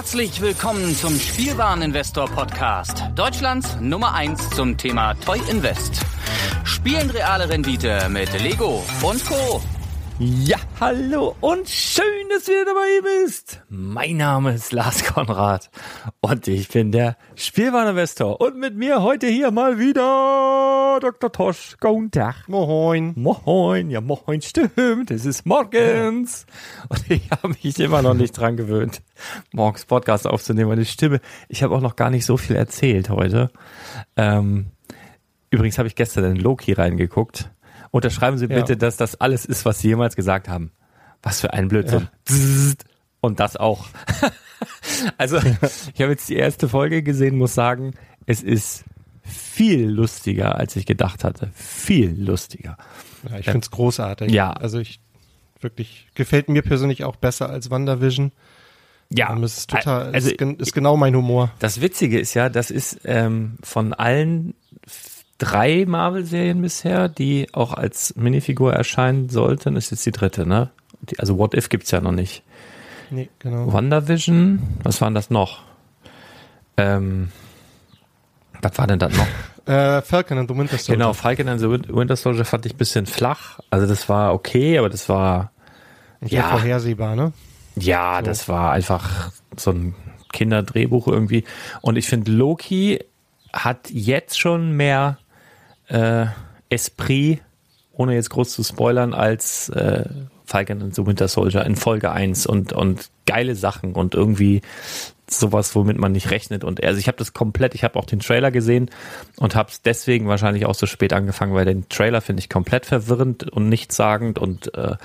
Herzlich 0.00 0.40
willkommen 0.40 0.96
zum 0.96 1.14
Spielwareninvestor 1.20 2.24
Podcast, 2.30 3.04
Deutschlands 3.16 3.76
Nummer 3.82 4.14
1 4.14 4.48
zum 4.48 4.78
Thema 4.78 5.12
Toy 5.12 5.38
Invest. 5.50 6.00
Spielen 6.64 7.10
reale 7.10 7.50
Rendite 7.50 8.08
mit 8.08 8.32
Lego 8.40 8.82
und 9.02 9.22
Co. 9.26 9.60
Ja, 10.22 10.58
hallo 10.78 11.34
und 11.40 11.66
schön, 11.66 12.04
dass 12.28 12.44
du 12.44 12.52
wieder 12.52 12.66
dabei 12.66 13.24
bist. 13.24 13.62
Mein 13.70 14.18
Name 14.18 14.52
ist 14.52 14.70
Lars 14.70 15.02
Konrad 15.02 15.70
und 16.20 16.46
ich 16.46 16.68
bin 16.68 16.92
der 16.92 17.16
Spielwareninvestor 17.36 18.38
und 18.38 18.58
mit 18.58 18.76
mir 18.76 19.02
heute 19.02 19.28
hier 19.28 19.50
mal 19.50 19.78
wieder 19.78 20.98
Dr. 21.00 21.32
Tosch. 21.32 21.78
Guten 21.80 22.10
Tag. 22.10 22.46
Moin. 22.48 23.14
Moin, 23.16 23.88
ja 23.88 24.02
moin, 24.02 24.42
stimmt, 24.42 25.10
es 25.10 25.24
ist 25.24 25.46
morgens 25.46 26.44
und 26.90 27.10
ich 27.10 27.30
habe 27.30 27.48
mich 27.48 27.80
immer 27.80 28.02
noch 28.02 28.12
nicht 28.12 28.32
dran 28.32 28.58
gewöhnt, 28.58 29.00
morgens 29.52 29.86
Podcast 29.86 30.26
aufzunehmen, 30.26 30.68
meine 30.68 30.84
Stimme. 30.84 31.22
Ich 31.48 31.62
habe 31.62 31.74
auch 31.74 31.80
noch 31.80 31.96
gar 31.96 32.10
nicht 32.10 32.26
so 32.26 32.36
viel 32.36 32.56
erzählt 32.56 33.08
heute. 33.08 33.50
Ähm, 34.16 34.66
übrigens 35.48 35.78
habe 35.78 35.88
ich 35.88 35.94
gestern 35.94 36.24
in 36.24 36.36
Loki 36.36 36.74
reingeguchabe 36.74 37.48
Unterschreiben 37.90 38.38
Sie 38.38 38.46
bitte, 38.46 38.72
ja. 38.72 38.78
dass 38.78 38.96
das 38.96 39.20
alles 39.20 39.44
ist, 39.44 39.64
was 39.64 39.80
Sie 39.80 39.88
jemals 39.88 40.16
gesagt 40.16 40.48
haben. 40.48 40.70
Was 41.22 41.40
für 41.40 41.52
ein 41.52 41.68
Blödsinn. 41.68 42.08
Ja. 42.28 42.36
Und 43.20 43.40
das 43.40 43.56
auch. 43.56 43.88
also, 45.18 45.38
ich 45.38 46.00
habe 46.00 46.12
jetzt 46.12 46.28
die 46.28 46.36
erste 46.36 46.68
Folge 46.68 47.02
gesehen, 47.02 47.36
muss 47.36 47.54
sagen, 47.54 47.94
es 48.26 48.42
ist 48.42 48.84
viel 49.22 49.88
lustiger, 49.88 50.56
als 50.56 50.76
ich 50.76 50.86
gedacht 50.86 51.24
hatte. 51.24 51.50
Viel 51.54 52.14
lustiger. 52.18 52.76
Ja, 53.28 53.38
ich 53.38 53.44
finde 53.44 53.60
es 53.60 53.70
großartig. 53.70 54.30
Ja. 54.32 54.52
Also 54.52 54.78
ich 54.78 55.00
wirklich, 55.60 56.08
gefällt 56.14 56.48
mir 56.48 56.62
persönlich 56.62 57.04
auch 57.04 57.16
besser 57.16 57.50
als 57.50 57.70
WandaVision. 57.70 58.32
Ja, 59.12 59.32
um, 59.32 59.42
ist 59.42 59.68
total, 59.68 60.14
also, 60.14 60.30
ist, 60.30 60.40
ist, 60.40 60.72
genau 60.72 60.96
mein 60.96 61.14
Humor. 61.16 61.52
Das 61.58 61.80
Witzige 61.80 62.18
ist 62.18 62.34
ja, 62.34 62.48
das 62.48 62.70
ist 62.70 63.00
ähm, 63.04 63.58
von 63.62 63.92
allen 63.92 64.54
drei 65.40 65.84
Marvel-Serien 65.86 66.60
bisher, 66.62 67.08
die 67.08 67.48
auch 67.52 67.72
als 67.72 68.14
Minifigur 68.14 68.72
erscheinen 68.72 69.28
sollten. 69.28 69.74
ist 69.74 69.90
jetzt 69.90 70.06
die 70.06 70.12
dritte, 70.12 70.46
ne? 70.46 70.70
Die, 71.00 71.18
also 71.18 71.38
What 71.38 71.54
If 71.54 71.68
gibt's 71.68 71.90
ja 71.90 72.00
noch 72.00 72.12
nicht. 72.12 72.44
Nee, 73.10 73.28
genau. 73.40 73.72
WandaVision, 73.72 74.60
was 74.84 75.00
waren 75.00 75.14
das 75.14 75.30
noch? 75.30 75.62
Ähm, 76.76 77.30
was 78.62 78.78
war 78.78 78.86
denn 78.86 79.00
das 79.00 79.16
noch? 79.16 79.26
Äh, 79.66 80.00
Falcon 80.02 80.38
and 80.38 80.50
the 80.50 80.56
Winter 80.56 80.78
Soldier. 80.78 80.94
Genau, 80.94 81.12
Falcon 81.12 81.46
and 81.46 81.60
the 81.60 81.68
Winter 81.68 82.16
Soldier 82.16 82.44
fand 82.44 82.66
ich 82.66 82.74
ein 82.74 82.78
bisschen 82.78 83.06
flach. 83.06 83.60
Also 83.68 83.86
das 83.86 84.08
war 84.08 84.32
okay, 84.32 84.78
aber 84.78 84.88
das 84.88 85.08
war 85.08 85.52
ja 86.22 86.44
vorhersehbar, 86.44 87.14
ne? 87.14 87.32
Ja, 87.76 88.16
so. 88.18 88.24
das 88.24 88.48
war 88.48 88.72
einfach 88.72 89.30
so 89.56 89.70
ein 89.70 89.94
Kinderdrehbuch 90.32 91.06
irgendwie. 91.06 91.44
Und 91.82 91.96
ich 91.98 92.08
finde, 92.08 92.32
Loki 92.32 93.04
hat 93.52 93.90
jetzt 93.90 94.40
schon 94.40 94.72
mehr 94.72 95.18
äh, 95.90 96.26
Esprit, 96.68 97.40
ohne 97.92 98.14
jetzt 98.14 98.30
groß 98.30 98.50
zu 98.50 98.62
spoilern, 98.62 99.12
als 99.12 99.68
äh, 99.70 100.04
Falcon 100.44 100.82
and 100.82 100.94
the 100.94 101.06
Winter 101.06 101.28
Soldier 101.28 101.64
in 101.64 101.76
Folge 101.76 102.10
1 102.10 102.46
und, 102.46 102.72
und 102.72 103.10
geile 103.26 103.54
Sachen 103.54 103.92
und 103.92 104.14
irgendwie 104.14 104.62
sowas, 105.28 105.74
womit 105.76 105.96
man 105.96 106.12
nicht 106.12 106.30
rechnet. 106.30 106.64
Und 106.64 106.82
also 106.82 106.98
ich 106.98 107.06
habe 107.06 107.18
das 107.18 107.32
komplett, 107.32 107.74
ich 107.74 107.84
habe 107.84 107.98
auch 107.98 108.04
den 108.04 108.18
Trailer 108.20 108.50
gesehen 108.50 108.90
und 109.36 109.54
habe 109.54 109.70
es 109.70 109.82
deswegen 109.82 110.26
wahrscheinlich 110.26 110.66
auch 110.66 110.74
so 110.74 110.86
spät 110.86 111.12
angefangen, 111.12 111.54
weil 111.54 111.64
den 111.64 111.88
Trailer 111.88 112.20
finde 112.20 112.40
ich 112.40 112.48
komplett 112.48 112.86
verwirrend 112.86 113.48
und 113.50 113.68
nichtssagend 113.68 114.38
und 114.38 114.74
äh, 114.74 114.96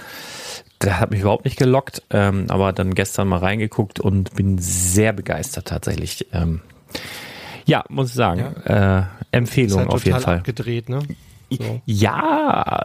der 0.82 1.00
hat 1.00 1.12
mich 1.12 1.22
überhaupt 1.22 1.46
nicht 1.46 1.58
gelockt. 1.58 2.02
Ähm, 2.10 2.46
aber 2.50 2.74
dann 2.74 2.96
gestern 2.96 3.28
mal 3.28 3.40
reingeguckt 3.40 4.00
und 4.00 4.36
bin 4.36 4.58
sehr 4.58 5.14
begeistert 5.14 5.68
tatsächlich. 5.68 6.28
Ähm, 6.34 6.62
ja, 7.66 7.84
muss 7.90 8.10
ich 8.10 8.16
sagen. 8.16 8.56
Ja. 8.68 9.00
Äh, 9.00 9.04
Empfehlung 9.36 9.80
halt 9.80 9.90
auf 9.90 10.06
jeden 10.06 10.20
Fall. 10.20 10.38
Abgedreht, 10.38 10.90
ne? 10.90 11.00
So. 11.50 11.82
Ja, 11.86 12.84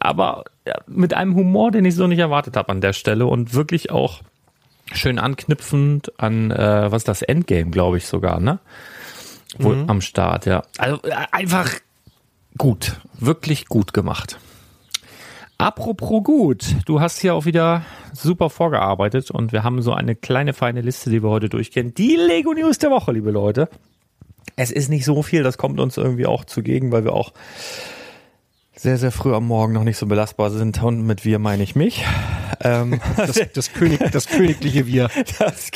aber 0.00 0.44
mit 0.86 1.14
einem 1.14 1.36
Humor, 1.36 1.70
den 1.70 1.84
ich 1.84 1.94
so 1.94 2.06
nicht 2.06 2.18
erwartet 2.18 2.56
habe 2.56 2.68
an 2.70 2.80
der 2.80 2.92
Stelle 2.92 3.26
und 3.26 3.54
wirklich 3.54 3.90
auch 3.90 4.22
schön 4.92 5.18
anknüpfend 5.18 6.18
an 6.20 6.50
äh, 6.50 6.90
was 6.90 7.04
das 7.04 7.22
Endgame, 7.22 7.70
glaube 7.70 7.98
ich 7.98 8.06
sogar, 8.06 8.40
ne? 8.40 8.58
Wohl 9.58 9.76
mhm. 9.76 9.90
am 9.90 10.00
Start, 10.00 10.46
ja. 10.46 10.62
Also 10.78 11.00
äh, 11.04 11.12
einfach 11.32 11.70
gut, 12.58 13.00
wirklich 13.18 13.66
gut 13.66 13.92
gemacht. 13.92 14.38
Apropos 15.58 16.24
gut, 16.24 16.76
du 16.86 17.00
hast 17.00 17.20
hier 17.20 17.34
auch 17.34 17.44
wieder 17.44 17.84
super 18.12 18.48
vorgearbeitet 18.48 19.30
und 19.30 19.52
wir 19.52 19.62
haben 19.62 19.82
so 19.82 19.92
eine 19.92 20.16
kleine 20.16 20.54
feine 20.54 20.80
Liste, 20.80 21.10
die 21.10 21.22
wir 21.22 21.28
heute 21.28 21.48
durchgehen. 21.48 21.92
Die 21.94 22.16
Lego 22.16 22.54
News 22.54 22.78
der 22.78 22.90
Woche, 22.90 23.12
liebe 23.12 23.30
Leute. 23.30 23.68
Es 24.60 24.70
ist 24.70 24.90
nicht 24.90 25.06
so 25.06 25.22
viel, 25.22 25.42
das 25.42 25.56
kommt 25.56 25.80
uns 25.80 25.96
irgendwie 25.96 26.26
auch 26.26 26.44
zugegen, 26.44 26.92
weil 26.92 27.02
wir 27.02 27.14
auch 27.14 27.32
sehr, 28.76 28.98
sehr 28.98 29.10
früh 29.10 29.34
am 29.34 29.46
Morgen 29.46 29.72
noch 29.72 29.84
nicht 29.84 29.96
so 29.96 30.04
belastbar 30.04 30.50
sind. 30.50 30.82
Und 30.82 31.06
mit 31.06 31.24
wir 31.24 31.38
meine 31.38 31.62
ich 31.62 31.76
mich. 31.76 32.04
Ähm, 32.62 33.00
das, 33.16 33.40
das, 33.54 33.72
König, 33.72 34.00
das 34.12 34.26
königliche 34.28 34.86
Wir. 34.86 35.08
Das, 35.38 35.70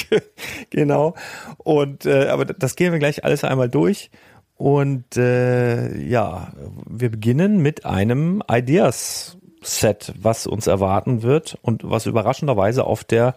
genau. 0.69 1.15
Und 1.56 2.05
äh, 2.05 2.27
aber 2.27 2.45
das 2.45 2.77
gehen 2.77 2.93
wir 2.93 2.99
gleich 2.99 3.25
alles 3.25 3.43
einmal 3.43 3.71
durch. 3.71 4.11
Und 4.59 5.16
äh, 5.16 5.97
ja, 5.99 6.53
wir 6.87 7.11
beginnen 7.11 7.62
mit 7.62 7.87
einem 7.87 8.43
Ideas-Set, 8.51 10.12
was 10.21 10.47
uns 10.47 10.66
erwarten 10.66 11.22
wird 11.22 11.56
und 11.62 11.81
was 11.84 12.05
überraschenderweise 12.05 12.84
auf 12.84 13.03
der 13.03 13.34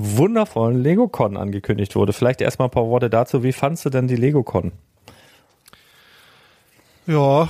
wundervollen 0.00 0.82
LegoCon 0.82 1.36
angekündigt 1.36 1.94
wurde. 1.96 2.12
Vielleicht 2.12 2.40
erstmal 2.40 2.68
ein 2.68 2.72
paar 2.72 2.88
Worte 2.88 3.10
dazu. 3.10 3.42
Wie 3.42 3.52
fandst 3.52 3.84
du 3.84 3.90
denn 3.90 4.08
die 4.08 4.16
LegoCon? 4.16 4.72
Ja, 7.06 7.48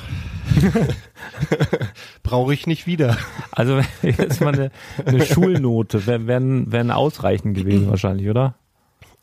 brauche 2.22 2.54
ich 2.54 2.66
nicht 2.66 2.86
wieder. 2.86 3.16
Also 3.50 3.80
jetzt 4.02 4.40
mal 4.40 4.54
eine, 4.54 4.70
eine 5.04 5.24
Schulnote, 5.24 6.06
wäre 6.06 6.26
wär, 6.28 6.96
ausreichend 6.96 7.56
gewesen 7.56 7.88
wahrscheinlich, 7.90 8.28
oder? 8.28 8.54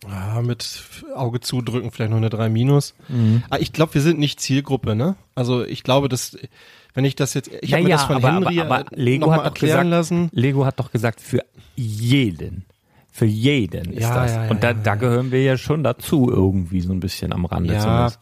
Ja, 0.09 0.41
mit 0.41 0.81
Auge 1.15 1.39
zudrücken 1.39 1.89
vielleicht 1.91 2.11
noch 2.11 2.17
eine 2.17 2.29
3 2.29 2.49
minus. 2.49 2.95
Mhm. 3.07 3.43
Ah, 3.49 3.57
ich 3.59 3.71
glaube, 3.71 3.93
wir 3.93 4.01
sind 4.01 4.19
nicht 4.19 4.39
Zielgruppe, 4.39 4.93
ne? 4.93 5.15
Also 5.35 5.63
ich 5.63 5.83
glaube, 5.83 6.09
dass 6.09 6.37
wenn 6.93 7.05
ich 7.05 7.15
das 7.15 7.33
jetzt, 7.33 7.49
ich 7.61 7.73
habe 7.73 7.83
mir 7.83 7.89
das 7.89 8.03
von 8.03 8.17
aber, 8.17 8.33
Henry 8.33 8.59
aber, 8.59 8.79
aber 8.79 8.95
Lego 8.95 9.31
hat 9.31 9.45
doch 9.45 9.53
gesagt, 9.53 9.87
lassen. 9.87 10.29
Lego 10.31 10.65
hat 10.65 10.79
doch 10.79 10.91
gesagt 10.91 11.21
für 11.21 11.43
jeden. 11.75 12.65
Für 13.15 13.25
jeden 13.25 13.93
ist 13.93 14.01
ja, 14.01 14.13
das. 14.13 14.33
Ja, 14.33 14.49
und 14.49 14.61
da, 14.61 14.73
da 14.73 14.95
gehören 14.95 15.31
wir 15.31 15.41
ja 15.41 15.57
schon 15.57 15.85
dazu 15.85 16.29
irgendwie 16.29 16.81
so 16.81 16.91
ein 16.91 16.99
bisschen 16.99 17.31
am 17.31 17.45
Rande 17.45 17.73
ja, 17.73 17.79
zumindest. 17.79 18.19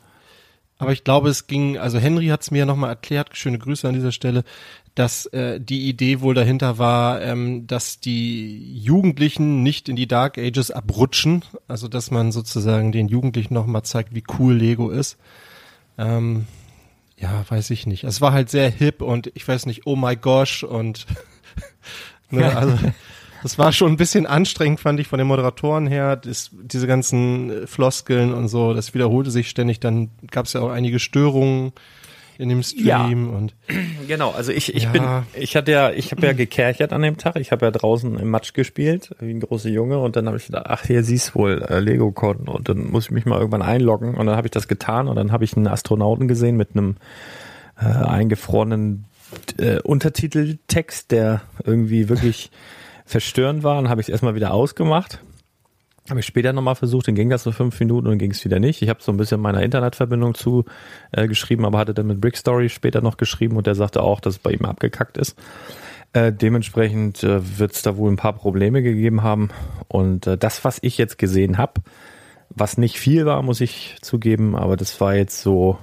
Aber 0.78 0.92
ich 0.92 1.04
glaube, 1.04 1.30
es 1.30 1.48
ging, 1.48 1.80
also 1.80 1.98
Henry 1.98 2.28
hat 2.28 2.44
es 2.44 2.52
mir 2.52 2.60
ja 2.60 2.66
nochmal 2.68 2.92
erklärt, 2.92 3.36
schöne 3.36 3.58
Grüße 3.58 3.88
an 3.88 3.96
dieser 3.96 4.12
Stelle, 4.12 4.44
dass 4.94 5.26
äh, 5.26 5.60
die 5.60 5.90
Idee 5.90 6.22
wohl 6.22 6.36
dahinter 6.36 6.78
war, 6.78 7.24
ähm, 7.24 7.66
dass 7.66 8.02
die 8.02 8.78
Jugendlichen 8.84 9.64
nicht 9.64 9.90
in 9.90 9.96
die 9.96 10.08
Dark 10.08 10.38
Ages 10.38 10.70
abrutschen, 10.70 11.44
also 11.68 11.88
dass 11.88 12.12
man 12.12 12.32
sozusagen 12.32 12.92
den 12.92 13.08
Jugendlichen 13.08 13.56
nochmal 13.56 13.82
zeigt, 13.82 14.14
wie 14.14 14.24
cool 14.38 14.54
Lego 14.54 14.92
ist. 14.92 15.18
Ähm, 15.98 16.46
ja, 17.18 17.44
weiß 17.50 17.72
ich 17.72 17.88
nicht. 17.88 18.04
Es 18.04 18.22
war 18.22 18.32
halt 18.32 18.52
sehr 18.52 18.70
hip 18.70 19.02
und 19.02 19.32
ich 19.34 19.48
weiß 19.48 19.66
nicht, 19.66 19.88
oh 19.88 19.96
my 19.96 20.16
gosh 20.16 20.64
und 20.64 21.08
ne, 22.30 22.56
also 22.56 22.78
das 23.44 23.58
war 23.58 23.74
schon 23.74 23.92
ein 23.92 23.98
bisschen 23.98 24.26
anstrengend, 24.26 24.80
fand 24.80 25.00
ich 25.02 25.08
von 25.08 25.20
den 25.20 25.28
Moderatoren 25.28 25.86
her. 25.86 26.16
Das, 26.16 26.50
diese 26.54 26.88
ganzen 26.88 27.50
äh, 27.64 27.68
Floskeln 27.68 28.34
und 28.34 28.48
so, 28.48 28.74
das 28.74 28.94
wiederholte 28.94 29.32
sich 29.32 29.50
ständig. 29.50 29.82
Dann 29.82 30.10
gab 30.32 30.46
es 30.46 30.54
ja 30.54 30.62
auch 30.62 30.70
einige 30.70 31.00
Störungen 31.00 31.74
in 32.38 32.50
dem 32.50 32.64
Stream 32.64 33.30
ja. 33.30 33.38
und 33.38 33.54
genau 34.08 34.32
also 34.32 34.52
ich 34.52 34.74
ich 34.74 34.84
ja. 34.84 34.92
bin 34.92 35.04
ich 35.40 35.56
hatte 35.56 35.72
ja 35.72 35.92
ich 35.92 36.12
habe 36.12 36.26
ja 36.26 36.34
gekerchert 36.34 36.92
an 36.92 37.04
dem 37.04 37.18
Tag 37.18 37.36
ich 37.36 37.52
habe 37.52 37.66
ja 37.66 37.72
draußen 37.72 38.18
im 38.18 38.30
Matsch 38.30 38.54
gespielt 38.54 39.16
wie 39.20 39.30
ein 39.30 39.40
großer 39.40 39.70
Junge 39.70 40.00
und 40.00 40.16
dann 40.16 40.26
habe 40.26 40.38
ich 40.38 40.48
gedacht 40.48 40.66
ach 40.68 40.84
hier 40.84 41.04
siehst 41.04 41.36
wohl 41.36 41.62
äh, 41.62 41.80
Lego 41.80 42.12
Con 42.12 42.48
und 42.48 42.70
dann 42.70 42.90
muss 42.90 43.06
ich 43.06 43.12
mich 43.12 43.26
mal 43.26 43.38
irgendwann 43.38 43.62
einloggen 43.62 44.16
und 44.16 44.26
dann 44.26 44.36
habe 44.36 44.48
ich 44.48 44.52
das 44.52 44.68
getan 44.68 45.08
und 45.08 45.16
dann 45.16 45.32
habe 45.32 45.44
ich 45.44 45.56
einen 45.56 45.68
Astronauten 45.68 46.28
gesehen 46.28 46.58
mit 46.58 46.72
einem 46.72 46.96
äh, 47.80 47.86
eingefrorenen 47.86 49.06
äh, 49.60 49.80
Untertiteltext 49.82 51.12
der 51.12 51.42
irgendwie 51.64 52.10
wirklich 52.10 52.50
verstörend 53.06 53.64
war, 53.64 53.76
dann 53.76 53.90
habe 53.90 54.02
ich 54.02 54.08
es 54.08 54.12
erstmal 54.12 54.36
wieder 54.36 54.54
ausgemacht. 54.54 55.20
Habe 56.10 56.20
ich 56.20 56.26
später 56.26 56.52
nochmal 56.52 56.76
versucht, 56.76 57.08
dann 57.08 57.16
ging 57.16 57.30
das 57.30 57.44
so 57.44 57.52
fünf 57.54 57.80
Minuten 57.80 58.08
und 58.08 58.18
ging 58.18 58.32
es 58.32 58.44
wieder 58.44 58.60
nicht. 58.60 58.82
Ich 58.82 58.90
habe 58.90 59.02
so 59.02 59.12
ein 59.12 59.18
bisschen 59.18 59.40
meiner 59.40 59.64
Internetverbindung 59.64 60.36
zu 60.36 60.66
äh, 61.14 61.28
geschrieben, 61.28 61.66
aber 61.66 61.78
hatte 61.80 61.94
dann 61.94 62.08
mit 62.08 62.20
Brickstory 62.20 62.68
später 62.68 63.02
noch 63.02 63.16
geschrieben 63.16 63.56
und 63.56 63.68
der 63.68 63.76
sagte 63.76 64.04
auch, 64.04 64.20
dass 64.20 64.36
es 64.36 64.40
bei 64.40 64.52
ihm 64.52 64.66
abgekackt 64.66 65.18
ist. 65.18 65.38
Äh, 66.12 66.34
dementsprechend 66.34 67.24
äh, 67.24 67.58
wird 67.58 67.72
es 67.72 67.82
da 67.82 67.96
wohl 67.96 68.12
ein 68.12 68.18
paar 68.18 68.34
Probleme 68.34 68.84
gegeben 68.84 69.24
haben. 69.24 69.50
Und 69.88 70.28
äh, 70.28 70.38
das, 70.38 70.66
was 70.66 70.78
ich 70.82 70.98
jetzt 70.98 71.18
gesehen 71.18 71.58
habe, 71.58 71.82
was 72.50 72.78
nicht 72.78 73.00
viel 73.00 73.26
war, 73.26 73.42
muss 73.42 73.62
ich 73.62 73.96
zugeben, 74.02 74.56
aber 74.56 74.78
das 74.78 75.00
war 75.02 75.16
jetzt 75.16 75.42
so, 75.42 75.78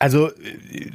also, 0.00 0.30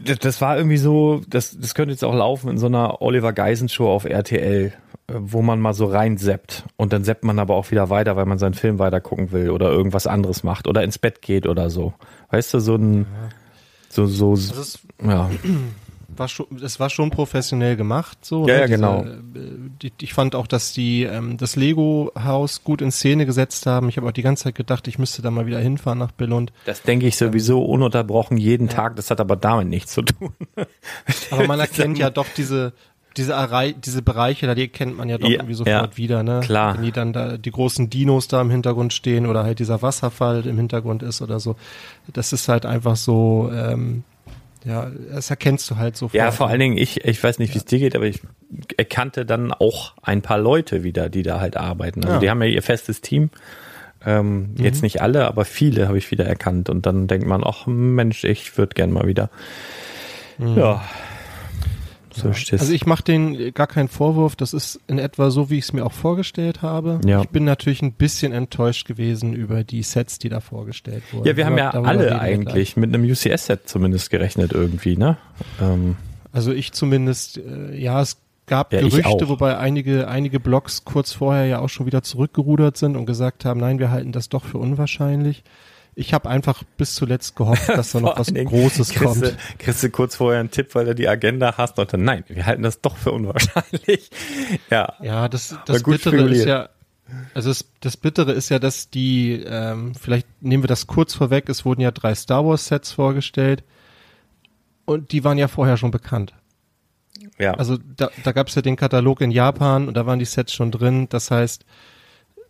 das, 0.04 0.20
das 0.20 0.42
war 0.42 0.58
irgendwie 0.58 0.78
so, 0.78 1.22
das, 1.30 1.58
das 1.58 1.76
könnte 1.76 1.94
jetzt 1.94 2.04
auch 2.04 2.14
laufen 2.14 2.50
in 2.50 2.58
so 2.58 2.66
einer 2.66 3.02
Oliver 3.02 3.32
Geisen 3.32 3.70
Show 3.70 3.88
auf 3.90 4.04
RTL. 4.04 4.74
wo 5.08 5.44
man 5.44 5.60
mal 5.60 5.76
so 5.76 5.86
reinseppt 5.86 6.64
und 6.78 6.92
dann 6.92 7.04
seppt 7.04 7.24
man 7.24 7.38
aber 7.38 7.54
auch 7.54 7.70
wieder 7.70 7.92
weiter, 7.92 8.16
weil 8.16 8.26
man 8.26 8.40
seinen 8.40 8.56
Film 8.56 8.80
weiter 8.80 9.00
gucken 9.00 9.32
will 9.32 9.52
oder 9.52 9.70
irgendwas 9.70 10.08
anderes 10.08 10.44
macht 10.44 10.68
oder 10.68 10.84
ins 10.84 10.98
Bett 10.98 11.22
geht 11.22 11.46
oder 11.46 11.70
so. 11.70 11.94
Weißt 12.32 12.56
du, 12.56 12.60
so 12.60 12.76
ein, 12.76 13.06
so, 13.88 14.08
so, 14.08 14.34
ist, 14.34 14.80
ja. 15.02 15.30
War 16.18 16.28
schon, 16.28 16.48
es 16.64 16.80
war 16.80 16.90
schon 16.90 17.12
professionell 17.12 17.76
gemacht, 17.76 18.24
so. 18.24 18.48
Ja, 18.48 18.56
ne? 18.56 18.60
ja 18.62 18.68
genau. 18.68 19.04
Diese, 19.04 19.70
die, 19.82 19.92
ich 20.02 20.14
fand 20.14 20.36
auch, 20.36 20.48
dass 20.48 20.74
die 20.74 21.04
ähm, 21.04 21.38
das 21.38 21.56
Lego-Haus 21.56 22.64
gut 22.64 22.82
in 22.82 22.92
Szene 22.92 23.26
gesetzt 23.26 23.66
haben. 23.66 23.90
Ich 23.90 23.98
habe 23.98 24.08
auch 24.08 24.12
die 24.12 24.22
ganze 24.22 24.46
Zeit 24.46 24.56
gedacht, 24.56 24.88
ich 24.88 25.00
müsste 25.00 25.22
da 25.22 25.32
mal 25.32 25.46
wieder 25.46 25.60
hinfahren 25.60 26.00
nach 26.00 26.12
Billund. 26.12 26.54
Das 26.66 26.82
denke 26.82 27.08
ich 27.08 27.18
sowieso 27.18 27.64
ununterbrochen 27.64 28.38
jeden 28.38 28.68
ja. 28.68 28.74
Tag. 28.74 28.96
Das 28.96 29.12
hat 29.12 29.20
aber 29.20 29.36
damit 29.36 29.68
nichts 29.68 29.94
zu 29.94 30.02
tun. 30.04 30.34
Aber 31.32 31.48
man 31.48 31.60
erkennt 31.60 31.98
ja 31.98 32.10
doch 32.10 32.28
diese 32.36 32.74
diese, 33.18 33.36
Arei 33.36 33.74
diese 33.74 34.02
Bereiche, 34.02 34.48
da 34.48 34.56
die 34.56 34.68
kennt 34.68 34.98
man 34.98 35.10
ja 35.10 35.18
doch 35.18 35.28
ja, 35.28 35.36
irgendwie 35.36 35.54
sofort 35.54 35.92
ja, 35.92 35.98
wieder, 35.98 36.24
ne? 36.24 36.42
Klar. 36.44 36.76
Wenn 36.76 36.84
die 36.84 36.92
dann 36.92 37.14
da 37.14 37.38
die 37.38 37.52
großen 37.52 37.90
Dinos 37.90 38.28
da 38.28 38.42
im 38.42 38.50
Hintergrund 38.50 38.94
stehen 38.94 39.26
oder 39.26 39.44
halt 39.44 39.60
dieser 39.60 39.82
Wasserfall 39.82 40.46
im 40.46 40.58
Hintergrund 40.58 41.04
ist 41.04 41.22
oder 41.22 41.40
so. 41.40 41.56
Das 42.12 42.34
ist 42.34 42.50
halt 42.50 42.66
einfach 42.66 42.96
so, 42.96 43.50
ähm, 43.54 44.04
ja, 44.66 44.92
das 45.12 45.30
erkennst 45.30 45.70
du 45.70 45.78
halt 45.78 45.96
sofort. 45.96 46.16
Ja, 46.16 46.32
vor 46.32 46.48
allen 46.48 46.60
Dingen, 46.60 46.78
ich, 46.78 47.06
ich 47.06 47.24
weiß 47.24 47.40
nicht, 47.40 47.54
wie 47.54 47.60
es 47.60 47.66
dir 47.66 47.80
geht, 47.80 47.96
aber 47.96 48.06
ich 48.06 48.22
erkannte 48.78 49.26
dann 49.26 49.52
auch 49.52 49.94
ein 50.02 50.22
paar 50.22 50.40
Leute 50.40 50.84
wieder, 50.84 51.10
die 51.10 51.22
da 51.22 51.40
halt 51.40 51.56
arbeiten. 51.56 52.04
Also 52.04 52.16
ja. 52.16 52.20
die 52.20 52.30
haben 52.30 52.42
ja 52.42 52.50
ihr 52.50 52.64
festes 52.64 53.02
Team. 53.02 53.30
Ähm, 54.06 54.54
mhm. 54.56 54.64
Jetzt 54.64 54.82
nicht 54.82 55.02
alle, 55.02 55.28
aber 55.28 55.46
viele 55.46 55.88
habe 55.88 55.98
ich 55.98 56.10
wieder 56.10 56.26
erkannt. 56.26 56.70
Und 56.70 56.86
dann 56.86 57.08
denkt 57.08 57.28
man, 57.28 57.44
ach 57.44 57.68
Mensch, 57.68 58.24
ich 58.24 58.58
würde 58.58 58.74
gern 58.74 58.92
mal 58.92 59.08
wieder. 59.08 59.30
Mhm. 60.38 60.58
Ja, 60.58 60.84
so 62.16 62.30
ja. 62.30 62.60
Also 62.60 62.74
ich 62.74 62.86
mache 62.86 63.04
denen 63.04 63.54
gar 63.54 63.68
keinen 63.68 63.88
Vorwurf. 63.88 64.36
Das 64.36 64.54
ist 64.54 64.80
in 64.88 65.00
etwa 65.00 65.30
so, 65.32 65.50
wie 65.50 65.58
ich 65.58 65.66
es 65.66 65.74
mir 65.74 65.86
auch 65.86 65.92
vorgestellt 65.92 66.62
habe. 66.62 67.00
Ja. 67.06 67.22
Ich 67.22 67.30
bin 67.30 67.44
natürlich 67.44 67.82
ein 67.82 67.94
bisschen 67.94 68.32
enttäuscht 68.32 68.88
gewesen 68.88 69.34
über 69.34 69.64
die 69.64 69.84
Sets, 69.84 70.20
die 70.20 70.30
da 70.30 70.40
vorgestellt 70.40 71.04
wurden. 71.12 71.28
Ja, 71.28 71.36
wir 71.36 71.46
haben 71.46 71.58
ja 71.58 71.72
alle 71.72 72.20
eigentlich 72.20 72.78
mit 72.78 72.94
einem 72.94 73.04
UCS-Set 73.04 73.68
zumindest 73.68 74.10
gerechnet 74.10 74.54
irgendwie, 74.54 74.98
ne? 74.98 75.18
Ähm. 75.62 75.98
Also 76.32 76.52
ich 76.52 76.74
zumindest, 76.74 77.38
äh, 77.38 77.76
ja, 77.76 78.02
es 78.02 78.18
gab 78.46 78.74
ja, 78.74 78.82
Gerüchte, 78.82 79.30
wobei 79.30 79.58
einige, 79.58 80.08
einige 80.08 80.40
Blogs 80.40 80.86
kurz 80.86 81.14
vorher 81.14 81.46
ja 81.46 81.60
auch 81.60 81.70
schon 81.70 81.86
wieder 81.86 82.04
zurückgerudert 82.04 82.78
sind 82.78 82.96
und 82.96 83.06
gesagt 83.06 83.46
haben, 83.46 83.60
nein, 83.60 83.80
wir 83.80 83.92
halten 83.92 84.12
das 84.12 84.30
doch 84.30 84.44
für 84.44 84.58
unwahrscheinlich. 84.58 85.44
Ich 85.98 86.14
habe 86.14 86.30
einfach 86.30 86.64
bis 86.78 86.94
zuletzt 86.96 87.36
gehofft, 87.36 87.70
dass 87.70 87.94
da 87.94 88.00
noch 88.02 88.20
was 88.20 88.34
Großes 88.34 88.90
kriegst 88.90 89.04
kommt. 89.04 89.24
Du, 89.24 89.38
kriegst 89.58 89.82
du 89.82 89.90
kurz 89.90 90.16
vorher 90.16 90.42
einen 90.42 90.52
Tipp, 90.52 90.76
weil 90.76 90.86
du 90.86 90.96
die 90.96 91.08
Agenda 91.08 91.58
hast 91.58 91.80
und 91.80 91.92
dann, 91.94 92.04
nein, 92.04 92.24
wir 92.28 92.46
halten 92.46 92.64
das 92.64 92.82
doch 92.82 92.98
für 92.98 93.12
unwahrscheinlich. 93.12 94.10
ja. 94.70 94.94
Ja, 95.02 95.30
das, 95.30 95.56
das 95.66 95.84
Bittere 95.84 96.30
ist 96.30 96.46
ja, 96.46 96.70
also 97.34 97.50
das, 97.50 97.66
das 97.80 97.98
Bittere 97.98 98.34
ist 98.34 98.50
ja, 98.50 98.60
dass 98.60 98.90
die, 98.90 99.44
ähm, 99.46 99.96
vielleicht 99.96 100.28
nehmen 100.42 100.64
wir 100.64 100.68
das 100.68 100.88
kurz 100.88 101.14
vorweg, 101.14 101.48
es 101.50 101.64
wurden 101.64 101.82
ja 101.82 101.92
drei 101.92 102.14
Star 102.16 102.46
Wars 102.46 102.68
Sets 102.68 102.92
vorgestellt 102.92 103.64
und 104.86 105.12
die 105.12 105.24
waren 105.24 105.38
ja 105.38 105.48
vorher 105.48 105.78
schon 105.78 105.92
bekannt. 105.92 106.34
Ja. 107.38 107.54
Also 107.54 107.78
da, 107.78 108.10
da 108.24 108.32
gab 108.32 108.48
es 108.48 108.56
ja 108.56 108.62
den 108.62 108.76
Katalog 108.76 109.22
in 109.22 109.32
Japan 109.32 109.88
und 109.88 109.96
da 109.96 110.06
waren 110.06 110.20
die 110.20 110.26
Sets 110.26 110.54
schon 110.54 110.72
drin. 110.72 111.08
Das 111.10 111.32
heißt, 111.32 111.66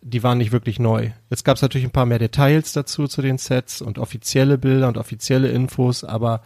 die 0.08 0.22
waren 0.22 0.38
nicht 0.38 0.52
wirklich 0.52 0.78
neu. 0.78 1.10
Jetzt 1.30 1.44
gab 1.44 1.56
es 1.56 1.62
natürlich 1.62 1.84
ein 1.84 1.92
paar 1.92 2.06
mehr 2.06 2.20
Details 2.20 2.72
dazu 2.72 3.08
zu 3.08 3.22
den 3.22 3.38
Sets 3.38 3.82
und 3.82 3.98
offizielle 3.98 4.56
Bilder 4.56 4.86
und 4.86 4.98
offizielle 4.98 5.48
Infos, 5.48 6.04
aber 6.04 6.42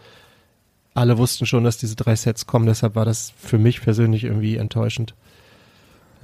alle 0.95 1.19
wussten 1.19 1.45
schon, 1.45 1.63
dass 1.63 1.77
diese 1.77 1.95
drei 1.95 2.15
Sets 2.15 2.47
kommen, 2.47 2.65
deshalb 2.65 2.95
war 2.95 3.05
das 3.05 3.33
für 3.37 3.59
mich 3.59 3.81
persönlich 3.81 4.23
irgendwie 4.23 4.57
enttäuschend. 4.57 5.13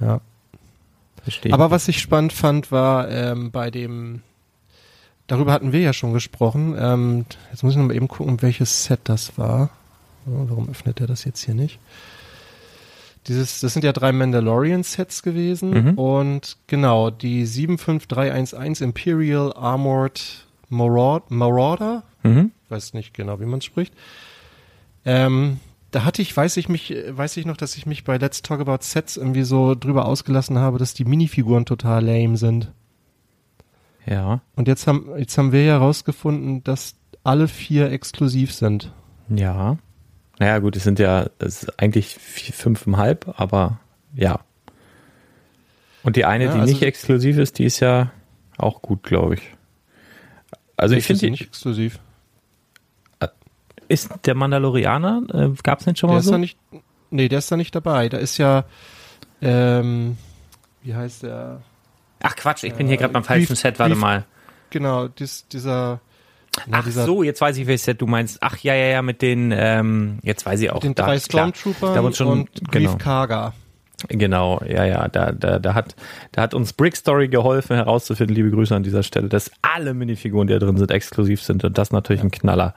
Ja. 0.00 0.20
Verstehe. 1.22 1.52
Aber 1.52 1.70
was 1.70 1.86
ich 1.86 2.00
spannend 2.00 2.32
fand, 2.32 2.72
war 2.72 3.08
ähm, 3.08 3.52
bei 3.52 3.70
dem, 3.70 4.22
darüber 5.28 5.52
hatten 5.52 5.72
wir 5.72 5.80
ja 5.80 5.92
schon 5.92 6.12
gesprochen, 6.12 6.74
ähm, 6.76 7.24
jetzt 7.52 7.62
muss 7.62 7.74
ich 7.74 7.78
noch 7.78 7.86
mal 7.86 7.94
eben 7.94 8.08
gucken, 8.08 8.42
welches 8.42 8.84
Set 8.84 9.00
das 9.04 9.38
war. 9.38 9.70
Oh, 10.26 10.46
warum 10.48 10.68
öffnet 10.68 11.00
er 11.00 11.06
das 11.06 11.24
jetzt 11.24 11.44
hier 11.44 11.54
nicht? 11.54 11.78
Dieses, 13.28 13.60
das 13.60 13.74
sind 13.74 13.84
ja 13.84 13.92
drei 13.92 14.10
Mandalorian-Sets 14.12 15.22
gewesen 15.22 15.70
mhm. 15.70 15.98
und 15.98 16.56
genau, 16.66 17.10
die 17.10 17.44
75311 17.44 18.80
Imperial 18.80 19.52
Armored 19.54 20.46
Marauder, 20.70 22.02
mhm. 22.22 22.52
weiß 22.68 22.94
nicht 22.94 23.14
genau, 23.14 23.38
wie 23.40 23.46
man 23.46 23.58
es 23.58 23.66
spricht. 23.66 23.94
Ähm, 25.04 25.60
da 25.90 26.04
hatte 26.04 26.20
ich, 26.22 26.36
weiß 26.36 26.56
ich 26.58 26.68
mich, 26.68 26.94
weiß 27.08 27.36
ich 27.36 27.46
noch, 27.46 27.56
dass 27.56 27.76
ich 27.76 27.86
mich 27.86 28.04
bei 28.04 28.18
Let's 28.18 28.42
Talk 28.42 28.60
About 28.60 28.78
Sets 28.80 29.16
irgendwie 29.16 29.42
so 29.42 29.74
drüber 29.74 30.06
ausgelassen 30.06 30.58
habe, 30.58 30.78
dass 30.78 30.94
die 30.94 31.04
Minifiguren 31.04 31.64
total 31.64 32.04
lame 32.04 32.36
sind. 32.36 32.72
Ja. 34.06 34.40
Und 34.56 34.68
jetzt 34.68 34.86
haben, 34.86 35.10
jetzt 35.18 35.36
haben 35.38 35.52
wir 35.52 35.64
ja 35.64 35.78
rausgefunden, 35.78 36.64
dass 36.64 36.96
alle 37.24 37.48
vier 37.48 37.90
exklusiv 37.90 38.52
sind. 38.52 38.92
Ja. 39.28 39.76
Naja, 40.38 40.58
gut, 40.58 40.76
es 40.76 40.84
sind 40.84 40.98
ja 40.98 41.26
es 41.38 41.64
ist 41.64 41.80
eigentlich 41.80 42.14
vier, 42.14 42.54
fünfeinhalb, 42.54 43.34
aber 43.40 43.80
ja. 44.14 44.40
Und 46.02 46.16
die 46.16 46.24
eine, 46.24 46.44
ja, 46.44 46.52
die 46.54 46.60
also 46.60 46.72
nicht 46.72 46.82
exklusiv 46.82 47.38
ist, 47.38 47.58
die 47.58 47.64
ist 47.64 47.80
ja 47.80 48.12
auch 48.56 48.82
gut, 48.82 49.02
glaube 49.02 49.34
ich. 49.34 49.42
Also 50.76 50.94
ich 50.94 51.04
finde 51.04 51.20
die 51.20 51.30
nicht 51.30 51.42
exklusiv. 51.42 51.98
Äh, 53.18 53.28
ist 53.88 54.10
der 54.24 54.34
Mandalorianer, 54.34 55.22
äh, 55.32 55.62
gab 55.62 55.80
es 55.80 55.86
nicht 55.86 55.98
schon 55.98 56.08
der 56.08 56.16
mal 56.16 56.22
so? 56.22 56.30
Da 56.30 56.38
nicht, 56.38 56.56
nee, 57.10 57.28
der 57.28 57.40
ist 57.40 57.50
da 57.50 57.56
nicht 57.56 57.74
dabei. 57.74 58.08
Da 58.08 58.18
ist 58.18 58.38
ja, 58.38 58.64
ähm, 59.42 60.16
wie 60.82 60.94
heißt 60.94 61.24
der? 61.24 61.62
Ach 62.20 62.36
Quatsch, 62.36 62.62
ich 62.62 62.74
bin 62.74 62.86
hier 62.86 62.96
gerade 62.96 63.12
beim 63.12 63.24
falschen 63.24 63.56
Set, 63.56 63.78
warte 63.78 63.94
Beef, 63.94 64.00
mal. 64.00 64.24
Genau, 64.70 65.08
dies, 65.08 65.48
dieser 65.48 66.00
Ach 66.70 66.86
so, 66.86 67.22
jetzt 67.22 67.40
weiß 67.40 67.56
ich, 67.58 67.66
welches 67.66 67.84
Set 67.84 68.00
du 68.00 68.06
meinst. 68.06 68.38
Ach 68.40 68.56
ja, 68.58 68.74
ja, 68.74 68.86
ja, 68.86 69.02
mit 69.02 69.22
den, 69.22 69.52
ähm, 69.54 70.18
jetzt 70.22 70.46
weiß 70.46 70.60
ich 70.60 70.70
auch. 70.70 70.82
Mit 70.82 70.84
den 70.84 70.94
drei 70.94 71.18
Stormtroopern 71.18 72.14
schon, 72.14 72.28
und 72.28 72.48
genau. 72.70 72.90
Grief 72.90 72.98
Karga. 72.98 73.54
Genau, 74.08 74.60
ja, 74.64 74.84
ja, 74.84 75.08
da, 75.08 75.32
da, 75.32 75.58
da 75.58 75.74
hat, 75.74 75.96
da 76.30 76.42
hat 76.42 76.54
uns 76.54 76.72
Brick 76.72 76.96
Story 76.96 77.28
geholfen 77.28 77.74
herauszufinden, 77.74 78.36
liebe 78.36 78.50
Grüße 78.50 78.74
an 78.74 78.84
dieser 78.84 79.02
Stelle, 79.02 79.28
dass 79.28 79.50
alle 79.60 79.92
Minifiguren, 79.92 80.46
die 80.46 80.52
da 80.52 80.60
drin 80.60 80.76
sind, 80.76 80.92
exklusiv 80.92 81.42
sind 81.42 81.64
und 81.64 81.76
das 81.76 81.90
natürlich 81.90 82.20
ja. 82.20 82.28
ein 82.28 82.30
Knaller. 82.30 82.74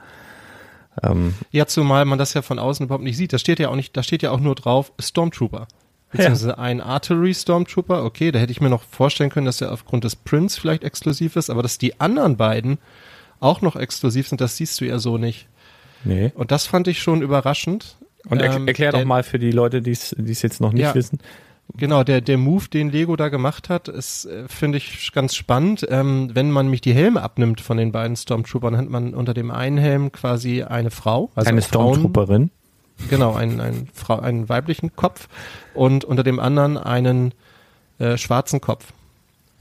Ähm, 1.03 1.35
ja, 1.51 1.67
zumal 1.67 2.05
man 2.05 2.17
das 2.17 2.33
ja 2.33 2.41
von 2.41 2.57
außen 2.57 2.85
überhaupt 2.85 3.03
nicht 3.03 3.17
sieht. 3.17 3.33
Da 3.33 3.37
steht 3.37 3.59
ja 3.59 3.69
auch 3.69 3.75
nicht, 3.75 3.95
da 3.95 4.01
steht 4.01 4.23
ja 4.23 4.31
auch 4.31 4.39
nur 4.39 4.55
drauf 4.55 4.91
Stormtrooper. 4.99 5.67
Beziehungsweise 6.11 6.49
ja. 6.49 6.57
ein 6.57 6.81
Artillery 6.81 7.33
Stormtrooper, 7.33 8.03
okay, 8.03 8.31
da 8.31 8.39
hätte 8.39 8.51
ich 8.51 8.59
mir 8.59 8.69
noch 8.69 8.83
vorstellen 8.83 9.29
können, 9.29 9.45
dass 9.45 9.61
er 9.61 9.71
aufgrund 9.71 10.03
des 10.03 10.15
Prints 10.15 10.57
vielleicht 10.57 10.83
exklusiv 10.83 11.35
ist, 11.35 11.49
aber 11.49 11.61
dass 11.61 11.77
die 11.77 11.99
anderen 12.01 12.35
beiden 12.35 12.79
auch 13.41 13.61
noch 13.61 13.75
exklusiv 13.75 14.29
sind, 14.29 14.39
das 14.39 14.55
siehst 14.55 14.79
du 14.79 14.85
ja 14.85 14.99
so 14.99 15.17
nicht. 15.17 15.47
Nee. 16.05 16.31
Und 16.35 16.51
das 16.51 16.65
fand 16.65 16.87
ich 16.87 17.01
schon 17.01 17.21
überraschend. 17.21 17.97
Und 18.29 18.41
er, 18.41 18.55
ähm, 18.55 18.67
erklär 18.67 18.91
doch 18.91 19.03
mal 19.03 19.23
für 19.23 19.39
die 19.39 19.51
Leute, 19.51 19.81
die 19.81 19.91
es 19.91 20.41
jetzt 20.41 20.61
noch 20.61 20.71
nicht 20.71 20.83
ja, 20.83 20.95
wissen. 20.95 21.19
Genau, 21.75 22.03
der, 22.03 22.21
der 22.21 22.37
Move, 22.37 22.67
den 22.69 22.89
Lego 22.89 23.15
da 23.15 23.29
gemacht 23.29 23.69
hat, 23.69 23.87
ist, 23.87 24.25
äh, 24.25 24.47
finde 24.47 24.77
ich, 24.77 25.11
ganz 25.13 25.35
spannend. 25.35 25.85
Ähm, 25.89 26.29
wenn 26.33 26.51
man 26.51 26.69
mich 26.69 26.81
die 26.81 26.93
Helme 26.93 27.21
abnimmt 27.21 27.61
von 27.61 27.77
den 27.77 27.91
beiden 27.91 28.15
Stormtroopern, 28.15 28.77
hat 28.77 28.89
man 28.89 29.13
unter 29.13 29.33
dem 29.33 29.51
einen 29.51 29.77
Helm 29.77 30.11
quasi 30.11 30.63
eine 30.63 30.91
Frau. 30.91 31.31
Also 31.35 31.49
eine 31.49 31.61
Stormtrooperin. 31.61 32.51
Genau, 33.09 33.33
einen, 33.33 33.59
einen, 33.61 33.89
Frau, 33.93 34.19
einen 34.19 34.49
weiblichen 34.49 34.95
Kopf 34.95 35.27
und 35.73 36.05
unter 36.05 36.23
dem 36.23 36.39
anderen 36.39 36.77
einen 36.77 37.33
äh, 37.99 38.17
schwarzen 38.17 38.61
Kopf. 38.61 38.93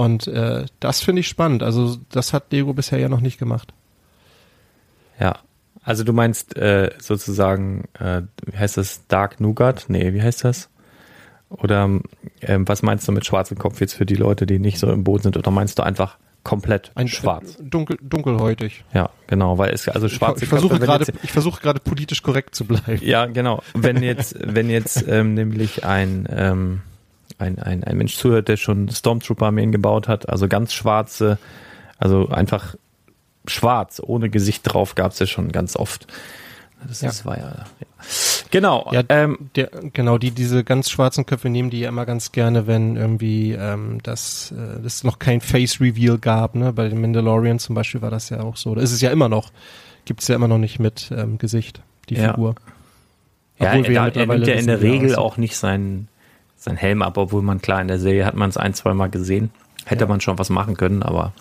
Und 0.01 0.29
äh, 0.29 0.65
das 0.81 1.03
finde 1.03 1.21
ich 1.21 1.29
spannend. 1.29 1.63
Also 1.63 1.99
das 2.11 2.33
hat 2.33 2.51
Lego 2.53 2.73
bisher 2.73 2.99
ja 2.99 3.11
noch 3.11 3.21
nicht 3.21 3.39
gemacht. 3.39 3.75
Ja, 5.21 5.41
also 5.83 6.05
du 6.05 6.15
meinst 6.15 6.57
äh, 6.57 6.89
sozusagen, 6.99 7.85
äh, 7.99 8.23
wie 8.47 8.57
heißt 8.57 8.79
das, 8.79 9.07
Dark 9.09 9.41
Nougat? 9.41 9.85
Nee, 9.89 10.15
wie 10.15 10.23
heißt 10.23 10.43
das? 10.45 10.71
Oder 11.51 12.01
ähm, 12.41 12.67
was 12.67 12.81
meinst 12.81 13.07
du 13.09 13.13
mit 13.13 13.27
schwarzem 13.27 13.59
Kopf 13.59 13.79
jetzt 13.83 13.93
für 13.93 14.07
die 14.07 14.15
Leute, 14.15 14.47
die 14.47 14.59
nicht 14.59 14.79
so 14.79 14.91
im 14.91 15.05
Boot 15.05 15.23
sind? 15.23 15.37
Oder 15.37 15.51
meinst 15.51 15.79
du 15.79 15.83
einfach 15.83 16.17
komplett 16.45 16.93
Ein, 16.95 17.09
schwarz? 17.09 17.59
Dunkel, 17.61 17.99
dunkelhäutig. 18.01 18.85
Ja, 18.95 19.11
genau, 19.27 19.59
weil 19.59 19.75
es 19.75 19.87
also 19.87 20.09
schwarze 20.09 20.39
ich, 20.39 20.43
ich 20.45 20.49
versuche 20.49 20.79
gerade, 20.79 21.13
ich 21.23 21.33
versuche 21.33 21.61
gerade 21.61 21.79
politisch 21.79 22.23
korrekt 22.23 22.55
zu 22.55 22.65
bleiben. 22.65 23.01
Ja, 23.03 23.27
genau. 23.27 23.63
Wenn 23.75 24.03
jetzt, 24.03 24.35
wenn 24.41 24.71
jetzt 24.71 25.05
ähm, 25.09 25.35
nämlich 25.35 25.85
ein 25.85 26.27
ähm, 26.31 26.81
ein, 27.41 27.59
ein, 27.59 27.85
ein 27.85 27.97
Mensch 27.97 28.17
zuhört, 28.17 28.49
der 28.49 28.57
schon 28.57 28.89
Stormtrooper-Armeen 28.89 29.73
gebaut 29.73 30.09
hat, 30.09 30.29
also 30.29 30.49
ganz 30.49 30.73
schwarze, 30.73 31.39
also 31.99 32.29
einfach 32.29 32.75
schwarz, 33.47 34.01
ohne 34.05 34.31
Gesicht 34.31 34.63
drauf, 34.65 34.95
gab 34.95 35.13
es 35.13 35.19
ja 35.19 35.27
schon 35.27 35.53
ganz 35.53 35.77
oft. 35.77 36.07
Das, 36.87 37.03
ja. 37.03 37.13
war 37.25 37.39
ja, 37.39 37.45
ja. 37.45 37.87
Genau. 38.51 38.89
Ja, 38.93 39.03
ähm, 39.11 39.51
der, 39.55 39.71
genau, 39.93 40.17
die 40.17 40.31
diese 40.31 40.65
ganz 40.65 40.89
schwarzen 40.89 41.27
Köpfe 41.27 41.51
nehmen 41.51 41.69
die 41.69 41.81
ja 41.81 41.89
immer 41.91 42.07
ganz 42.07 42.33
gerne, 42.33 42.67
wenn 42.67 42.97
irgendwie 42.97 43.53
ähm, 43.53 43.99
das, 44.03 44.53
äh, 44.53 44.81
das 44.83 45.05
noch 45.05 45.19
kein 45.19 45.43
Face-Reveal 45.43 46.19
gab, 46.19 46.55
ne? 46.55 46.73
Bei 46.73 46.89
den 46.89 47.01
Mandalorian 47.01 47.59
zum 47.59 47.75
Beispiel 47.75 48.01
war 48.01 48.11
das 48.11 48.31
ja 48.31 48.41
auch 48.41 48.57
so. 48.57 48.75
Da 48.75 48.81
ist 48.81 48.93
es 48.93 49.01
ja 49.03 49.11
immer 49.11 49.29
noch, 49.29 49.53
gibt 50.07 50.23
es 50.23 50.29
ja 50.29 50.35
immer 50.35 50.49
noch 50.49 50.59
nicht 50.59 50.79
mit 50.79 51.11
ähm, 51.15 51.37
Gesicht, 51.37 51.83
die 52.09 52.15
ja. 52.15 52.31
Figur. 52.31 52.55
Obwohl 53.59 53.93
ja, 53.93 54.07
er, 54.07 54.17
er 54.17 54.27
nimmt 54.27 54.47
ja 54.47 54.55
in 54.55 54.67
der 54.67 54.81
Regel 54.81 55.17
auch 55.17 55.37
nicht 55.37 55.57
seinen 55.57 56.09
sein 56.61 56.77
Helm 56.77 57.03
ab, 57.03 57.17
obwohl 57.17 57.43
man 57.43 57.61
klar 57.61 57.81
in 57.81 57.89
der 57.89 57.99
Serie 57.99 58.27
hat 58.27 58.37
man 58.37 58.51
es 58.51 58.59
ein, 58.59 58.75
zwei 58.75 58.93
Mal 58.95 59.09
gesehen. 59.09 59.51
Hätte 59.87 60.05
ja. 60.05 60.09
man 60.09 60.21
schon 60.21 60.39
was 60.39 60.51
machen 60.51 60.77
können, 60.77 61.03
aber 61.03 61.33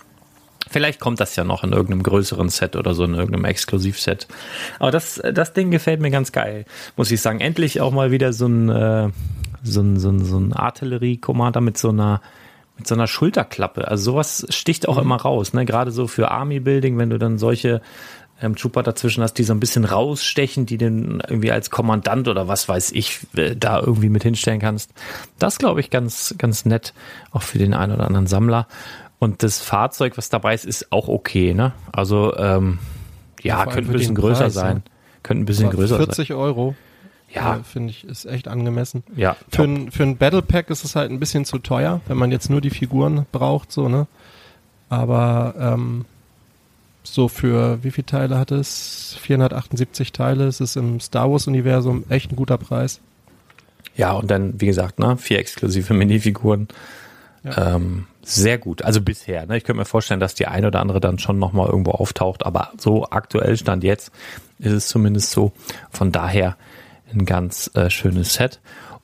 vielleicht 0.71 1.01
kommt 1.01 1.19
das 1.19 1.35
ja 1.35 1.43
noch 1.43 1.63
in 1.63 1.73
irgendeinem 1.73 2.03
größeren 2.03 2.47
Set 2.47 2.77
oder 2.77 2.93
so, 2.93 3.03
in 3.03 3.15
irgendeinem 3.15 3.43
Exklusivset. 3.43 4.27
Aber 4.79 4.91
das, 4.91 5.21
das 5.33 5.51
Ding 5.51 5.71
gefällt 5.71 5.99
mir 5.99 6.09
ganz 6.09 6.31
geil, 6.31 6.65
muss 6.95 7.11
ich 7.11 7.21
sagen. 7.21 7.41
Endlich 7.41 7.81
auch 7.81 7.91
mal 7.91 8.11
wieder 8.11 8.31
so 8.31 8.47
ein, 8.47 8.69
äh, 8.69 9.09
so 9.61 9.81
ein, 9.81 9.99
so 9.99 10.09
ein, 10.09 10.23
so 10.23 10.39
ein 10.39 10.53
Artillerie-Commander 10.53 11.59
mit 11.61 11.77
so 11.77 11.89
einer 11.89 12.21
mit 12.77 12.87
so 12.87 12.95
einer 12.95 13.07
Schulterklappe. 13.07 13.89
Also 13.89 14.11
sowas 14.11 14.47
sticht 14.49 14.87
auch 14.87 14.95
mhm. 14.95 15.01
immer 15.01 15.17
raus, 15.17 15.51
ne? 15.51 15.65
Gerade 15.65 15.91
so 15.91 16.07
für 16.07 16.31
Army 16.31 16.61
Building, 16.61 16.97
wenn 16.97 17.09
du 17.09 17.17
dann 17.17 17.37
solche 17.37 17.81
ähm, 18.41 18.55
Trooper 18.55 18.83
dazwischen 18.83 19.23
hast, 19.23 19.33
die 19.33 19.43
so 19.43 19.53
ein 19.53 19.59
bisschen 19.59 19.85
rausstechen, 19.85 20.65
die 20.65 20.77
den 20.77 21.21
irgendwie 21.27 21.51
als 21.51 21.69
Kommandant 21.69 22.27
oder 22.27 22.47
was 22.47 22.67
weiß 22.69 22.91
ich 22.91 23.19
äh, 23.35 23.55
da 23.55 23.79
irgendwie 23.79 24.09
mit 24.09 24.23
hinstellen 24.23 24.59
kannst. 24.59 24.91
Das 25.37 25.57
glaube 25.57 25.79
ich 25.79 25.89
ganz, 25.89 26.35
ganz 26.37 26.65
nett, 26.65 26.93
auch 27.31 27.41
für 27.41 27.57
den 27.57 27.73
einen 27.73 27.93
oder 27.93 28.07
anderen 28.07 28.27
Sammler. 28.27 28.67
Und 29.19 29.43
das 29.43 29.59
Fahrzeug, 29.59 30.17
was 30.17 30.29
dabei 30.29 30.53
ist, 30.53 30.65
ist 30.65 30.91
auch 30.91 31.09
okay, 31.09 31.53
ne? 31.53 31.73
Also 31.91 32.35
ähm, 32.37 32.79
ja, 33.41 33.59
ja 33.59 33.65
könnte 33.65 33.91
ein 33.91 33.93
bisschen 33.93 34.15
größer 34.15 34.45
Preis, 34.45 34.53
sein. 34.53 34.83
Ja. 34.85 34.91
Könnte 35.23 35.43
ein 35.43 35.45
bisschen 35.45 35.69
größer 35.69 35.97
40 35.97 36.15
sein. 36.15 36.25
40 36.27 36.33
Euro. 36.35 36.75
Ja. 37.33 37.57
Äh, 37.57 37.63
Finde 37.63 37.91
ich, 37.91 38.05
ist 38.05 38.25
echt 38.25 38.47
angemessen. 38.47 39.03
Ja. 39.15 39.35
Für 39.49 39.63
ein, 39.63 39.91
für 39.91 40.03
ein 40.03 40.17
Battle 40.17 40.41
Pack 40.41 40.69
ist 40.69 40.85
es 40.85 40.95
halt 40.95 41.11
ein 41.11 41.19
bisschen 41.19 41.45
zu 41.45 41.59
teuer, 41.59 42.01
wenn 42.07 42.17
man 42.17 42.31
jetzt 42.31 42.49
nur 42.49 42.61
die 42.61 42.69
Figuren 42.69 43.25
braucht, 43.31 43.71
so, 43.71 43.89
ne? 43.89 44.07
Aber 44.87 45.53
ähm, 45.59 46.05
so 47.13 47.27
für 47.27 47.83
wie 47.83 47.91
viele 47.91 48.05
Teile 48.05 48.37
hat 48.37 48.51
es? 48.51 49.17
478 49.21 50.11
Teile. 50.11 50.45
Es 50.47 50.61
ist 50.61 50.75
im 50.75 50.99
Star 50.99 51.31
Wars-Universum 51.31 52.05
echt 52.09 52.31
ein 52.31 52.35
guter 52.35 52.57
Preis. 52.57 52.99
Ja, 53.95 54.13
und 54.13 54.31
dann, 54.31 54.59
wie 54.61 54.67
gesagt, 54.67 54.99
ne, 54.99 55.17
vier 55.17 55.39
exklusive 55.39 55.93
Minifiguren. 55.95 56.67
Ja. 57.43 57.75
Ähm, 57.75 58.07
sehr 58.21 58.57
gut. 58.57 58.81
Also 58.81 59.01
bisher. 59.01 59.45
Ne? 59.45 59.57
Ich 59.57 59.63
könnte 59.63 59.79
mir 59.79 59.85
vorstellen, 59.85 60.19
dass 60.19 60.35
die 60.35 60.47
eine 60.47 60.67
oder 60.67 60.81
andere 60.81 60.99
dann 60.99 61.19
schon 61.19 61.39
nochmal 61.39 61.67
irgendwo 61.67 61.91
auftaucht. 61.91 62.45
Aber 62.45 62.71
so 62.77 63.05
aktuell 63.09 63.57
stand 63.57 63.83
jetzt 63.83 64.11
ist 64.59 64.73
es 64.73 64.87
zumindest 64.87 65.31
so. 65.31 65.53
Von 65.89 66.11
daher 66.11 66.57
ein 67.11 67.25
ganz 67.25 67.71
äh, 67.73 67.89
schönes 67.89 68.33
Set. 68.33 68.59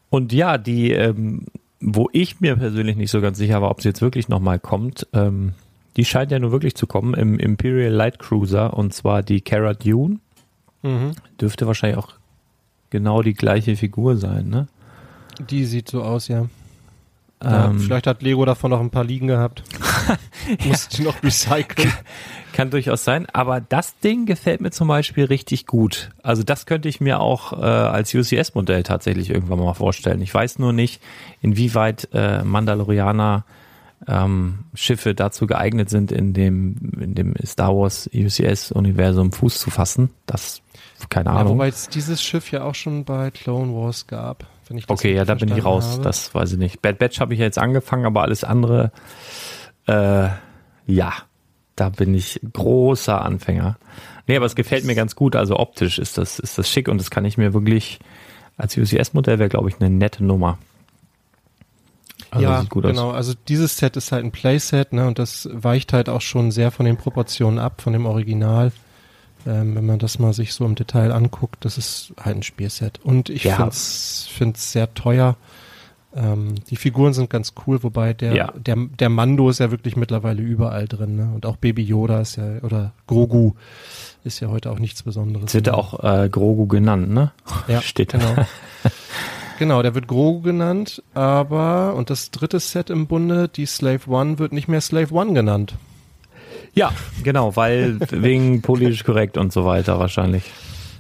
Und 0.10 0.34
ja, 0.34 0.58
die, 0.58 0.92
ähm, 0.92 1.46
wo 1.80 2.10
ich 2.14 2.40
mir 2.40 2.56
persönlich 2.56 2.98
nicht 2.98 3.12
so 3.12 3.22
ganz 3.22 3.38
sicher 3.38 3.62
war, 3.62 3.72
ob 3.72 3.82
sie 3.82 3.90
jetzt 3.90 4.02
wirklich 4.02 4.30
nochmal 4.30 4.60
kommt, 4.60 5.08
ähm, 5.14 5.54
die 5.98 6.06
scheint 6.06 6.32
ja 6.32 6.40
nur 6.40 6.52
wirklich 6.52 6.76
zu 6.76 6.88
kommen 6.88 7.14
im 7.14 7.40
Imperial 7.40 7.92
Light 7.92 8.20
Cruiser 8.20 8.74
und 8.74 8.94
zwar 8.94 9.24
die 9.24 9.42
Cara 9.42 9.74
Dune. 9.74 10.20
Mhm. 10.82 11.14
Dürfte 11.40 11.68
wahrscheinlich 11.68 11.98
auch 11.98 12.14
genau 12.90 13.22
die 13.22 13.34
gleiche 13.34 13.76
Figur 13.76 14.18
sein, 14.18 14.50
ne? 14.50 14.68
Die 15.50 15.66
sieht 15.66 15.90
so 15.90 16.02
aus, 16.02 16.28
ja. 16.28 16.46
ja 17.44 17.66
ähm, 17.66 17.80
vielleicht 17.80 18.08
hat 18.08 18.22
Lego 18.22 18.46
davon 18.46 18.72
noch 18.72 18.80
ein 18.80 18.90
paar 18.90 19.04
liegen 19.04 19.28
gehabt. 19.28 19.64
Muss 20.66 20.88
die 20.90 21.02
noch 21.02 21.22
recyceln. 21.24 21.92
Kann 22.54 22.70
durchaus 22.70 23.04
sein, 23.04 23.28
aber 23.34 23.60
das 23.60 24.00
Ding 24.00 24.26
gefällt 24.26 24.62
mir 24.62 24.72
zum 24.72 24.88
Beispiel 24.88 25.26
richtig 25.26 25.66
gut. 25.66 26.12
Also 26.24 26.44
das 26.44 26.66
könnte 26.66 26.88
ich 26.88 27.02
mir 27.02 27.20
auch 27.20 27.52
äh, 27.52 27.66
als 27.66 28.14
UCS-Modell 28.14 28.84
tatsächlich 28.84 29.30
irgendwann 29.30 29.60
mal 29.60 29.74
vorstellen. 29.74 30.22
Ich 30.22 30.34
weiß 30.34 30.60
nur 30.60 30.72
nicht, 30.72 31.02
inwieweit 31.42 32.08
äh, 32.14 32.44
Mandalorianer 32.44 33.44
ähm, 34.08 34.66
Schiffe 34.74 35.16
dazu 35.16 35.48
geeignet 35.48 35.90
sind, 35.90 36.12
in 36.12 36.34
dem, 36.34 36.76
in 37.00 37.16
dem 37.16 37.34
Star 37.46 37.76
Wars 37.76 38.10
UCS-Universum 38.14 39.32
Fuß 39.32 39.60
zu 39.60 39.70
fassen. 39.70 40.10
Das, 40.26 40.62
keine 41.10 41.32
Ahnung. 41.32 41.44
Ja, 41.44 41.50
wobei 41.50 41.68
es 41.70 41.90
dieses 41.90 42.22
Schiff 42.22 42.52
ja 42.52 42.64
auch 42.64 42.76
schon 42.76 43.06
bei 43.06 43.32
Clone 43.32 43.74
Wars 43.74 44.08
gab. 44.08 44.46
Wenn 44.68 44.78
ich 44.78 44.86
das 44.86 44.98
okay, 44.98 45.14
ja, 45.14 45.26
da 45.26 45.36
bin 45.36 45.50
ich 45.56 45.64
raus. 45.64 45.94
Habe. 45.94 46.04
Das 46.04 46.34
weiß 46.34 46.54
ich 46.54 46.58
nicht. 46.58 46.82
Bad 46.82 46.98
Batch 46.98 47.20
habe 47.20 47.34
ich 47.34 47.40
ja 47.40 47.46
jetzt 47.46 47.58
angefangen, 47.58 48.06
aber 48.06 48.22
alles 48.22 48.44
andere, 48.44 48.92
äh, 49.88 50.30
ja, 50.88 51.14
da 51.76 51.90
bin 51.90 52.14
ich 52.14 52.40
großer 52.54 53.22
Anfänger. 53.22 53.78
Nee, 54.28 54.38
aber 54.38 54.46
es 54.46 54.56
gefällt 54.56 54.86
mir 54.86 54.96
ganz 54.96 55.16
gut. 55.16 55.36
Also 55.36 55.60
optisch 55.60 56.00
ist 56.00 56.18
das, 56.18 56.40
ist 56.40 56.58
das 56.58 56.70
schick 56.70 56.88
und 56.88 57.00
das 57.00 57.12
kann 57.12 57.26
ich 57.26 57.38
mir 57.38 57.54
wirklich 57.54 58.00
als 58.58 58.78
UCS-Modell 58.78 59.40
wäre, 59.40 59.50
glaube 59.50 59.70
ich, 59.70 59.76
eine 59.80 59.90
nette 59.90 60.24
Nummer. 60.24 60.58
Also 62.32 62.44
ja, 62.44 62.64
genau. 62.64 63.10
Aus. 63.10 63.16
Also 63.16 63.34
dieses 63.48 63.78
Set 63.78 63.98
ist 63.98 64.12
halt 64.12 64.26
ein 64.26 64.32
Playset, 64.32 64.94
ne, 64.94 65.08
und 65.08 65.20
das 65.20 65.48
weicht 65.52 65.94
halt 65.94 66.10
auch 66.10 66.22
schon 66.22 66.52
sehr 66.52 66.72
von 66.72 66.86
den 66.86 66.98
Proportionen 66.98 67.60
ab, 67.60 67.82
von 67.82 67.94
dem 67.94 68.06
Original. 68.06 68.72
Ähm, 69.48 69.76
wenn 69.76 69.86
man 69.86 70.00
das 70.00 70.18
mal 70.18 70.34
sich 70.34 70.54
so 70.54 70.66
im 70.66 70.76
Detail 70.76 71.12
anguckt, 71.12 71.66
das 71.66 71.78
ist 71.78 72.14
halt 72.20 72.38
ein 72.38 72.44
Spielset. 72.44 73.00
Und 73.04 73.30
ich 73.30 73.44
ja. 73.44 73.70
finde 73.70 74.54
es 74.56 74.72
sehr 74.72 74.94
teuer. 74.96 75.38
Ähm, 76.16 76.56
die 76.70 76.78
Figuren 76.78 77.14
sind 77.14 77.30
ganz 77.30 77.54
cool, 77.68 77.84
wobei 77.84 78.14
der, 78.14 78.34
ja. 78.34 78.54
der, 78.56 78.76
der 78.78 79.10
Mando 79.10 79.50
ist 79.50 79.60
ja 79.60 79.70
wirklich 79.70 79.98
mittlerweile 79.98 80.42
überall 80.42 80.88
drin, 80.88 81.18
ne? 81.18 81.30
Und 81.36 81.46
auch 81.46 81.58
Baby 81.58 81.84
Yoda 81.84 82.22
ist 82.22 82.38
ja, 82.38 82.60
oder 82.62 82.94
Grogu 83.06 83.54
ist 84.24 84.40
ja 84.40 84.48
heute 84.48 84.72
auch 84.72 84.80
nichts 84.80 85.04
Besonderes. 85.04 85.54
Wird 85.54 85.68
er 85.68 85.78
auch 85.78 86.02
äh, 86.04 86.30
Grogu 86.30 86.68
genannt, 86.68 87.10
ne? 87.10 87.32
Ja, 87.68 87.82
steht 87.84 88.14
genau. 88.14 88.34
Genau, 89.58 89.82
der 89.82 89.96
wird 89.96 90.08
Grogu 90.08 90.42
genannt, 90.42 91.02
aber, 91.14 91.96
und 91.96 92.10
das 92.10 92.32
dritte 92.32 92.60
Set 92.60 92.90
im 92.90 93.08
Bunde, 93.08 93.48
die 93.48 93.66
Slave 93.66 94.10
One, 94.10 94.38
wird 94.38 94.52
nicht 94.52 94.68
mehr 94.68 94.82
Slave 94.82 95.14
One 95.14 95.34
genannt. 95.34 95.76
Ja, 96.74 96.92
genau, 97.24 97.56
weil 97.56 98.00
wegen 98.12 98.62
politisch 98.62 99.04
korrekt 99.06 99.38
und 99.38 99.54
so 99.54 99.64
weiter 99.64 99.98
wahrscheinlich. 99.98 100.44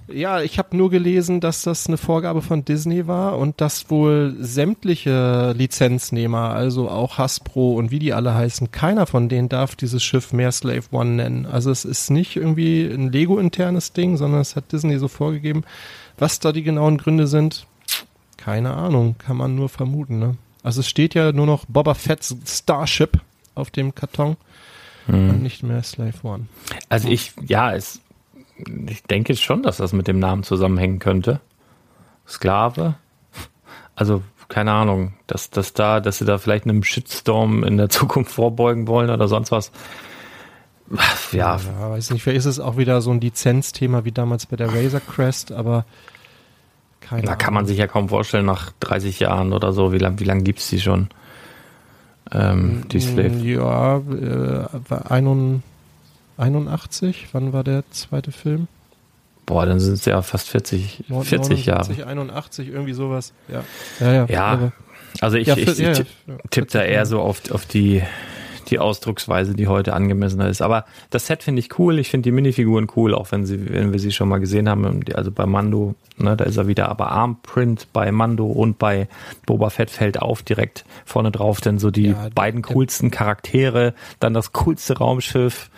Ja, 0.08 0.40
ich 0.40 0.60
habe 0.60 0.78
nur 0.78 0.92
gelesen, 0.92 1.40
dass 1.40 1.64
das 1.64 1.88
eine 1.88 1.98
Vorgabe 1.98 2.44
von 2.44 2.64
Disney 2.64 3.08
war 3.08 3.40
und 3.40 3.60
dass 3.60 3.90
wohl 3.90 4.36
sämtliche 4.40 5.54
Lizenznehmer, 5.58 6.52
also 6.52 6.90
auch 6.90 7.18
Hasbro 7.18 7.74
und 7.74 7.90
wie 7.90 7.98
die 7.98 8.14
alle 8.14 8.36
heißen, 8.36 8.72
keiner 8.72 9.08
von 9.08 9.30
denen 9.30 9.50
darf 9.50 9.76
dieses 9.76 10.04
Schiff 10.04 10.32
mehr 10.32 10.52
Slave 10.52 10.84
One 10.92 11.12
nennen. 11.12 11.48
Also 11.48 11.72
es 11.72 11.86
ist 11.86 12.12
nicht 12.12 12.36
irgendwie 12.36 12.86
ein 12.86 13.12
Lego-internes 13.12 13.94
Ding, 13.94 14.16
sondern 14.16 14.42
es 14.42 14.56
hat 14.56 14.72
Disney 14.72 15.00
so 15.00 15.08
vorgegeben. 15.08 15.64
Was 16.20 16.40
da 16.40 16.52
die 16.52 16.64
genauen 16.64 17.00
Gründe 17.00 17.26
sind, 17.26 17.66
keine 18.46 18.76
Ahnung, 18.76 19.16
kann 19.18 19.38
man 19.38 19.56
nur 19.56 19.70
vermuten. 19.70 20.20
Ne? 20.20 20.38
Also 20.62 20.82
es 20.82 20.88
steht 20.88 21.16
ja 21.16 21.32
nur 21.32 21.48
noch 21.48 21.66
Boba 21.66 21.96
Fett's 21.96 22.36
Starship 22.46 23.20
auf 23.56 23.72
dem 23.72 23.96
Karton 23.96 24.38
hm. 25.08 25.32
und 25.32 25.42
nicht 25.42 25.64
mehr 25.64 25.82
Slave 25.82 26.14
One. 26.22 26.46
Also 26.88 27.08
ich, 27.08 27.34
ja, 27.48 27.74
es, 27.74 28.02
ich 28.88 29.02
denke 29.02 29.36
schon, 29.36 29.64
dass 29.64 29.78
das 29.78 29.94
mit 29.94 30.08
dem 30.08 30.20
Namen 30.20 30.44
zusammenhängen 30.44 31.00
könnte. 31.00 31.40
Sklave. 32.28 32.94
Also 33.96 34.22
keine 34.48 34.74
Ahnung, 34.74 35.14
dass, 35.26 35.50
dass 35.50 35.74
da, 35.74 36.00
dass 36.00 36.20
sie 36.20 36.26
da 36.26 36.38
vielleicht 36.38 36.66
einem 36.66 36.84
Shitstorm 36.84 37.64
in 37.64 37.78
der 37.78 37.90
Zukunft 37.90 38.32
vorbeugen 38.32 38.88
wollen 38.88 39.10
oder 39.10 39.28
sonst 39.28 39.52
was. 39.52 39.72
Ja. 41.32 41.58
ja 41.58 41.90
weiß 41.90 42.12
nicht, 42.12 42.22
vielleicht 42.22 42.38
ist 42.38 42.46
es 42.46 42.60
auch 42.60 42.78
wieder 42.78 43.02
so 43.02 43.10
ein 43.10 43.22
Lizenzthema 43.22 44.06
wie 44.06 44.12
damals 44.12 44.46
bei 44.46 44.56
der 44.56 44.72
Razor 44.72 45.00
Crest, 45.00 45.52
aber 45.52 45.86
keine 47.06 47.22
da 47.22 47.30
Ahnung. 47.30 47.40
kann 47.40 47.54
man 47.54 47.66
sich 47.66 47.78
ja 47.78 47.88
kaum 47.88 48.10
vorstellen, 48.10 48.46
nach 48.46 48.72
30 48.80 49.20
Jahren 49.20 49.54
oder 49.54 49.74
so, 49.74 49.94
wie 49.94 49.98
lange 49.98 50.20
wie 50.20 50.24
lang 50.24 50.44
gibt 50.44 50.60
es 50.60 50.70
die 50.70 50.80
schon? 50.80 51.10
Ähm, 52.32 52.84
die 52.92 53.00
Slave. 53.00 53.38
Ja, 53.38 53.98
äh, 53.98 54.66
81, 56.38 57.28
wann 57.32 57.54
war 57.54 57.64
der 57.64 57.84
zweite 57.92 58.32
Film? 58.32 58.68
Boah, 59.46 59.66
dann 59.66 59.80
sind 59.80 59.94
es 59.94 60.06
ja 60.06 60.22
fast 60.24 60.50
40, 60.50 61.06
40 61.22 61.68
Jahre. 61.68 62.06
81, 62.06 62.70
irgendwie 62.70 62.94
sowas. 62.94 63.32
Ja, 63.48 63.64
ja, 64.00 64.12
ja. 64.12 64.26
ja 64.26 64.72
also 65.22 65.38
ich, 65.38 65.48
ja, 65.48 65.56
ich, 65.56 65.80
ich 65.80 66.06
tippe 66.50 66.72
da 66.72 66.84
eher 66.84 67.06
so 67.06 67.22
auf, 67.22 67.52
auf 67.52 67.66
die 67.66 68.02
die 68.70 68.80
Ausdrucksweise, 68.80 69.54
die 69.54 69.68
heute 69.68 69.94
angemessener 69.94 70.48
ist. 70.48 70.62
Aber 70.62 70.86
das 71.10 71.28
Set 71.28 71.44
finde 71.44 71.60
ich 71.60 71.80
cool. 71.80 72.00
Ich 72.00 72.10
finde 72.10 72.24
die 72.24 72.32
Minifiguren 72.32 72.88
cool, 72.96 73.14
auch 73.14 73.32
wenn 73.32 73.46
sie, 73.46 73.70
wenn 73.70 73.92
wir 73.92 74.00
sie 74.00 74.12
schon 74.12 74.30
mal 74.30 74.40
gesehen 74.40 74.70
haben. 74.70 75.04
Also 75.14 75.32
bei 75.32 75.46
Mando, 75.46 75.96
ne, 76.18 76.36
da 76.36 76.46
ist 76.46 76.58
er 76.58 76.68
wieder, 76.68 76.90
aber 76.90 77.12
Armprint 77.12 77.88
bei 77.94 78.12
Mando 78.12 78.46
und 78.46 78.78
bei 78.80 79.08
Boba 79.46 79.70
Fett 79.70 79.90
fällt 79.90 80.22
auf 80.22 80.44
direkt 80.44 80.86
vorne 81.06 81.32
drauf, 81.32 81.62
denn 81.62 81.80
so 81.80 81.92
die 81.92 82.10
ja, 82.10 82.30
beiden 82.34 82.62
coolsten 82.62 83.12
Charaktere, 83.12 83.94
dann 84.20 84.34
das 84.34 84.54
coolste 84.54 84.98
Raumschiff. 84.98 85.70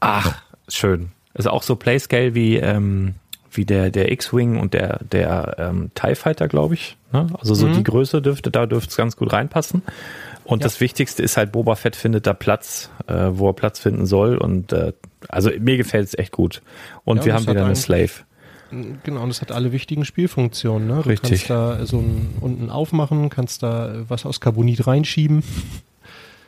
Ach, 0.00 0.42
schön. 0.68 1.10
Ist 1.34 1.48
auch 1.48 1.62
so 1.62 1.76
Playscale 1.76 2.34
wie, 2.34 2.56
ähm, 2.56 3.14
wie 3.50 3.64
der, 3.64 3.90
der 3.90 4.10
X-Wing 4.12 4.58
und 4.58 4.74
der, 4.74 5.00
der 5.04 5.56
ähm, 5.58 5.90
TIE 5.94 6.14
Fighter, 6.14 6.48
glaube 6.48 6.74
ich. 6.74 6.96
Ne? 7.12 7.26
Also 7.38 7.54
so 7.54 7.66
mhm. 7.66 7.74
die 7.74 7.84
Größe 7.84 8.22
dürfte, 8.22 8.50
da 8.50 8.66
dürfte 8.66 8.90
es 8.90 8.96
ganz 8.96 9.16
gut 9.16 9.32
reinpassen. 9.32 9.82
Und 10.46 10.60
ja. 10.60 10.64
das 10.64 10.80
Wichtigste 10.80 11.22
ist 11.22 11.36
halt, 11.36 11.52
Boba 11.52 11.74
Fett 11.74 11.96
findet 11.96 12.26
da 12.26 12.32
Platz, 12.32 12.90
äh, 13.08 13.30
wo 13.30 13.48
er 13.48 13.52
Platz 13.52 13.80
finden 13.80 14.06
soll. 14.06 14.38
Und 14.38 14.72
äh, 14.72 14.92
also 15.28 15.50
mir 15.58 15.76
gefällt 15.76 16.06
es 16.06 16.16
echt 16.16 16.32
gut. 16.32 16.62
Und 17.04 17.18
ja, 17.18 17.24
wir 17.26 17.34
haben 17.34 17.46
wieder 17.48 17.64
eine 17.64 17.76
Slave. 17.76 18.10
Genau, 18.70 19.22
und 19.22 19.30
es 19.30 19.40
hat 19.40 19.52
alle 19.52 19.72
wichtigen 19.72 20.04
Spielfunktionen. 20.04 20.86
Ne? 20.86 21.02
Du 21.02 21.08
Richtig. 21.08 21.46
kannst 21.46 21.50
da 21.50 21.86
so 21.86 21.98
ein, 21.98 22.34
unten 22.40 22.70
aufmachen, 22.70 23.28
kannst 23.28 23.62
da 23.62 24.04
was 24.08 24.24
aus 24.24 24.40
Carbonit 24.40 24.86
reinschieben. 24.86 25.42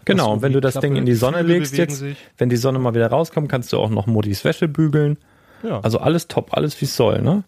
Genau, 0.05 0.33
und 0.33 0.43
wenn 0.43 0.53
du 0.53 0.61
das 0.61 0.73
Klappe, 0.73 0.87
Ding 0.87 0.97
in 0.97 1.05
die 1.05 1.15
Sonne 1.15 1.43
legst 1.43 1.77
jetzt, 1.77 1.99
sich. 1.99 2.17
wenn 2.39 2.49
die 2.49 2.57
Sonne 2.57 2.79
mal 2.79 2.95
wieder 2.95 3.09
rauskommt, 3.09 3.49
kannst 3.51 3.73
du 3.73 3.79
auch 3.79 3.91
noch 3.91 4.07
Modis 4.07 4.43
Wäsche 4.43 4.67
bügeln. 4.67 5.19
Ja. 5.63 5.81
Also 5.81 5.99
alles 5.99 6.29
top, 6.29 6.57
alles 6.57 6.81
wie 6.81 6.87
es 6.87 6.97
soll, 6.97 7.21
ne? 7.21 7.45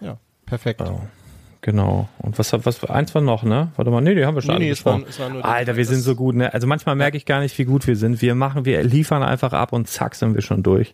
Ja, 0.00 0.18
perfekt. 0.44 0.82
Oh, 0.82 1.00
Genau. 1.64 2.10
Und 2.18 2.38
was 2.38 2.52
was 2.52 2.84
eins 2.84 3.14
war 3.14 3.22
noch, 3.22 3.42
ne? 3.42 3.72
Warte 3.76 3.90
mal, 3.90 4.02
nee, 4.02 4.14
die 4.14 4.26
haben 4.26 4.34
wir 4.34 4.42
schon 4.42 4.56
nee, 4.56 4.66
nee, 4.66 4.70
es 4.70 4.84
waren, 4.84 5.06
es 5.08 5.18
waren 5.18 5.32
nur 5.32 5.46
Alter, 5.46 5.76
wir 5.76 5.86
sind 5.86 6.02
so 6.02 6.14
gut, 6.14 6.34
ne? 6.34 6.52
Also 6.52 6.66
manchmal 6.66 6.94
merke 6.94 7.16
ich 7.16 7.24
gar 7.24 7.40
nicht, 7.40 7.56
wie 7.56 7.64
gut 7.64 7.86
wir 7.86 7.96
sind. 7.96 8.20
Wir 8.20 8.34
machen, 8.34 8.66
wir 8.66 8.82
liefern 8.82 9.22
einfach 9.22 9.54
ab 9.54 9.72
und 9.72 9.88
zack 9.88 10.14
sind 10.14 10.34
wir 10.34 10.42
schon 10.42 10.62
durch. 10.62 10.92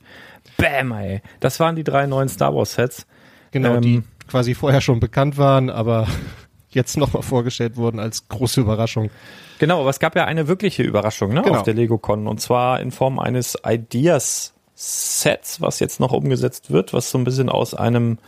Bam, 0.58 0.92
ey. 0.92 1.22
Das 1.40 1.58
waren 1.58 1.74
die 1.74 1.82
drei 1.82 2.06
neuen 2.06 2.28
Star 2.28 2.54
Wars 2.54 2.74
Sets. 2.74 3.04
Genau, 3.50 3.74
ähm, 3.74 3.82
die 3.82 4.02
quasi 4.28 4.54
vorher 4.54 4.80
schon 4.80 5.00
bekannt 5.00 5.38
waren, 5.38 5.70
aber 5.70 6.06
jetzt 6.70 6.96
nochmal 6.96 7.24
vorgestellt 7.24 7.76
wurden 7.76 7.98
als 7.98 8.28
große 8.28 8.60
Überraschung. 8.60 9.10
Genau, 9.58 9.80
aber 9.80 9.90
es 9.90 9.98
gab 9.98 10.14
ja 10.14 10.24
eine 10.24 10.46
wirkliche 10.46 10.84
Überraschung, 10.84 11.34
ne? 11.34 11.42
Genau. 11.42 11.56
Auf 11.56 11.62
der 11.64 11.74
LegoCon. 11.74 12.28
Und 12.28 12.40
zwar 12.40 12.78
in 12.78 12.92
Form 12.92 13.18
eines 13.18 13.58
Ideas 13.66 14.54
Sets, 14.76 15.60
was 15.60 15.80
jetzt 15.80 15.98
noch 15.98 16.12
umgesetzt 16.12 16.70
wird, 16.70 16.92
was 16.92 17.10
so 17.10 17.18
ein 17.18 17.24
bisschen 17.24 17.48
aus 17.48 17.74
einem 17.74 18.18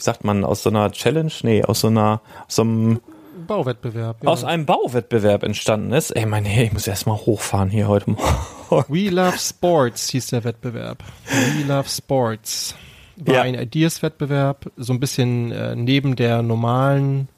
wie 0.00 0.04
sagt 0.04 0.24
man, 0.24 0.44
aus 0.44 0.62
so 0.62 0.70
einer 0.70 0.90
Challenge, 0.92 1.32
nee, 1.42 1.62
aus 1.62 1.80
so 1.80 1.88
einer, 1.88 2.22
aus 2.46 2.56
so 2.56 2.62
einem 2.62 3.00
Bauwettbewerb. 3.46 4.22
Ja. 4.22 4.30
Aus 4.30 4.44
einem 4.44 4.64
Bauwettbewerb 4.64 5.42
entstanden 5.42 5.92
ist. 5.92 6.10
Ey, 6.12 6.24
mein, 6.24 6.46
hey, 6.46 6.66
ich 6.66 6.72
muss 6.72 6.86
erstmal 6.86 7.16
hochfahren 7.16 7.68
hier 7.68 7.86
heute 7.86 8.10
Morgen. 8.10 8.84
We 8.88 9.10
Love 9.10 9.36
Sports 9.38 10.08
hieß 10.08 10.28
der 10.28 10.44
Wettbewerb. 10.44 11.02
We 11.26 11.64
Love 11.66 11.88
Sports. 11.88 12.74
War 13.16 13.34
ja. 13.34 13.42
ein 13.42 13.54
Ideas-Wettbewerb, 13.54 14.70
so 14.78 14.94
ein 14.94 15.00
bisschen 15.00 15.52
äh, 15.52 15.76
neben 15.76 16.16
der 16.16 16.40
normalen 16.40 17.28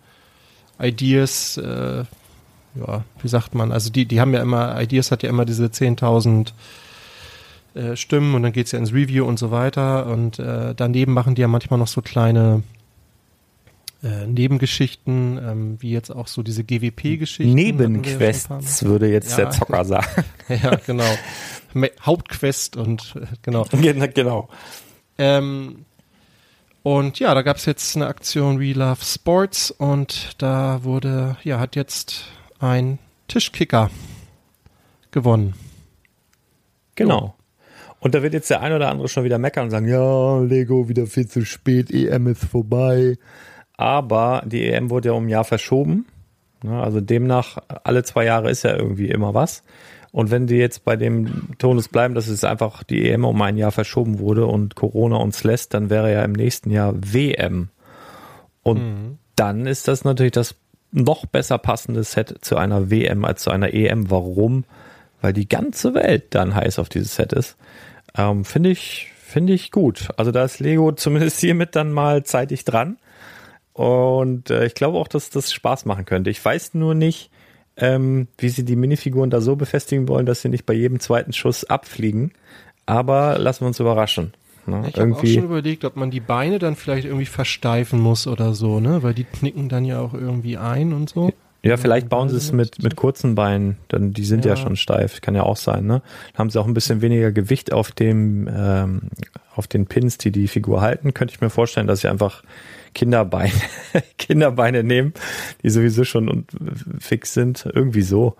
Ideas, 0.80 1.56
äh, 1.56 2.04
ja, 2.74 3.04
wie 3.20 3.28
sagt 3.28 3.56
man, 3.56 3.72
also 3.72 3.90
die, 3.90 4.06
die 4.06 4.20
haben 4.20 4.32
ja 4.32 4.40
immer, 4.40 4.80
Ideas 4.80 5.10
hat 5.10 5.24
ja 5.24 5.28
immer 5.28 5.44
diese 5.44 5.64
10.000 5.66 6.52
äh, 7.74 7.96
Stimmen 7.96 8.34
und 8.34 8.42
dann 8.42 8.52
geht's 8.52 8.72
ja 8.72 8.78
ins 8.78 8.92
Review 8.92 9.24
und 9.24 9.38
so 9.38 9.50
weiter. 9.50 10.06
Und 10.06 10.38
äh, 10.38 10.74
daneben 10.74 11.12
machen 11.12 11.34
die 11.34 11.42
ja 11.42 11.48
manchmal 11.48 11.78
noch 11.78 11.86
so 11.86 12.02
kleine 12.02 12.62
äh, 14.02 14.26
Nebengeschichten, 14.26 15.38
ähm, 15.38 15.76
wie 15.80 15.92
jetzt 15.92 16.10
auch 16.10 16.26
so 16.26 16.42
diese 16.42 16.64
GWP-Geschichten. 16.64 17.54
Nebenquests, 17.54 18.84
würde 18.84 19.08
jetzt 19.08 19.30
ja. 19.30 19.36
der 19.44 19.50
Zocker 19.50 19.84
sagen. 19.86 20.24
ja, 20.48 20.74
genau. 20.86 21.18
Hauptquest 22.02 22.76
und 22.76 23.14
äh, 23.16 23.26
genau. 23.42 23.64
genau. 24.14 24.48
Ähm, 25.18 25.84
und 26.82 27.20
ja, 27.20 27.32
da 27.34 27.42
gab's 27.42 27.64
jetzt 27.64 27.94
eine 27.94 28.08
Aktion 28.08 28.58
We 28.58 28.72
Love 28.72 29.04
Sports 29.04 29.70
und 29.70 30.34
da 30.38 30.82
wurde, 30.82 31.36
ja, 31.44 31.60
hat 31.60 31.76
jetzt 31.76 32.24
ein 32.58 32.98
Tischkicker 33.28 33.90
gewonnen. 35.12 35.54
Genau. 36.96 37.34
Und 38.02 38.16
da 38.16 38.22
wird 38.24 38.34
jetzt 38.34 38.50
der 38.50 38.60
ein 38.60 38.72
oder 38.72 38.88
andere 38.90 39.06
schon 39.06 39.22
wieder 39.22 39.38
meckern 39.38 39.66
und 39.66 39.70
sagen, 39.70 39.86
ja, 39.86 40.40
Lego 40.40 40.88
wieder 40.88 41.06
viel 41.06 41.28
zu 41.28 41.44
spät, 41.44 41.92
EM 41.92 42.26
ist 42.26 42.44
vorbei. 42.44 43.16
Aber 43.76 44.42
die 44.44 44.66
EM 44.66 44.90
wurde 44.90 45.10
ja 45.10 45.14
um 45.14 45.26
ein 45.26 45.28
Jahr 45.28 45.44
verschoben. 45.44 46.06
Also 46.68 47.00
demnach, 47.00 47.58
alle 47.84 48.02
zwei 48.02 48.24
Jahre 48.24 48.50
ist 48.50 48.64
ja 48.64 48.76
irgendwie 48.76 49.08
immer 49.08 49.34
was. 49.34 49.62
Und 50.10 50.32
wenn 50.32 50.48
die 50.48 50.56
jetzt 50.56 50.84
bei 50.84 50.96
dem 50.96 51.56
Tonus 51.58 51.86
bleiben, 51.86 52.16
dass 52.16 52.26
es 52.26 52.42
einfach 52.42 52.82
die 52.82 53.08
EM 53.08 53.24
um 53.24 53.40
ein 53.40 53.56
Jahr 53.56 53.70
verschoben 53.70 54.18
wurde 54.18 54.46
und 54.46 54.74
Corona 54.74 55.18
uns 55.18 55.44
lässt, 55.44 55.72
dann 55.72 55.88
wäre 55.88 56.12
ja 56.12 56.24
im 56.24 56.32
nächsten 56.32 56.70
Jahr 56.70 56.94
WM. 56.96 57.68
Und 58.64 58.78
mhm. 58.78 59.18
dann 59.36 59.64
ist 59.64 59.86
das 59.86 60.02
natürlich 60.02 60.32
das 60.32 60.56
noch 60.90 61.24
besser 61.24 61.56
passende 61.58 62.02
Set 62.02 62.34
zu 62.40 62.56
einer 62.56 62.90
WM 62.90 63.24
als 63.24 63.42
zu 63.42 63.50
einer 63.52 63.72
EM. 63.72 64.10
Warum? 64.10 64.64
Weil 65.20 65.32
die 65.32 65.48
ganze 65.48 65.94
Welt 65.94 66.34
dann 66.34 66.56
heiß 66.56 66.80
auf 66.80 66.88
dieses 66.88 67.14
Set 67.14 67.32
ist. 67.32 67.56
Ähm, 68.16 68.44
Finde 68.44 68.70
ich, 68.70 69.10
finde 69.16 69.52
ich 69.52 69.70
gut. 69.70 70.08
Also 70.16 70.30
da 70.30 70.44
ist 70.44 70.60
Lego 70.60 70.92
zumindest 70.92 71.40
hiermit 71.40 71.74
dann 71.76 71.92
mal 71.92 72.24
zeitig 72.24 72.64
dran. 72.64 72.98
Und 73.72 74.50
äh, 74.50 74.66
ich 74.66 74.74
glaube 74.74 74.98
auch, 74.98 75.08
dass 75.08 75.30
das 75.30 75.52
Spaß 75.52 75.86
machen 75.86 76.04
könnte. 76.04 76.30
Ich 76.30 76.44
weiß 76.44 76.74
nur 76.74 76.94
nicht, 76.94 77.30
ähm, 77.76 78.28
wie 78.38 78.50
sie 78.50 78.64
die 78.64 78.76
Minifiguren 78.76 79.30
da 79.30 79.40
so 79.40 79.56
befestigen 79.56 80.08
wollen, 80.08 80.26
dass 80.26 80.42
sie 80.42 80.50
nicht 80.50 80.66
bei 80.66 80.74
jedem 80.74 81.00
zweiten 81.00 81.32
Schuss 81.32 81.64
abfliegen. 81.64 82.32
Aber 82.84 83.38
lassen 83.38 83.62
wir 83.62 83.68
uns 83.68 83.80
überraschen. 83.80 84.34
Ne? 84.66 84.84
Ich 84.88 85.00
habe 85.00 85.14
auch 85.14 85.24
schon 85.24 85.44
überlegt, 85.44 85.84
ob 85.84 85.96
man 85.96 86.10
die 86.10 86.20
Beine 86.20 86.58
dann 86.58 86.76
vielleicht 86.76 87.06
irgendwie 87.06 87.26
versteifen 87.26 87.98
muss 87.98 88.26
oder 88.26 88.54
so, 88.54 88.78
ne? 88.78 89.02
Weil 89.02 89.14
die 89.14 89.24
knicken 89.24 89.68
dann 89.68 89.84
ja 89.84 90.00
auch 90.00 90.14
irgendwie 90.14 90.56
ein 90.56 90.92
und 90.92 91.10
so. 91.10 91.32
Ja, 91.64 91.76
vielleicht 91.76 92.08
bauen 92.08 92.28
sie 92.28 92.36
es 92.36 92.50
mit, 92.50 92.82
mit 92.82 92.96
kurzen 92.96 93.36
Beinen, 93.36 93.76
dann 93.86 94.12
die 94.12 94.24
sind 94.24 94.44
ja. 94.44 94.52
ja 94.52 94.56
schon 94.56 94.74
steif, 94.74 95.20
kann 95.20 95.36
ja 95.36 95.44
auch 95.44 95.56
sein, 95.56 95.86
ne? 95.86 96.02
Dann 96.32 96.38
haben 96.38 96.50
sie 96.50 96.60
auch 96.60 96.66
ein 96.66 96.74
bisschen 96.74 97.02
weniger 97.02 97.30
Gewicht 97.30 97.72
auf 97.72 97.92
dem, 97.92 98.48
ähm, 98.52 99.02
auf 99.54 99.68
den 99.68 99.86
Pins, 99.86 100.18
die 100.18 100.32
die 100.32 100.48
Figur 100.48 100.80
halten. 100.80 101.14
Könnte 101.14 101.34
ich 101.34 101.40
mir 101.40 101.50
vorstellen, 101.50 101.86
dass 101.86 102.00
sie 102.00 102.08
einfach 102.08 102.42
Kinderbeine, 102.94 103.52
Kinderbeine 104.18 104.82
nehmen, 104.82 105.14
die 105.62 105.70
sowieso 105.70 106.02
schon 106.02 106.46
fix 106.98 107.32
sind, 107.32 107.68
irgendwie 107.72 108.02
so. 108.02 108.34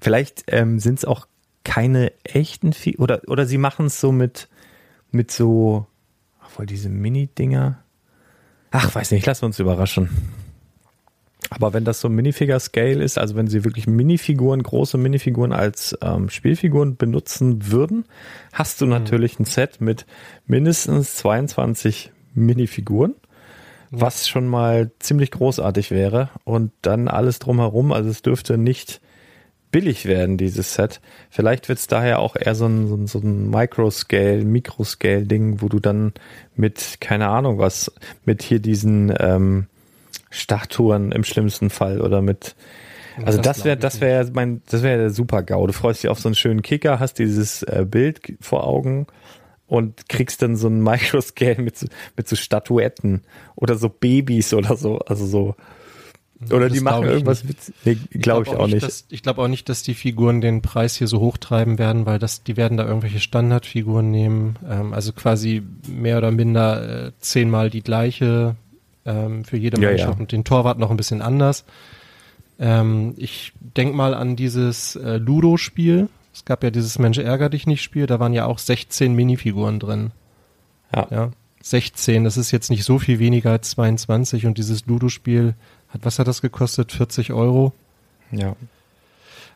Vielleicht 0.00 0.44
ähm, 0.48 0.80
sind 0.80 0.98
es 0.98 1.04
auch 1.04 1.28
keine 1.62 2.12
echten 2.24 2.72
Figuren, 2.72 3.02
oder, 3.04 3.20
oder 3.28 3.46
sie 3.46 3.58
machen 3.58 3.86
es 3.86 4.00
so 4.00 4.10
mit, 4.10 4.48
mit 5.12 5.30
so, 5.30 5.86
ach, 6.40 6.58
wohl 6.58 6.66
diese 6.66 6.88
Mini-Dinger. 6.88 7.78
Ach, 8.72 8.94
weiß 8.94 9.12
nicht, 9.12 9.26
lassen 9.26 9.42
wir 9.42 9.46
uns 9.46 9.60
überraschen. 9.60 10.10
Aber 11.50 11.72
wenn 11.72 11.84
das 11.84 12.00
so 12.00 12.08
Minifigure-Scale 12.08 13.02
ist, 13.02 13.18
also 13.18 13.34
wenn 13.34 13.48
sie 13.48 13.64
wirklich 13.64 13.86
Minifiguren, 13.86 14.62
große 14.62 14.98
Minifiguren 14.98 15.52
als 15.52 15.96
ähm, 16.02 16.28
Spielfiguren 16.28 16.96
benutzen 16.96 17.70
würden, 17.70 18.04
hast 18.52 18.80
du 18.80 18.84
mhm. 18.84 18.92
natürlich 18.92 19.38
ein 19.38 19.44
Set 19.44 19.80
mit 19.80 20.06
mindestens 20.46 21.14
22 21.16 22.12
Minifiguren, 22.34 23.14
ja. 23.90 24.00
was 24.00 24.28
schon 24.28 24.46
mal 24.46 24.90
ziemlich 24.98 25.30
großartig 25.30 25.90
wäre. 25.90 26.28
Und 26.44 26.72
dann 26.82 27.08
alles 27.08 27.38
drumherum, 27.38 27.92
also 27.92 28.10
es 28.10 28.22
dürfte 28.22 28.58
nicht 28.58 29.00
billig 29.70 30.06
werden, 30.06 30.36
dieses 30.36 30.74
Set. 30.74 31.00
Vielleicht 31.30 31.68
wird 31.68 31.78
es 31.78 31.86
daher 31.86 32.20
auch 32.20 32.36
eher 32.36 32.54
so 32.54 32.66
ein, 32.66 32.88
so 32.88 32.94
ein, 32.94 33.06
so 33.06 33.18
ein 33.18 33.50
Microscale, 33.50 34.44
Mikroscale-Ding, 34.44 35.60
wo 35.60 35.68
du 35.68 35.78
dann 35.78 36.12
mit, 36.56 36.98
keine 37.00 37.28
Ahnung 37.28 37.58
was, 37.58 37.92
mit 38.24 38.42
hier 38.42 38.60
diesen 38.60 39.12
ähm, 39.18 39.66
Statuen 40.30 41.12
im 41.12 41.24
schlimmsten 41.24 41.70
Fall 41.70 42.00
oder 42.00 42.22
mit 42.22 42.54
also 43.24 43.40
das, 43.40 43.64
wäre 43.64 43.76
das 43.76 44.00
wäre 44.00 44.30
mein 44.32 44.62
das 44.70 44.82
wäre 44.82 44.98
der 44.98 45.10
super 45.10 45.42
GAU. 45.42 45.66
Du 45.66 45.72
freust 45.72 46.02
dich 46.02 46.10
auf 46.10 46.20
so 46.20 46.28
einen 46.28 46.36
schönen 46.36 46.62
Kicker, 46.62 47.00
hast 47.00 47.18
dieses 47.18 47.62
äh, 47.64 47.84
Bild 47.88 48.20
vor 48.40 48.66
Augen 48.66 49.06
und 49.66 50.08
kriegst 50.08 50.42
dann 50.42 50.56
so 50.56 50.68
ein 50.68 50.82
Microscale 50.82 51.60
mit 51.60 51.88
mit 52.16 52.28
so 52.28 52.36
Statuetten 52.36 53.22
oder 53.56 53.76
so 53.76 53.88
Babys 53.88 54.54
oder 54.54 54.76
so, 54.76 54.98
also 55.00 55.26
so 55.26 55.56
oder 56.50 56.68
das 56.68 56.72
die 56.72 56.80
machen 56.80 57.04
irgendwas 57.04 57.42
mit 57.42 57.56
nee, 57.84 57.94
glaube 58.10 58.44
ich, 58.44 58.50
glaub 58.50 58.60
auch 58.60 58.66
nicht. 58.68 58.82
Dass, 58.84 59.06
ich 59.08 59.22
glaube 59.22 59.42
auch 59.42 59.48
nicht, 59.48 59.68
dass 59.68 59.82
die 59.82 59.94
Figuren 59.94 60.40
den 60.40 60.62
Preis 60.62 60.94
hier 60.94 61.08
so 61.08 61.18
hochtreiben 61.18 61.78
werden, 61.78 62.06
weil 62.06 62.20
das 62.20 62.44
die 62.44 62.56
werden 62.56 62.78
da 62.78 62.86
irgendwelche 62.86 63.18
Standardfiguren 63.18 64.08
nehmen, 64.10 64.56
ähm, 64.68 64.92
also 64.92 65.12
quasi 65.12 65.62
mehr 65.88 66.18
oder 66.18 66.30
minder 66.30 67.06
äh, 67.06 67.12
zehnmal 67.18 67.70
die 67.70 67.82
gleiche 67.82 68.54
ähm, 69.08 69.44
für 69.44 69.56
jede 69.56 69.80
Mannschaft 69.80 70.00
ja, 70.00 70.14
ja. 70.14 70.20
und 70.20 70.32
den 70.32 70.44
Torwart 70.44 70.78
noch 70.78 70.90
ein 70.90 70.96
bisschen 70.96 71.22
anders. 71.22 71.64
Ähm, 72.60 73.14
ich 73.16 73.52
denk 73.58 73.94
mal 73.94 74.14
an 74.14 74.36
dieses 74.36 74.96
äh, 74.96 75.16
Ludo-Spiel. 75.16 76.08
Es 76.34 76.44
gab 76.44 76.62
ja 76.62 76.70
dieses 76.70 76.98
Mensch 76.98 77.18
ärger 77.18 77.48
dich 77.48 77.66
nicht 77.66 77.82
Spiel, 77.82 78.06
da 78.06 78.20
waren 78.20 78.34
ja 78.34 78.46
auch 78.46 78.58
16 78.58 79.14
Minifiguren 79.14 79.80
drin. 79.80 80.10
Ja. 80.94 81.08
ja. 81.10 81.30
16, 81.62 82.24
das 82.24 82.36
ist 82.36 82.50
jetzt 82.50 82.70
nicht 82.70 82.84
so 82.84 82.98
viel 82.98 83.18
weniger 83.18 83.50
als 83.50 83.70
22 83.70 84.46
und 84.46 84.58
dieses 84.58 84.86
Ludo-Spiel 84.86 85.54
hat, 85.88 86.04
was 86.04 86.18
hat 86.18 86.28
das 86.28 86.42
gekostet? 86.42 86.92
40 86.92 87.32
Euro? 87.32 87.72
Ja. 88.30 88.54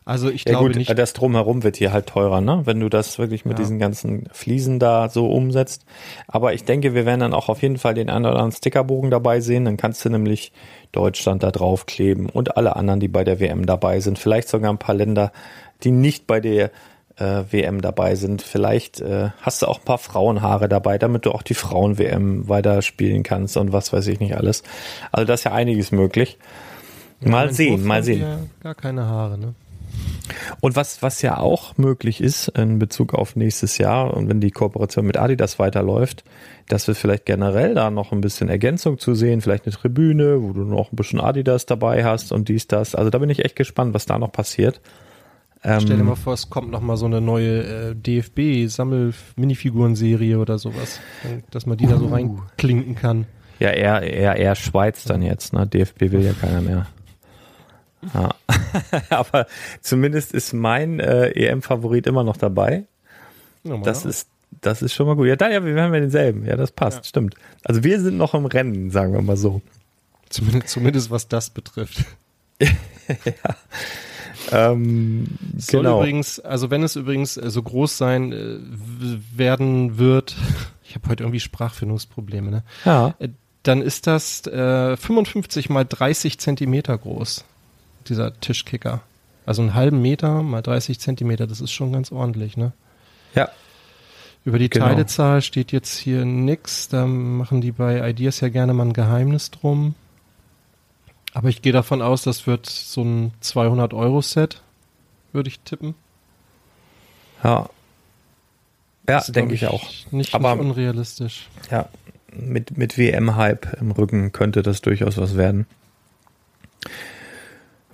Also 0.05 0.29
ich 0.29 0.43
ja, 0.45 0.51
glaube 0.51 0.67
gut, 0.67 0.75
nicht. 0.75 0.97
Das 0.97 1.13
drumherum 1.13 1.63
wird 1.63 1.77
hier 1.77 1.93
halt 1.93 2.07
teurer, 2.07 2.41
ne? 2.41 2.61
Wenn 2.65 2.79
du 2.79 2.89
das 2.89 3.17
wirklich 3.19 3.45
mit 3.45 3.57
ja. 3.57 3.63
diesen 3.63 3.79
ganzen 3.79 4.27
Fliesen 4.31 4.79
da 4.79 5.07
so 5.09 5.27
umsetzt. 5.27 5.85
Aber 6.27 6.53
ich 6.53 6.65
denke, 6.65 6.93
wir 6.93 7.05
werden 7.05 7.21
dann 7.21 7.33
auch 7.33 7.49
auf 7.49 7.61
jeden 7.61 7.77
Fall 7.77 7.93
den 7.93 8.09
einen 8.09 8.25
oder 8.25 8.35
anderen 8.35 8.51
Stickerbogen 8.51 9.11
dabei 9.11 9.39
sehen. 9.39 9.65
Dann 9.65 9.77
kannst 9.77 10.03
du 10.03 10.09
nämlich 10.09 10.51
Deutschland 10.91 11.43
da 11.43 11.51
draufkleben 11.51 12.29
und 12.29 12.57
alle 12.57 12.75
anderen, 12.75 12.99
die 12.99 13.07
bei 13.07 13.23
der 13.23 13.39
WM 13.39 13.65
dabei 13.65 13.99
sind. 14.01 14.19
Vielleicht 14.19 14.49
sogar 14.49 14.71
ein 14.71 14.77
paar 14.77 14.95
Länder, 14.95 15.31
die 15.83 15.91
nicht 15.91 16.27
bei 16.27 16.39
der 16.41 16.71
äh, 17.17 17.43
WM 17.49 17.81
dabei 17.81 18.15
sind. 18.15 18.41
Vielleicht 18.41 18.99
äh, 18.99 19.29
hast 19.41 19.61
du 19.61 19.67
auch 19.67 19.79
ein 19.79 19.85
paar 19.85 19.97
Frauenhaare 19.97 20.67
dabei, 20.67 20.97
damit 20.97 21.25
du 21.25 21.31
auch 21.31 21.43
die 21.43 21.53
Frauen-WM 21.53 22.49
weiterspielen 22.49 23.23
kannst 23.23 23.55
und 23.57 23.71
was 23.71 23.93
weiß 23.93 24.07
ich 24.07 24.19
nicht 24.19 24.35
alles. 24.35 24.63
Also 25.11 25.25
da 25.25 25.33
ist 25.33 25.43
ja 25.43 25.53
einiges 25.53 25.91
möglich. 25.91 26.37
Mal 27.21 27.47
ja, 27.47 27.53
sehen, 27.53 27.85
mal 27.85 28.03
sehen. 28.03 28.21
Ja 28.21 28.39
gar 28.61 28.75
keine 28.75 29.05
Haare, 29.05 29.37
ne? 29.37 29.53
Und 30.61 30.75
was, 30.75 31.01
was 31.01 31.21
ja 31.21 31.37
auch 31.37 31.77
möglich 31.77 32.21
ist 32.21 32.47
in 32.49 32.79
Bezug 32.79 33.13
auf 33.13 33.35
nächstes 33.35 33.77
Jahr 33.77 34.13
und 34.13 34.29
wenn 34.29 34.39
die 34.39 34.51
Kooperation 34.51 35.05
mit 35.05 35.17
Adidas 35.17 35.59
weiterläuft, 35.59 36.23
dass 36.69 36.87
wir 36.87 36.95
vielleicht 36.95 37.25
generell 37.25 37.75
da 37.75 37.91
noch 37.91 38.11
ein 38.11 38.21
bisschen 38.21 38.49
Ergänzung 38.49 38.99
zu 38.99 39.15
sehen, 39.15 39.41
vielleicht 39.41 39.65
eine 39.65 39.73
Tribüne, 39.73 40.41
wo 40.41 40.53
du 40.53 40.63
noch 40.63 40.91
ein 40.91 40.95
bisschen 40.95 41.19
Adidas 41.19 41.65
dabei 41.65 42.05
hast 42.05 42.31
und 42.31 42.49
dies, 42.49 42.67
das. 42.67 42.95
Also 42.95 43.09
da 43.09 43.17
bin 43.17 43.29
ich 43.29 43.43
echt 43.43 43.55
gespannt, 43.55 43.93
was 43.93 44.05
da 44.05 44.17
noch 44.17 44.31
passiert. 44.31 44.79
Ähm, 45.65 45.79
Stell 45.81 45.97
dir 45.97 46.03
mal 46.03 46.15
vor, 46.15 46.33
es 46.33 46.49
kommt 46.49 46.71
noch 46.71 46.81
mal 46.81 46.97
so 46.97 47.05
eine 47.05 47.21
neue 47.21 47.91
äh, 47.91 47.95
DFB-Sammel-Minifiguren-Serie 47.95 50.37
oder 50.39 50.59
sowas, 50.59 50.99
dass 51.51 51.65
man 51.65 51.77
die 51.77 51.85
uh. 51.85 51.89
da 51.89 51.97
so 51.97 52.07
uh. 52.07 52.13
reinklinken 52.13 52.95
kann. 52.95 53.25
Ja, 53.59 53.69
eher, 53.69 54.01
eher, 54.01 54.35
eher 54.35 54.55
Schweiz 54.55 55.05
dann 55.05 55.21
jetzt, 55.21 55.53
ne? 55.53 55.65
DFB 55.65 56.11
will 56.11 56.25
ja 56.25 56.33
keiner 56.33 56.59
mehr. 56.61 56.87
Ja. 58.13 58.29
Aber 59.09 59.47
zumindest 59.81 60.33
ist 60.33 60.53
mein 60.53 60.99
äh, 60.99 61.29
EM-Favorit 61.29 62.07
immer 62.07 62.23
noch 62.23 62.37
dabei. 62.37 62.85
Ja, 63.63 63.77
das 63.77 64.05
ist, 64.05 64.27
das 64.61 64.81
ist 64.81 64.93
schon 64.93 65.07
mal 65.07 65.15
gut. 65.15 65.27
Ja, 65.27 65.35
da, 65.35 65.49
ja, 65.49 65.63
wir 65.63 65.81
haben 65.81 65.93
ja 65.93 65.99
denselben. 65.99 66.45
Ja, 66.45 66.55
das 66.55 66.71
passt, 66.71 66.97
ja. 66.97 67.03
stimmt. 67.03 67.35
Also 67.63 67.83
wir 67.83 67.99
sind 68.01 68.17
noch 68.17 68.33
im 68.33 68.45
Rennen, 68.45 68.91
sagen 68.91 69.13
wir 69.13 69.21
mal 69.21 69.37
so. 69.37 69.61
Zumindest, 70.29 70.69
zumindest 70.69 71.11
was 71.11 71.27
das 71.27 71.49
betrifft. 71.49 72.05
ja. 72.59 73.55
Ähm, 74.51 75.27
Soll 75.57 75.83
genau. 75.83 75.99
übrigens, 75.99 76.39
also 76.39 76.69
wenn 76.69 76.83
es 76.83 76.95
übrigens 76.95 77.37
äh, 77.37 77.49
so 77.49 77.63
groß 77.63 77.97
sein 77.97 78.31
äh, 78.31 78.57
werden 79.37 79.97
wird, 79.97 80.35
ich 80.83 80.95
habe 80.95 81.09
heute 81.09 81.23
irgendwie 81.23 81.39
Sprachfindungsprobleme, 81.39 82.51
ne? 82.51 82.63
Ja. 82.85 83.15
Äh, 83.19 83.29
dann 83.63 83.81
ist 83.81 84.07
das 84.07 84.45
äh, 84.47 84.97
55 84.97 85.69
mal 85.69 85.85
30 85.85 86.37
Zentimeter 86.37 86.97
groß, 86.97 87.45
dieser 88.03 88.39
Tischkicker. 88.39 89.01
Also 89.45 89.61
einen 89.61 89.73
halben 89.73 90.01
Meter 90.01 90.41
mal 90.41 90.61
30 90.61 90.99
Zentimeter, 90.99 91.47
das 91.47 91.61
ist 91.61 91.71
schon 91.71 91.91
ganz 91.91 92.11
ordentlich, 92.11 92.55
ne? 92.55 92.71
Ja. 93.35 93.49
Über 94.45 94.59
die 94.59 94.69
genau. 94.69 94.87
Teilezahl 94.87 95.41
steht 95.41 95.71
jetzt 95.71 95.97
hier 95.97 96.25
nix. 96.25 96.89
Da 96.89 97.05
machen 97.05 97.61
die 97.61 97.71
bei 97.71 98.09
Ideas 98.09 98.41
ja 98.41 98.49
gerne 98.49 98.73
mal 98.73 98.85
ein 98.85 98.93
Geheimnis 98.93 99.51
drum. 99.51 99.95
Aber 101.33 101.49
ich 101.49 101.61
gehe 101.61 101.73
davon 101.73 102.01
aus, 102.01 102.23
das 102.23 102.45
wird 102.45 102.67
so 102.67 103.01
ein 103.03 103.31
200-Euro-Set, 103.41 104.61
würde 105.31 105.49
ich 105.49 105.59
tippen. 105.61 105.95
Ja. 107.43 107.69
Ja, 109.09 109.21
denke 109.27 109.55
ich, 109.55 109.67
auch. 109.67 109.83
Nicht, 110.11 110.33
Aber, 110.33 110.55
nicht 110.55 110.63
unrealistisch. 110.63 111.49
Ja, 111.71 111.89
mit, 112.31 112.77
mit 112.77 112.97
WM-Hype 112.97 113.77
im 113.81 113.91
Rücken 113.91 114.31
könnte 114.31 114.61
das 114.61 114.81
durchaus 114.81 115.17
was 115.17 115.35
werden. 115.35 115.65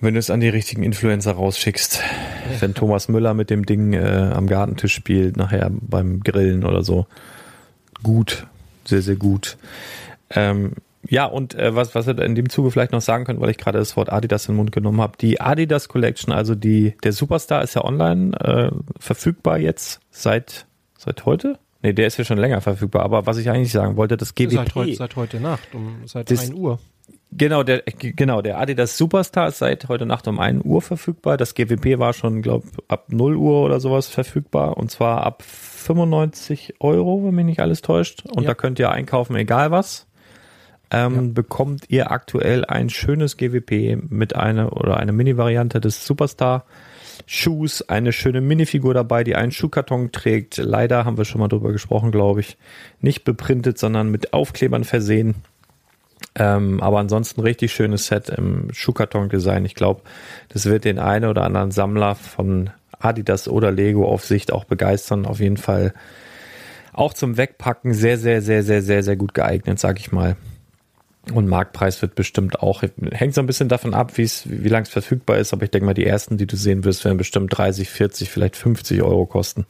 Wenn 0.02 0.14
du 0.14 0.20
es 0.20 0.30
an 0.30 0.40
die 0.40 0.50
richtigen 0.50 0.84
Influencer 0.84 1.34
rausschickst. 1.34 2.00
Ja. 2.00 2.62
Wenn 2.62 2.74
Thomas 2.74 3.10
Müller 3.10 3.34
mit 3.34 3.50
dem 3.50 3.66
Ding 3.66 3.94
äh, 3.94 4.32
am 4.34 4.48
Gartentisch 4.48 4.94
spielt, 4.94 5.38
nachher 5.38 5.70
beim 5.72 6.22
Grillen 6.22 6.64
oder 6.64 6.84
so. 6.84 7.06
Gut. 8.02 8.48
Sehr, 8.86 9.02
sehr 9.02 9.18
gut. 9.18 9.58
Ähm, 10.30 10.74
ja, 11.08 11.26
und 11.26 11.56
äh, 11.56 11.76
was, 11.76 11.96
was 11.96 12.08
wir 12.08 12.18
in 12.20 12.36
dem 12.36 12.50
Zuge 12.50 12.72
vielleicht 12.72 12.92
noch 12.92 13.02
sagen 13.02 13.26
können, 13.26 13.40
weil 13.40 13.50
ich 13.50 13.58
gerade 13.58 13.80
das 13.80 13.96
Wort 13.96 14.12
Adidas 14.12 14.48
in 14.48 14.54
den 14.54 14.58
Mund 14.58 14.72
genommen 14.72 15.02
habe. 15.02 15.18
Die 15.20 15.40
Adidas 15.40 15.88
Collection, 15.88 16.34
also 16.34 16.56
die, 16.56 16.96
der 17.04 17.14
Superstar 17.14 17.64
ist 17.64 17.76
ja 17.76 17.84
online 17.84 18.38
äh, 18.40 18.72
verfügbar 19.00 19.60
jetzt 19.60 20.02
seit, 20.12 20.66
seit 20.98 21.26
heute? 21.26 21.58
Nee, 21.82 21.94
der 21.94 22.08
ist 22.08 22.18
ja 22.18 22.26
schon 22.26 22.38
länger 22.38 22.60
verfügbar, 22.60 23.04
aber 23.04 23.26
was 23.26 23.38
ich 23.38 23.50
eigentlich 23.50 23.72
sagen 23.72 23.96
wollte, 23.96 24.18
das 24.18 24.36
GWP. 24.36 24.52
Seit 24.52 24.76
heute, 24.76 24.96
seit 24.96 25.16
heute 25.16 25.40
Nacht, 25.40 25.74
um 25.74 26.02
seit 26.06 26.30
das, 26.30 26.42
1 26.42 26.54
Uhr. 26.54 26.80
Genau, 27.32 27.62
der, 27.64 27.84
genau, 27.86 28.42
der 28.42 28.60
Adidas 28.60 28.98
Superstar 28.98 29.50
ist 29.50 29.60
seit 29.60 29.88
heute 29.88 30.08
Nacht 30.08 30.28
um 30.28 30.40
1 30.40 30.66
Uhr 30.66 30.82
verfügbar. 30.82 31.38
Das 31.38 31.54
GWP 31.54 32.00
war 32.00 32.14
schon, 32.14 32.42
glaube 32.42 32.68
ab 32.88 33.06
0 33.10 33.36
Uhr 33.36 33.64
oder 33.64 33.80
sowas 33.80 34.08
verfügbar 34.08 34.78
und 34.78 34.90
zwar 34.90 35.24
ab 35.24 35.44
95 35.44 36.76
Euro, 36.80 37.24
wenn 37.24 37.36
mich 37.36 37.46
nicht 37.46 37.60
alles 37.60 37.82
täuscht. 37.82 38.24
Und 38.26 38.44
ja. 38.44 38.50
da 38.50 38.54
könnt 38.56 38.80
ihr 38.80 38.90
einkaufen, 38.90 39.36
egal 39.36 39.70
was 39.70 40.08
ähm, 40.92 41.16
ja. 41.16 41.22
bekommt 41.34 41.86
ihr 41.90 42.12
aktuell 42.12 42.66
ein 42.66 42.90
schönes 42.90 43.38
GWP 43.38 44.10
mit 44.10 44.36
einer 44.36 44.76
oder 44.76 44.98
einer 44.98 45.12
Mini-Variante 45.12 45.80
des 45.80 46.06
Superstar. 46.06 46.66
Schuhs, 47.26 47.88
eine 47.88 48.12
schöne 48.12 48.42
Minifigur 48.42 48.94
dabei, 48.94 49.24
die 49.24 49.36
einen 49.36 49.52
Schuhkarton 49.52 50.12
trägt. 50.12 50.58
Leider 50.58 51.06
haben 51.06 51.18
wir 51.18 51.26
schon 51.26 51.42
mal 51.42 51.48
drüber 51.48 51.72
gesprochen, 51.72 52.12
glaube 52.12 52.40
ich. 52.40 52.58
Nicht 53.02 53.24
beprintet, 53.24 53.78
sondern 53.78 54.10
mit 54.10 54.34
Aufklebern 54.34 54.84
versehen. 54.84 55.36
Ähm, 56.40 56.82
aber 56.82 57.00
ansonsten 57.00 57.42
richtig 57.42 57.74
schönes 57.74 58.08
Set 58.08 58.30
im 58.30 58.70
Schuhkarton-Design. 58.72 59.66
Ich 59.66 59.76
glaube, 59.76 60.02
das 60.48 60.66
wird 60.66 60.86
den 60.86 60.98
einen 60.98 61.30
oder 61.30 61.44
anderen 61.44 61.72
Sammler 61.72 62.16
von 62.16 62.70
Adidas 62.98 63.50
oder 63.50 63.72
Lego 63.72 64.08
auf 64.08 64.26
Sicht 64.26 64.54
auch 64.54 64.64
begeistern. 64.64 65.26
Auf 65.26 65.42
jeden 65.42 65.58
Fall 65.58 65.94
auch 66.94 67.14
zum 67.14 67.38
Wegpacken 67.38 67.94
sehr, 67.94 68.18
sehr, 68.18 68.42
sehr, 68.42 68.64
sehr, 68.64 68.82
sehr, 68.82 69.04
sehr 69.04 69.18
gut 69.18 69.34
geeignet, 69.34 69.80
sag 69.80 70.00
ich 70.00 70.14
mal. 70.14 70.38
Und 71.34 71.48
Marktpreis 71.48 72.02
wird 72.02 72.16
bestimmt 72.16 72.62
auch, 72.62 72.84
hängt 73.12 73.36
so 73.36 73.42
ein 73.42 73.46
bisschen 73.46 73.70
davon 73.70 73.94
ab, 73.94 74.18
wie 74.18 74.24
es, 74.24 74.44
wie 74.50 74.70
lang 74.70 74.84
es 74.84 74.90
verfügbar 74.90 75.38
ist, 75.38 75.54
aber 75.54 75.64
ich 75.64 75.72
denke 75.72 75.86
mal, 75.86 75.94
die 75.94 76.06
ersten, 76.06 76.38
die 76.38 76.48
du 76.48 76.56
sehen 76.56 76.86
wirst, 76.86 77.06
werden 77.06 77.18
bestimmt 77.18 77.56
30, 77.56 77.90
40, 77.90 78.32
vielleicht 78.32 78.56
50 78.56 79.04
Euro 79.04 79.26
kosten. 79.26 79.66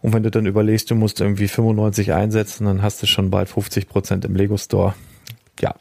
Und 0.00 0.14
wenn 0.14 0.22
du 0.22 0.30
dann 0.30 0.46
überlegst, 0.46 0.90
du 0.90 0.94
musst 0.94 1.20
irgendwie 1.20 1.48
95 1.48 2.12
einsetzen, 2.12 2.64
dann 2.64 2.82
hast 2.82 3.02
du 3.02 3.06
schon 3.06 3.30
bald 3.30 3.48
50 3.48 3.88
Prozent 3.88 4.24
im 4.24 4.34
Lego 4.34 4.56
Store. 4.56 4.94
Ja, 5.60 5.74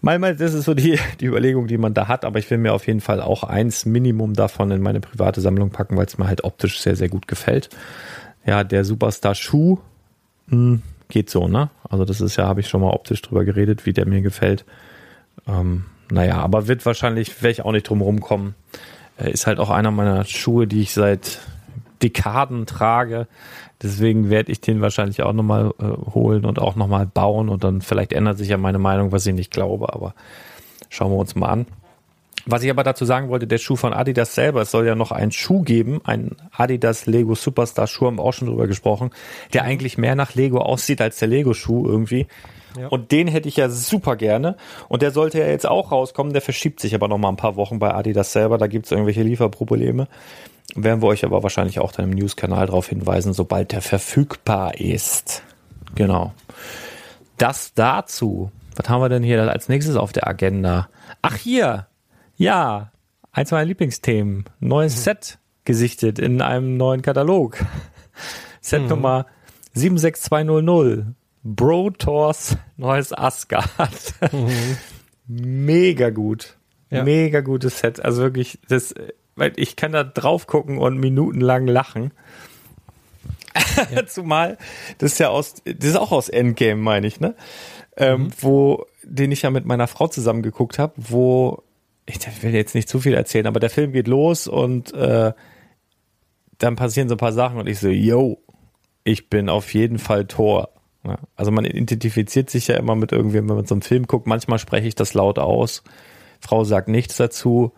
manchmal, 0.00 0.36
das 0.36 0.54
ist 0.54 0.64
so 0.64 0.74
die, 0.74 0.98
die 1.20 1.26
Überlegung, 1.26 1.66
die 1.66 1.78
man 1.78 1.94
da 1.94 2.08
hat, 2.08 2.24
aber 2.24 2.38
ich 2.38 2.50
will 2.50 2.58
mir 2.58 2.72
auf 2.72 2.86
jeden 2.86 3.00
Fall 3.00 3.20
auch 3.20 3.44
eins 3.44 3.86
Minimum 3.86 4.34
davon 4.34 4.70
in 4.70 4.82
meine 4.82 5.00
private 5.00 5.40
Sammlung 5.40 5.70
packen, 5.70 5.96
weil 5.96 6.06
es 6.06 6.18
mir 6.18 6.26
halt 6.26 6.44
optisch 6.44 6.80
sehr, 6.80 6.96
sehr 6.96 7.08
gut 7.08 7.28
gefällt. 7.28 7.70
Ja, 8.44 8.64
der 8.64 8.84
Superstar 8.84 9.34
Schuh, 9.34 9.78
hm, 10.48 10.82
geht 11.08 11.30
so, 11.30 11.46
ne? 11.46 11.70
Also 11.88 12.04
das 12.04 12.20
ist 12.20 12.36
ja, 12.36 12.46
habe 12.46 12.60
ich 12.60 12.68
schon 12.68 12.80
mal 12.80 12.90
optisch 12.90 13.22
drüber 13.22 13.44
geredet, 13.44 13.86
wie 13.86 13.92
der 13.92 14.06
mir 14.06 14.22
gefällt. 14.22 14.64
Ähm, 15.46 15.84
naja, 16.10 16.38
aber 16.38 16.68
wird 16.68 16.84
wahrscheinlich, 16.84 17.42
werde 17.42 17.52
ich 17.52 17.62
auch 17.62 17.72
nicht 17.72 17.88
drum 17.88 18.00
rumkommen. 18.00 18.54
Äh, 19.18 19.30
ist 19.30 19.46
halt 19.46 19.58
auch 19.58 19.70
einer 19.70 19.90
meiner 19.90 20.24
Schuhe, 20.24 20.66
die 20.66 20.82
ich 20.82 20.92
seit 20.92 21.40
Dekaden 22.02 22.66
trage. 22.66 23.28
Deswegen 23.82 24.30
werde 24.30 24.52
ich 24.52 24.60
den 24.60 24.80
wahrscheinlich 24.80 25.22
auch 25.22 25.32
nochmal 25.32 25.72
äh, 25.80 26.12
holen 26.14 26.44
und 26.44 26.58
auch 26.58 26.76
nochmal 26.76 27.06
bauen 27.06 27.48
und 27.48 27.64
dann 27.64 27.80
vielleicht 27.80 28.12
ändert 28.12 28.38
sich 28.38 28.48
ja 28.48 28.56
meine 28.56 28.78
Meinung, 28.78 29.12
was 29.12 29.26
ich 29.26 29.34
nicht 29.34 29.50
glaube, 29.50 29.92
aber 29.92 30.14
schauen 30.88 31.10
wir 31.10 31.18
uns 31.18 31.34
mal 31.34 31.48
an. 31.48 31.66
Was 32.44 32.62
ich 32.64 32.70
aber 32.70 32.82
dazu 32.82 33.04
sagen 33.04 33.28
wollte, 33.28 33.46
der 33.46 33.58
Schuh 33.58 33.76
von 33.76 33.92
Adidas 33.92 34.34
selber, 34.34 34.62
es 34.62 34.70
soll 34.70 34.86
ja 34.86 34.96
noch 34.96 35.12
einen 35.12 35.30
Schuh 35.30 35.62
geben, 35.62 36.00
einen 36.04 36.36
Adidas 36.50 37.06
Lego 37.06 37.34
Superstar 37.34 37.86
Schuh, 37.86 38.06
haben 38.06 38.18
wir 38.18 38.24
auch 38.24 38.32
schon 38.32 38.48
drüber 38.48 38.66
gesprochen, 38.66 39.10
der 39.52 39.62
eigentlich 39.62 39.96
mehr 39.96 40.16
nach 40.16 40.34
Lego 40.34 40.58
aussieht 40.58 41.00
als 41.00 41.18
der 41.18 41.28
Lego 41.28 41.54
Schuh 41.54 41.86
irgendwie. 41.86 42.26
Ja. 42.78 42.88
Und 42.88 43.12
den 43.12 43.28
hätte 43.28 43.48
ich 43.48 43.56
ja 43.56 43.68
super 43.68 44.16
gerne. 44.16 44.56
Und 44.88 45.02
der 45.02 45.10
sollte 45.10 45.38
ja 45.38 45.46
jetzt 45.46 45.66
auch 45.66 45.92
rauskommen, 45.92 46.32
der 46.32 46.42
verschiebt 46.42 46.80
sich 46.80 46.94
aber 46.94 47.08
noch 47.08 47.18
mal 47.18 47.28
ein 47.28 47.36
paar 47.36 47.56
Wochen 47.56 47.78
bei 47.78 47.92
Adidas 47.94 48.32
selber, 48.32 48.58
da 48.58 48.66
gibt 48.66 48.86
es 48.86 48.92
irgendwelche 48.92 49.22
Lieferprobleme. 49.22 50.08
Werden 50.74 51.02
wir 51.02 51.08
euch 51.08 51.24
aber 51.24 51.42
wahrscheinlich 51.42 51.80
auch 51.80 51.92
dann 51.92 52.10
im 52.10 52.16
News-Kanal 52.16 52.66
darauf 52.66 52.88
hinweisen, 52.88 53.32
sobald 53.32 53.72
der 53.72 53.82
verfügbar 53.82 54.78
ist. 54.80 55.42
Genau. 55.94 56.32
Das 57.36 57.74
dazu. 57.74 58.50
Was 58.76 58.88
haben 58.88 59.02
wir 59.02 59.08
denn 59.08 59.22
hier 59.22 59.50
als 59.50 59.68
nächstes 59.68 59.96
auf 59.96 60.12
der 60.12 60.26
Agenda? 60.26 60.88
Ach 61.20 61.36
hier, 61.36 61.88
ja, 62.36 62.90
eins 63.32 63.50
meiner 63.50 63.66
Lieblingsthemen. 63.66 64.44
Neues 64.60 64.96
mhm. 64.96 65.00
Set 65.00 65.38
gesichtet 65.64 66.18
in 66.18 66.40
einem 66.40 66.76
neuen 66.76 67.02
Katalog. 67.02 67.58
Set 68.60 68.82
mhm. 68.82 68.88
Nummer 68.88 69.26
76200. 69.74 71.14
Bro 71.42 71.90
Tors 71.90 72.56
neues 72.76 73.12
Asgard. 73.12 74.14
Mhm. 74.32 74.76
Mega 75.26 76.10
gut. 76.10 76.56
Ja. 76.90 77.04
Mega 77.04 77.40
gutes 77.40 77.78
Set. 77.78 78.04
Also 78.04 78.22
wirklich, 78.22 78.58
das, 78.68 78.94
weil 79.34 79.52
ich 79.56 79.76
kann 79.76 79.92
da 79.92 80.04
drauf 80.04 80.46
gucken 80.46 80.78
und 80.78 80.98
minutenlang 80.98 81.66
lachen. 81.66 82.12
Ja. 83.90 84.06
Zumal, 84.06 84.58
das 84.98 85.12
ist 85.12 85.18
ja 85.18 85.28
aus, 85.28 85.54
das 85.64 85.88
ist 85.88 85.96
auch 85.96 86.12
aus 86.12 86.28
Endgame, 86.28 86.80
meine 86.80 87.06
ich, 87.06 87.20
ne? 87.20 87.34
Ähm, 87.96 88.24
mhm. 88.24 88.32
wo, 88.40 88.86
den 89.02 89.32
ich 89.32 89.42
ja 89.42 89.50
mit 89.50 89.66
meiner 89.66 89.86
Frau 89.86 90.08
zusammen 90.08 90.42
geguckt 90.42 90.78
habe, 90.78 90.94
wo 90.96 91.62
ich 92.06 92.18
will 92.42 92.54
jetzt 92.54 92.74
nicht 92.74 92.88
zu 92.88 93.00
viel 93.00 93.14
erzählen, 93.14 93.46
aber 93.46 93.60
der 93.60 93.70
Film 93.70 93.92
geht 93.92 94.08
los 94.08 94.48
und 94.48 94.92
äh, 94.94 95.32
dann 96.58 96.76
passieren 96.76 97.08
so 97.08 97.14
ein 97.14 97.18
paar 97.18 97.32
Sachen 97.32 97.58
und 97.58 97.68
ich 97.68 97.78
so, 97.78 97.88
yo, 97.88 98.42
ich 99.04 99.28
bin 99.28 99.48
auf 99.48 99.72
jeden 99.74 99.98
Fall 99.98 100.26
Tor. 100.26 100.70
Ja, 101.04 101.18
also 101.34 101.50
man 101.50 101.64
identifiziert 101.64 102.50
sich 102.50 102.68
ja 102.68 102.76
immer 102.76 102.94
mit 102.94 103.12
irgendwem, 103.12 103.48
wenn 103.48 103.56
man 103.56 103.66
so 103.66 103.74
einen 103.74 103.82
Film 103.82 104.06
guckt. 104.06 104.26
Manchmal 104.26 104.58
spreche 104.58 104.86
ich 104.86 104.94
das 104.94 105.14
laut 105.14 105.38
aus. 105.38 105.82
Frau 106.40 106.64
sagt 106.64 106.88
nichts 106.88 107.16
dazu. 107.16 107.72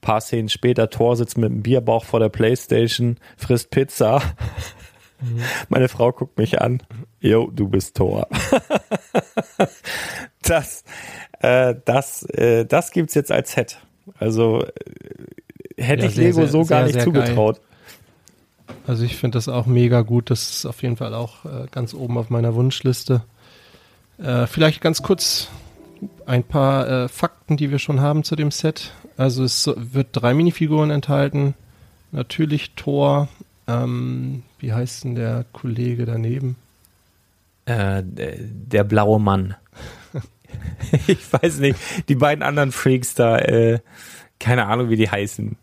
paar 0.00 0.20
Szenen 0.20 0.48
später, 0.48 0.90
Tor 0.90 1.16
sitzt 1.16 1.38
mit 1.38 1.50
einem 1.50 1.62
Bierbauch 1.62 2.04
vor 2.04 2.20
der 2.20 2.28
Playstation, 2.28 3.16
frisst 3.36 3.70
Pizza. 3.70 4.22
Mhm. 5.20 5.42
Meine 5.68 5.88
Frau 5.88 6.12
guckt 6.12 6.38
mich 6.38 6.60
an. 6.60 6.82
Yo, 7.20 7.50
du 7.50 7.68
bist 7.68 7.96
Tor. 7.96 8.28
das, 10.42 10.84
äh, 11.40 11.74
das, 11.84 12.22
äh, 12.24 12.64
das 12.64 12.92
gibt's 12.92 13.14
jetzt 13.14 13.32
als 13.32 13.52
Set. 13.52 13.78
Also 14.18 14.62
äh, 14.62 15.82
hätte 15.82 16.02
ja, 16.02 16.08
ich 16.08 16.14
sehr, 16.14 16.24
Lego 16.26 16.46
so 16.46 16.62
sehr, 16.62 16.76
gar 16.76 16.86
nicht 16.86 17.00
zugetraut. 17.00 17.56
Geil. 17.56 17.67
Also 18.86 19.04
ich 19.04 19.16
finde 19.16 19.36
das 19.36 19.48
auch 19.48 19.66
mega 19.66 20.02
gut. 20.02 20.30
Das 20.30 20.50
ist 20.50 20.66
auf 20.66 20.82
jeden 20.82 20.96
Fall 20.96 21.14
auch 21.14 21.44
äh, 21.44 21.66
ganz 21.70 21.94
oben 21.94 22.18
auf 22.18 22.30
meiner 22.30 22.54
Wunschliste. 22.54 23.22
Äh, 24.18 24.46
vielleicht 24.46 24.80
ganz 24.80 25.02
kurz 25.02 25.48
ein 26.26 26.44
paar 26.44 26.88
äh, 26.88 27.08
Fakten, 27.08 27.56
die 27.56 27.70
wir 27.70 27.78
schon 27.78 28.00
haben 28.00 28.24
zu 28.24 28.36
dem 28.36 28.50
Set. 28.50 28.92
Also 29.16 29.44
es 29.44 29.70
wird 29.74 30.08
drei 30.12 30.34
Minifiguren 30.34 30.90
enthalten. 30.90 31.54
Natürlich 32.12 32.72
Thor. 32.76 33.28
Ähm, 33.66 34.42
wie 34.58 34.72
heißt 34.72 35.04
denn 35.04 35.14
der 35.14 35.44
Kollege 35.52 36.06
daneben? 36.06 36.56
Äh, 37.66 38.02
der 38.04 38.84
blaue 38.84 39.20
Mann. 39.20 39.54
ich 41.06 41.32
weiß 41.32 41.58
nicht, 41.58 41.78
die 42.08 42.14
beiden 42.14 42.42
anderen 42.42 42.72
Freaks 42.72 43.14
da, 43.14 43.38
äh, 43.38 43.80
keine 44.40 44.66
Ahnung, 44.66 44.88
wie 44.88 44.96
die 44.96 45.10
heißen. 45.10 45.56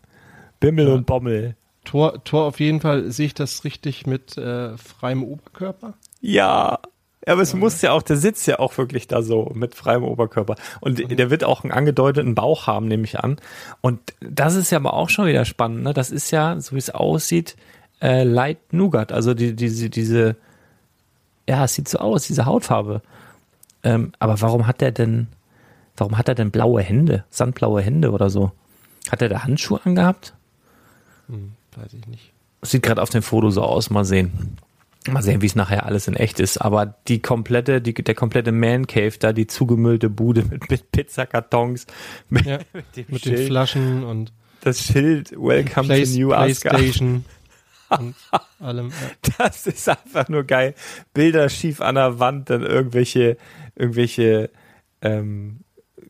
Bimmel 0.60 0.88
ja. 0.88 0.94
und 0.94 1.06
Bommel. 1.06 1.56
Tor, 1.86 2.22
Tor 2.24 2.44
auf 2.44 2.60
jeden 2.60 2.80
Fall, 2.80 3.10
sehe 3.10 3.26
ich 3.26 3.34
das 3.34 3.64
richtig 3.64 4.06
mit 4.06 4.36
äh, 4.36 4.76
freiem 4.76 5.22
Oberkörper? 5.22 5.94
Ja, 6.20 6.80
aber 7.26 7.42
es 7.42 7.54
muss 7.54 7.82
ja 7.82 7.92
auch, 7.92 8.02
der 8.02 8.16
sitzt 8.16 8.46
ja 8.46 8.60
auch 8.60 8.76
wirklich 8.78 9.08
da 9.08 9.22
so 9.22 9.50
mit 9.54 9.74
freiem 9.74 10.04
Oberkörper. 10.04 10.56
Und 10.80 10.98
mhm. 10.98 11.16
der 11.16 11.30
wird 11.30 11.42
auch 11.42 11.64
einen 11.64 11.72
angedeuteten 11.72 12.34
Bauch 12.34 12.66
haben, 12.66 12.86
nehme 12.86 13.04
ich 13.04 13.18
an. 13.18 13.38
Und 13.80 14.00
das 14.20 14.54
ist 14.54 14.70
ja 14.70 14.78
aber 14.78 14.94
auch 14.94 15.08
schon 15.08 15.26
wieder 15.26 15.44
spannend, 15.44 15.82
ne? 15.82 15.92
Das 15.92 16.10
ist 16.10 16.30
ja, 16.30 16.60
so 16.60 16.74
wie 16.74 16.78
es 16.78 16.90
aussieht, 16.90 17.56
äh, 18.00 18.22
Light 18.22 18.72
Nougat. 18.72 19.10
Also 19.10 19.34
die, 19.34 19.56
diese, 19.56 19.90
diese, 19.90 20.36
ja, 21.48 21.64
es 21.64 21.74
sieht 21.74 21.88
so 21.88 21.98
aus, 21.98 22.26
diese 22.26 22.46
Hautfarbe. 22.46 23.02
Ähm, 23.82 24.12
aber 24.20 24.40
warum 24.40 24.68
hat 24.68 24.80
der 24.80 24.92
denn, 24.92 25.26
warum 25.96 26.18
hat 26.18 26.28
er 26.28 26.36
denn 26.36 26.52
blaue 26.52 26.82
Hände, 26.82 27.24
sandblaue 27.30 27.82
Hände 27.82 28.12
oder 28.12 28.30
so? 28.30 28.52
Hat 29.10 29.22
er 29.22 29.28
da 29.28 29.42
Handschuhe 29.42 29.80
angehabt? 29.84 30.34
Hm, 31.28 31.52
weiß 31.76 31.94
ich 31.94 32.06
nicht. 32.06 32.32
Sieht 32.62 32.82
gerade 32.82 33.02
auf 33.02 33.10
dem 33.10 33.22
Foto 33.22 33.50
so 33.50 33.62
aus, 33.62 33.90
mal 33.90 34.04
sehen. 34.04 34.58
Mal 35.08 35.22
sehen, 35.22 35.40
wie 35.40 35.46
es 35.46 35.54
nachher 35.54 35.86
alles 35.86 36.08
in 36.08 36.14
echt 36.14 36.40
ist. 36.40 36.58
Aber 36.58 36.86
die 37.06 37.22
komplette, 37.22 37.80
die, 37.80 37.94
der 37.94 38.14
komplette 38.14 38.50
Man 38.50 38.88
Cave 38.88 39.12
da, 39.18 39.32
die 39.32 39.46
zugemüllte 39.46 40.10
Bude 40.10 40.44
mit, 40.44 40.68
mit 40.68 40.90
Pizzakartons, 40.90 41.86
mit, 42.28 42.46
ja, 42.46 42.58
mit, 42.72 43.10
mit 43.10 43.24
den 43.24 43.46
Flaschen 43.46 44.02
und 44.02 44.32
das 44.62 44.82
Schild 44.82 45.30
Welcome 45.32 45.86
Play, 45.86 46.04
to 46.04 46.10
New 46.10 46.28
PlayStation. 46.30 47.24
und 47.98 48.16
allem. 48.58 48.88
Ja. 48.88 49.34
Das 49.38 49.66
ist 49.66 49.88
einfach 49.88 50.28
nur 50.28 50.44
geil. 50.44 50.74
Bilder 51.14 51.48
schief 51.48 51.80
an 51.80 51.94
der 51.94 52.18
Wand, 52.18 52.50
dann 52.50 52.62
irgendwelche, 52.62 53.36
irgendwelche 53.76 54.50
ähm, 55.02 55.60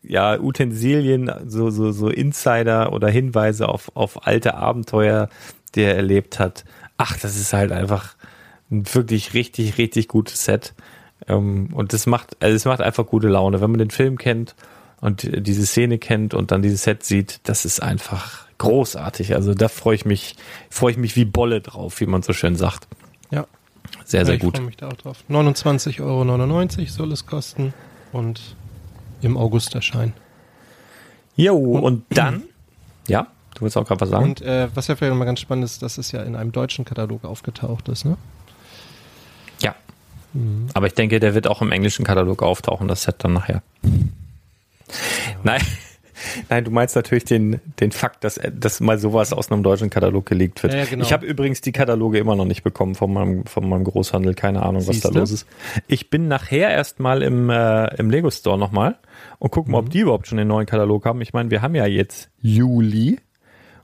ja, 0.06 0.38
Utensilien, 0.38 1.30
so, 1.46 1.70
so, 1.70 1.92
so 1.92 2.08
Insider 2.08 2.92
oder 2.92 3.08
Hinweise 3.08 3.68
auf, 3.68 3.90
auf 3.94 4.26
alte 4.26 4.54
Abenteuer, 4.54 5.28
die 5.74 5.82
er 5.82 5.96
erlebt 5.96 6.38
hat. 6.38 6.64
Ach, 6.96 7.18
das 7.18 7.36
ist 7.36 7.52
halt 7.52 7.72
einfach 7.72 8.14
ein 8.70 8.84
wirklich 8.94 9.34
richtig, 9.34 9.78
richtig 9.78 10.08
gutes 10.08 10.44
Set. 10.44 10.74
Ähm, 11.28 11.70
und 11.72 11.92
das 11.92 12.06
macht, 12.06 12.36
also 12.40 12.54
es 12.54 12.64
macht 12.64 12.80
einfach 12.80 13.06
gute 13.06 13.28
Laune. 13.28 13.60
Wenn 13.60 13.70
man 13.70 13.78
den 13.78 13.90
Film 13.90 14.18
kennt 14.18 14.54
und 15.00 15.28
diese 15.46 15.66
Szene 15.66 15.98
kennt 15.98 16.34
und 16.34 16.50
dann 16.50 16.62
dieses 16.62 16.82
Set 16.84 17.04
sieht, 17.04 17.40
das 17.44 17.64
ist 17.64 17.82
einfach 17.82 18.46
großartig. 18.58 19.34
Also 19.34 19.54
da 19.54 19.68
freue 19.68 19.96
ich 19.96 20.04
mich, 20.04 20.36
freue 20.70 20.92
ich 20.92 20.98
mich 20.98 21.16
wie 21.16 21.24
Bolle 21.24 21.60
drauf, 21.60 22.00
wie 22.00 22.06
man 22.06 22.22
so 22.22 22.32
schön 22.32 22.56
sagt. 22.56 22.88
Ja. 23.30 23.46
Sehr, 24.04 24.24
sehr 24.24 24.34
ja, 24.34 24.36
ich 24.36 24.40
gut. 24.40 24.54
Ich 24.54 24.60
freue 24.60 24.66
mich 24.66 24.76
da 24.76 24.88
auch 24.88 24.94
drauf. 24.94 25.18
29,99 25.28 26.00
Euro 26.02 26.86
soll 26.86 27.12
es 27.12 27.26
kosten 27.26 27.74
und 28.12 28.56
im 29.22 29.36
August 29.36 29.74
erscheinen. 29.74 30.14
Jo, 31.36 31.56
und, 31.56 31.82
und 31.82 32.04
dann, 32.10 32.44
ja, 33.08 33.26
du 33.54 33.62
willst 33.62 33.76
auch 33.76 33.86
gerade 33.86 34.00
was 34.00 34.08
sagen. 34.08 34.24
Und 34.24 34.40
äh, 34.42 34.68
was 34.74 34.86
ja 34.86 34.96
vielleicht 34.96 35.10
nochmal 35.10 35.26
ganz 35.26 35.40
spannend 35.40 35.64
ist, 35.64 35.82
dass 35.82 35.98
es 35.98 36.12
ja 36.12 36.22
in 36.22 36.34
einem 36.34 36.52
deutschen 36.52 36.84
Katalog 36.84 37.24
aufgetaucht 37.24 37.88
ist, 37.88 38.04
ne? 38.04 38.16
Ja. 39.60 39.74
Mhm. 40.32 40.68
Aber 40.74 40.86
ich 40.86 40.94
denke, 40.94 41.20
der 41.20 41.34
wird 41.34 41.46
auch 41.46 41.62
im 41.62 41.72
englischen 41.72 42.04
Katalog 42.04 42.42
auftauchen, 42.42 42.88
das 42.88 43.02
Set 43.02 43.16
dann 43.18 43.34
nachher. 43.34 43.62
Ja. 43.82 43.90
Nein. 45.42 45.62
Nein, 46.48 46.64
du 46.64 46.70
meinst 46.70 46.96
natürlich 46.96 47.24
den, 47.24 47.60
den 47.80 47.92
Fakt, 47.92 48.24
dass, 48.24 48.40
dass 48.52 48.80
mal 48.80 48.98
sowas 48.98 49.32
aus 49.32 49.50
einem 49.50 49.62
deutschen 49.62 49.90
Katalog 49.90 50.26
gelegt 50.26 50.62
wird. 50.62 50.74
Ja, 50.74 50.84
genau. 50.84 51.04
Ich 51.04 51.12
habe 51.12 51.26
übrigens 51.26 51.60
die 51.60 51.72
Kataloge 51.72 52.18
immer 52.18 52.36
noch 52.36 52.44
nicht 52.44 52.62
bekommen 52.62 52.94
von 52.94 53.12
meinem, 53.12 53.46
von 53.46 53.68
meinem 53.68 53.84
Großhandel. 53.84 54.34
Keine 54.34 54.62
Ahnung, 54.62 54.80
Siehste? 54.80 55.08
was 55.08 55.12
da 55.12 55.18
los 55.18 55.30
ist. 55.30 55.46
Ich 55.86 56.10
bin 56.10 56.28
nachher 56.28 56.70
erstmal 56.70 57.22
im, 57.22 57.50
äh, 57.50 57.94
im 57.96 58.10
Lego 58.10 58.30
Store 58.30 58.58
nochmal 58.58 58.96
und 59.38 59.50
gucken 59.50 59.72
mal, 59.72 59.80
mhm. 59.80 59.86
ob 59.86 59.92
die 59.92 60.00
überhaupt 60.00 60.26
schon 60.26 60.38
den 60.38 60.48
neuen 60.48 60.66
Katalog 60.66 61.04
haben. 61.04 61.20
Ich 61.20 61.32
meine, 61.32 61.50
wir 61.50 61.62
haben 61.62 61.74
ja 61.74 61.86
jetzt 61.86 62.30
Juli. 62.40 63.18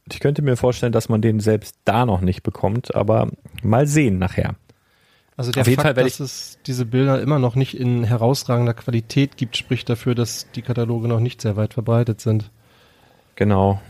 Und 0.05 0.15
ich 0.15 0.21
könnte 0.21 0.43
mir 0.43 0.57
vorstellen, 0.57 0.93
dass 0.93 1.09
man 1.09 1.23
den 1.23 1.39
selbst 1.39 1.77
da 1.85 2.07
noch 2.07 2.21
nicht 2.21 2.43
bekommt, 2.43 2.95
aber 2.95 3.29
mal 3.63 3.87
sehen 3.87 4.19
nachher. 4.19 4.57
Also 5.37 5.51
der 5.51 5.63
Auf 5.63 5.69
jeden 5.69 5.81
Fakt, 5.81 5.97
Fall 5.97 6.05
dass 6.05 6.21
es 6.21 6.59
diese 6.67 6.85
Bilder 6.85 7.21
immer 7.21 7.39
noch 7.39 7.55
nicht 7.55 7.77
in 7.79 8.05
herausragender 8.05 8.75
Qualität 8.75 9.37
gibt, 9.37 9.57
spricht 9.57 9.89
dafür, 9.89 10.15
dass 10.15 10.51
die 10.53 10.63
Kataloge 10.63 11.09
noch 11.09 11.21
nicht 11.21 11.41
sehr 11.41 11.57
weit 11.57 11.75
verbreitet 11.75 12.21
sind. 12.21 12.51
Genau. 13.35 13.81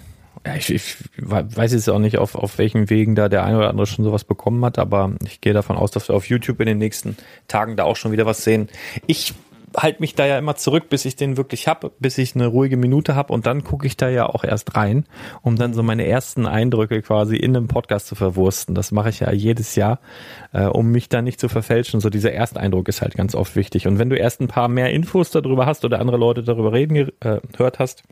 Ja, 0.46 0.54
ich, 0.56 0.70
ich 0.70 0.96
weiß 1.16 1.72
jetzt 1.72 1.88
auch 1.88 1.98
nicht, 1.98 2.18
auf, 2.18 2.34
auf 2.34 2.58
welchen 2.58 2.90
Wegen 2.90 3.14
da 3.14 3.28
der 3.28 3.44
eine 3.44 3.58
oder 3.58 3.70
andere 3.70 3.86
schon 3.86 4.04
sowas 4.04 4.24
bekommen 4.24 4.64
hat, 4.64 4.78
aber 4.78 5.12
ich 5.24 5.40
gehe 5.40 5.52
davon 5.52 5.76
aus, 5.76 5.90
dass 5.90 6.08
wir 6.08 6.16
auf 6.16 6.28
YouTube 6.28 6.60
in 6.60 6.66
den 6.66 6.78
nächsten 6.78 7.16
Tagen 7.48 7.76
da 7.76 7.84
auch 7.84 7.96
schon 7.96 8.12
wieder 8.12 8.26
was 8.26 8.42
sehen. 8.42 8.68
Ich 9.06 9.34
halte 9.76 10.00
mich 10.00 10.14
da 10.14 10.26
ja 10.26 10.38
immer 10.38 10.56
zurück, 10.56 10.88
bis 10.88 11.04
ich 11.04 11.16
den 11.16 11.36
wirklich 11.36 11.68
hab, 11.68 11.92
bis 11.98 12.18
ich 12.18 12.34
eine 12.34 12.46
ruhige 12.46 12.76
Minute 12.76 13.14
hab 13.14 13.30
und 13.30 13.46
dann 13.46 13.64
gucke 13.64 13.86
ich 13.86 13.96
da 13.96 14.08
ja 14.08 14.26
auch 14.26 14.44
erst 14.44 14.76
rein, 14.76 15.04
um 15.42 15.56
dann 15.56 15.74
so 15.74 15.82
meine 15.82 16.06
ersten 16.06 16.46
Eindrücke 16.46 17.02
quasi 17.02 17.36
in 17.36 17.56
einem 17.56 17.68
Podcast 17.68 18.06
zu 18.06 18.14
verwursten. 18.14 18.74
Das 18.74 18.92
mache 18.92 19.10
ich 19.10 19.20
ja 19.20 19.32
jedes 19.32 19.74
Jahr, 19.74 20.00
äh, 20.52 20.64
um 20.64 20.90
mich 20.90 21.08
da 21.08 21.22
nicht 21.22 21.40
zu 21.40 21.48
verfälschen. 21.48 22.00
So 22.00 22.10
dieser 22.10 22.32
Ersteindruck 22.32 22.88
ist 22.88 23.02
halt 23.02 23.14
ganz 23.14 23.34
oft 23.34 23.56
wichtig. 23.56 23.86
Und 23.86 23.98
wenn 23.98 24.10
du 24.10 24.16
erst 24.16 24.40
ein 24.40 24.48
paar 24.48 24.68
mehr 24.68 24.90
Infos 24.90 25.30
darüber 25.30 25.66
hast 25.66 25.84
oder 25.84 26.00
andere 26.00 26.16
Leute 26.16 26.42
darüber 26.42 26.72
reden 26.72 27.10
äh, 27.20 27.40
hört 27.56 27.78
hast, 27.78 28.04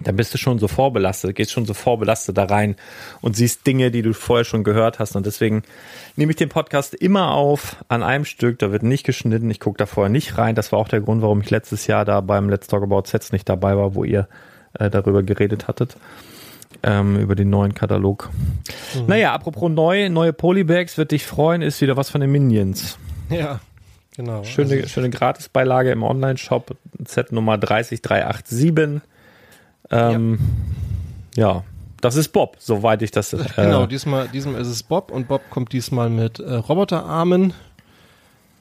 dann 0.00 0.16
bist 0.16 0.34
du 0.34 0.38
schon 0.38 0.58
so 0.58 0.68
vorbelastet, 0.68 1.34
gehst 1.36 1.52
schon 1.52 1.66
so 1.66 1.74
vorbelastet 1.74 2.36
da 2.36 2.44
rein 2.44 2.76
und 3.20 3.36
siehst 3.36 3.66
Dinge, 3.66 3.90
die 3.90 4.02
du 4.02 4.12
vorher 4.12 4.44
schon 4.44 4.64
gehört 4.64 4.98
hast. 4.98 5.16
Und 5.16 5.26
deswegen 5.26 5.62
nehme 6.16 6.30
ich 6.30 6.36
den 6.36 6.48
Podcast 6.48 6.94
immer 6.94 7.32
auf 7.32 7.76
an 7.88 8.02
einem 8.02 8.24
Stück. 8.24 8.58
Da 8.58 8.72
wird 8.72 8.82
nicht 8.82 9.04
geschnitten. 9.04 9.50
Ich 9.50 9.60
gucke 9.60 9.78
da 9.78 9.86
vorher 9.86 10.10
nicht 10.10 10.38
rein. 10.38 10.54
Das 10.54 10.72
war 10.72 10.78
auch 10.78 10.88
der 10.88 11.00
Grund, 11.00 11.22
warum 11.22 11.40
ich 11.40 11.50
letztes 11.50 11.86
Jahr 11.86 12.04
da 12.04 12.20
beim 12.20 12.48
Let's 12.48 12.66
Talk 12.66 12.82
About 12.82 13.02
Sets 13.06 13.32
nicht 13.32 13.48
dabei 13.48 13.76
war, 13.76 13.94
wo 13.94 14.04
ihr 14.04 14.28
äh, 14.78 14.90
darüber 14.90 15.22
geredet 15.22 15.68
hattet. 15.68 15.96
Ähm, 16.82 17.18
über 17.18 17.34
den 17.34 17.48
neuen 17.48 17.74
Katalog. 17.74 18.28
Mhm. 18.94 19.06
Naja, 19.06 19.32
apropos 19.32 19.70
neu, 19.70 20.10
neue 20.10 20.32
Polybags 20.32 20.98
wird 20.98 21.10
dich 21.10 21.24
freuen, 21.24 21.62
ist 21.62 21.80
wieder 21.80 21.96
was 21.96 22.10
von 22.10 22.20
den 22.20 22.30
Minions. 22.30 22.98
Ja, 23.30 23.60
genau. 24.14 24.44
Schöne, 24.44 24.74
also, 24.74 24.88
schöne 24.88 25.10
Gratisbeilage 25.10 25.90
im 25.90 26.02
Online-Shop, 26.02 26.76
Set 27.06 27.32
Nummer 27.32 27.56
30387. 27.56 29.00
Ähm, 29.90 30.38
ja. 31.36 31.48
ja. 31.48 31.64
das 32.00 32.16
ist 32.16 32.28
Bob, 32.28 32.56
soweit 32.58 33.02
ich 33.02 33.10
das. 33.10 33.32
Äh, 33.32 33.44
genau, 33.56 33.86
diesmal, 33.86 34.28
diesmal 34.28 34.60
ist 34.60 34.68
es 34.68 34.82
Bob 34.82 35.10
und 35.10 35.28
Bob 35.28 35.42
kommt 35.50 35.72
diesmal 35.72 36.10
mit 36.10 36.38
äh, 36.38 36.54
Roboterarmen. 36.54 37.52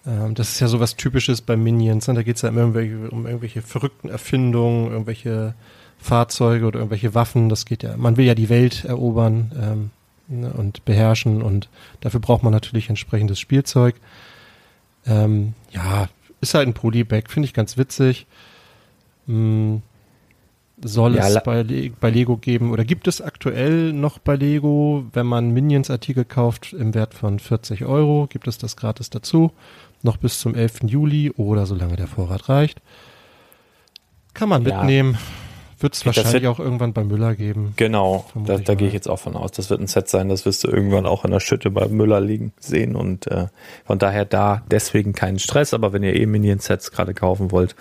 Ähm, 0.05 0.35
das 0.35 0.49
ist 0.49 0.59
ja 0.59 0.67
sowas 0.67 0.95
Typisches 0.95 1.41
bei 1.41 1.55
Minions. 1.55 2.07
Ne? 2.07 2.13
Da 2.13 2.23
geht 2.23 2.35
es 2.35 2.41
ja 2.41 2.49
immer 2.49 2.61
irgendwelche, 2.61 3.09
um 3.09 3.25
irgendwelche 3.25 3.61
verrückten 3.61 4.09
Erfindungen, 4.09 4.91
irgendwelche 4.91 5.55
Fahrzeuge 5.97 6.65
oder 6.65 6.79
irgendwelche 6.79 7.15
Waffen. 7.15 7.49
Das 7.49 7.65
geht 7.65 7.83
ja, 7.83 7.97
man 7.97 8.17
will 8.17 8.25
ja 8.25 8.35
die 8.35 8.49
Welt 8.49 8.85
erobern 8.85 9.51
ähm, 9.59 9.89
ne, 10.27 10.53
und 10.53 10.85
beherrschen 10.85 11.41
und 11.41 11.69
dafür 12.01 12.19
braucht 12.19 12.43
man 12.43 12.53
natürlich 12.53 12.89
entsprechendes 12.89 13.39
Spielzeug. 13.39 13.95
Ähm, 15.07 15.53
ja, 15.71 16.09
ist 16.41 16.53
halt 16.53 16.67
ein 16.67 16.73
Polybag, 16.73 17.23
finde 17.29 17.47
ich 17.47 17.53
ganz 17.53 17.77
witzig. 17.77 18.27
Hm, 19.27 19.81
soll 20.83 21.15
ja, 21.15 21.27
es 21.27 21.41
bei, 21.43 21.91
bei 21.99 22.09
Lego 22.09 22.37
geben 22.37 22.71
oder 22.71 22.83
gibt 22.83 23.07
es 23.07 23.21
aktuell 23.21 23.93
noch 23.93 24.19
bei 24.19 24.35
Lego, 24.35 25.05
wenn 25.13 25.25
man 25.25 25.51
Minions-Artikel 25.51 26.25
kauft 26.25 26.73
im 26.73 26.93
Wert 26.93 27.13
von 27.13 27.39
40 27.39 27.85
Euro, 27.85 28.27
gibt 28.27 28.47
es 28.47 28.57
das 28.57 28.75
gratis 28.75 29.09
dazu, 29.09 29.51
noch 30.03 30.17
bis 30.17 30.39
zum 30.39 30.53
11. 30.53 30.83
Juli 30.83 31.31
oder 31.31 31.65
solange 31.65 31.95
der 31.95 32.07
Vorrat 32.07 32.49
reicht. 32.49 32.81
Kann 34.33 34.49
man 34.49 34.65
ja. 34.65 34.79
mitnehmen. 34.79 35.17
Wird 35.85 35.93
es 35.93 36.03
wahrscheinlich 36.03 36.47
auch 36.47 36.57
irgendwann 36.57 36.93
bei 36.93 37.03
Müller 37.03 37.35
geben. 37.35 37.73
Genau, 37.75 38.25
da, 38.33 38.57
da 38.57 38.73
gehe 38.73 38.87
ich 38.87 38.93
jetzt 38.95 39.07
auch 39.07 39.19
von 39.19 39.35
aus. 39.35 39.51
Das 39.51 39.69
wird 39.69 39.79
ein 39.79 39.85
Set 39.85 40.09
sein, 40.09 40.29
das 40.29 40.43
wirst 40.43 40.63
du 40.63 40.67
irgendwann 40.67 41.05
auch 41.05 41.25
in 41.25 41.29
der 41.29 41.39
Schütte 41.39 41.69
bei 41.69 41.87
Müller 41.87 42.19
liegen 42.19 42.53
sehen 42.59 42.95
und 42.95 43.27
äh, 43.27 43.49
von 43.85 43.99
daher 43.99 44.25
da 44.25 44.63
deswegen 44.71 45.13
keinen 45.13 45.37
Stress, 45.37 45.75
aber 45.75 45.93
wenn 45.93 46.01
ihr 46.01 46.15
eh 46.15 46.25
Minion-Sets 46.25 46.89
gerade 46.89 47.13
kaufen 47.13 47.51
wollt, 47.51 47.75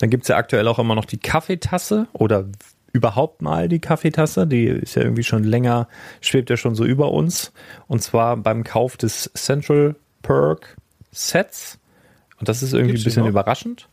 dann 0.00 0.10
gibt's 0.10 0.26
ja 0.26 0.36
aktuell 0.36 0.66
auch 0.66 0.80
immer 0.80 0.96
noch 0.96 1.04
die 1.04 1.18
Kaffeetasse 1.18 2.08
oder 2.12 2.46
überhaupt 2.92 3.40
mal 3.40 3.68
die 3.68 3.78
Kaffeetasse, 3.78 4.48
die 4.48 4.64
ist 4.64 4.96
ja 4.96 5.02
irgendwie 5.02 5.22
schon 5.22 5.44
länger, 5.44 5.86
schwebt 6.20 6.50
ja 6.50 6.56
schon 6.56 6.74
so 6.74 6.84
über 6.84 7.12
uns 7.12 7.52
und 7.86 8.02
zwar 8.02 8.36
beim 8.36 8.64
Kauf 8.64 8.96
des 8.96 9.30
Central 9.34 9.94
Perk 10.22 10.76
Sets 11.12 11.78
und 12.40 12.48
das 12.48 12.64
ist 12.64 12.72
irgendwie 12.72 12.94
Gibt's 12.94 13.04
ein 13.04 13.10
bisschen 13.10 13.26
überraschend. 13.28 13.88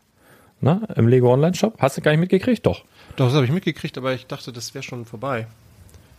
Ne, 0.61 0.79
Im 0.95 1.07
Lego 1.07 1.33
Online 1.33 1.55
Shop. 1.55 1.75
Hast 1.79 1.97
du 1.97 2.01
gar 2.01 2.11
nicht 2.11 2.19
mitgekriegt? 2.19 2.65
Doch. 2.67 2.83
Doch, 3.21 3.27
das 3.27 3.35
habe 3.35 3.45
ich 3.45 3.51
mitgekriegt, 3.51 3.99
aber 3.99 4.15
ich 4.15 4.25
dachte, 4.25 4.51
das 4.51 4.73
wäre 4.73 4.81
schon 4.81 5.05
vorbei. 5.05 5.45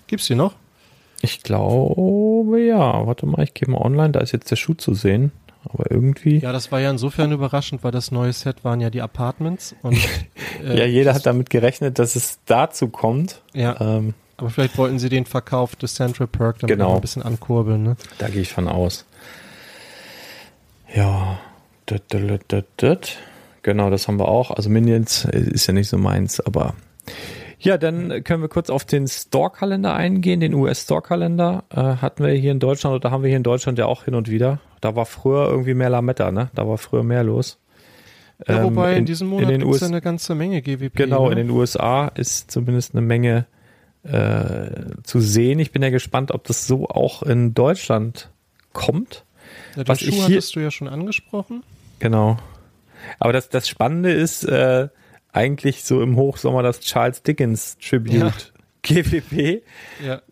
Gibt's 0.06 0.28
die 0.28 0.36
noch? 0.36 0.54
Ich 1.20 1.42
glaube 1.42 2.60
ja. 2.60 3.04
Warte 3.04 3.26
mal, 3.26 3.42
ich 3.42 3.54
gehe 3.54 3.68
mal 3.68 3.80
online, 3.80 4.10
da 4.10 4.20
ist 4.20 4.30
jetzt 4.30 4.52
der 4.52 4.54
Schuh 4.54 4.74
zu 4.74 4.94
sehen. 4.94 5.32
Aber 5.64 5.90
irgendwie. 5.90 6.38
Ja, 6.38 6.52
das 6.52 6.70
war 6.70 6.78
ja 6.78 6.92
insofern 6.92 7.32
überraschend, 7.32 7.82
weil 7.82 7.90
das 7.90 8.12
neue 8.12 8.32
Set 8.32 8.62
waren 8.62 8.80
ja 8.80 8.88
die 8.88 9.02
Apartments 9.02 9.74
und 9.82 9.98
äh, 10.64 10.78
ja, 10.78 10.84
jeder 10.84 11.12
hat 11.12 11.26
damit 11.26 11.50
gerechnet, 11.50 11.98
dass 11.98 12.14
es 12.14 12.38
dazu 12.46 12.86
kommt. 12.86 13.42
Ja. 13.52 13.80
Ähm, 13.80 14.14
aber 14.36 14.50
vielleicht 14.50 14.78
wollten 14.78 15.00
sie 15.00 15.08
den 15.08 15.26
Verkauf 15.26 15.74
des 15.74 15.94
Central 15.94 16.28
Perk 16.28 16.60
dann 16.60 16.68
genau. 16.68 16.94
ein 16.94 17.00
bisschen 17.00 17.22
ankurbeln, 17.22 17.82
ne? 17.82 17.96
Da 18.18 18.28
gehe 18.28 18.42
ich 18.42 18.52
von 18.52 18.68
aus. 18.68 19.06
Ja. 20.94 21.40
genau, 23.62 23.90
das 23.90 24.06
haben 24.06 24.20
wir 24.20 24.28
auch. 24.28 24.52
Also 24.52 24.70
Minions 24.70 25.24
ist 25.24 25.66
ja 25.66 25.72
nicht 25.74 25.88
so 25.88 25.98
meins, 25.98 26.38
aber 26.38 26.74
ja, 27.58 27.78
dann 27.78 28.24
können 28.24 28.42
wir 28.42 28.48
kurz 28.48 28.70
auf 28.70 28.84
den 28.84 29.06
Store-Kalender 29.06 29.94
eingehen, 29.94 30.40
den 30.40 30.54
US-Store-Kalender. 30.54 31.64
Äh, 31.70 31.76
hatten 31.76 32.24
wir 32.24 32.32
hier 32.32 32.50
in 32.52 32.58
Deutschland 32.58 32.96
oder 32.96 33.10
haben 33.10 33.22
wir 33.22 33.28
hier 33.28 33.36
in 33.36 33.44
Deutschland 33.44 33.78
ja 33.78 33.86
auch 33.86 34.04
hin 34.04 34.14
und 34.14 34.28
wieder. 34.28 34.58
Da 34.80 34.96
war 34.96 35.06
früher 35.06 35.48
irgendwie 35.48 35.74
mehr 35.74 35.90
Lametta, 35.90 36.32
ne? 36.32 36.50
Da 36.54 36.66
war 36.66 36.78
früher 36.78 37.04
mehr 37.04 37.22
los. 37.22 37.58
Ja, 38.48 38.64
wobei 38.64 38.90
ähm, 38.90 38.92
in, 38.92 38.98
in, 38.98 39.06
diesem 39.06 39.28
Monat 39.28 39.48
gibt 39.48 39.74
es 39.74 39.82
eine 39.84 40.00
ganze 40.00 40.34
Menge 40.34 40.62
GWP. 40.62 40.96
Genau, 40.96 41.26
ne? 41.26 41.32
in 41.32 41.38
den 41.38 41.50
USA 41.50 42.08
ist 42.08 42.50
zumindest 42.50 42.94
eine 42.94 43.02
Menge 43.02 43.46
äh, 44.02 44.70
zu 45.04 45.20
sehen. 45.20 45.60
Ich 45.60 45.70
bin 45.70 45.82
ja 45.82 45.90
gespannt, 45.90 46.32
ob 46.32 46.44
das 46.44 46.66
so 46.66 46.88
auch 46.88 47.22
in 47.22 47.54
Deutschland 47.54 48.30
kommt. 48.72 49.24
Ja, 49.76 49.84
den 49.84 49.88
Was 49.88 50.00
Schuh 50.00 50.08
ich 50.08 50.14
hier, 50.16 50.24
hattest 50.24 50.56
du 50.56 50.60
ja 50.60 50.70
schon 50.70 50.88
angesprochen. 50.88 51.62
Genau. 52.00 52.38
Aber 53.20 53.32
das, 53.32 53.48
das 53.48 53.68
Spannende 53.68 54.10
ist, 54.10 54.44
äh, 54.44 54.88
eigentlich 55.32 55.84
so 55.84 56.02
im 56.02 56.16
Hochsommer 56.16 56.62
das 56.62 56.80
Charles 56.80 57.22
Dickens 57.22 57.76
Tribute 57.78 58.14
ja. 58.14 58.32
GWP. 58.82 59.62
Ja. 60.04 60.22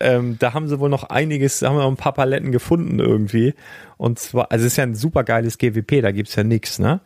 Ähm, 0.00 0.36
da 0.38 0.54
haben 0.54 0.68
sie 0.68 0.78
wohl 0.78 0.88
noch 0.88 1.04
einiges, 1.04 1.58
da 1.58 1.68
haben 1.68 1.76
wir 1.76 1.82
noch 1.82 1.90
ein 1.90 1.96
paar 1.96 2.14
Paletten 2.14 2.52
gefunden 2.52 3.00
irgendwie. 3.00 3.54
Und 3.96 4.18
zwar, 4.18 4.52
also 4.52 4.64
es 4.64 4.72
ist 4.72 4.76
ja 4.76 4.84
ein 4.84 4.94
super 4.94 5.24
geiles 5.24 5.58
GWP, 5.58 6.02
da 6.02 6.12
gibt's 6.12 6.36
ja 6.36 6.44
nix, 6.44 6.78
ne? 6.78 7.00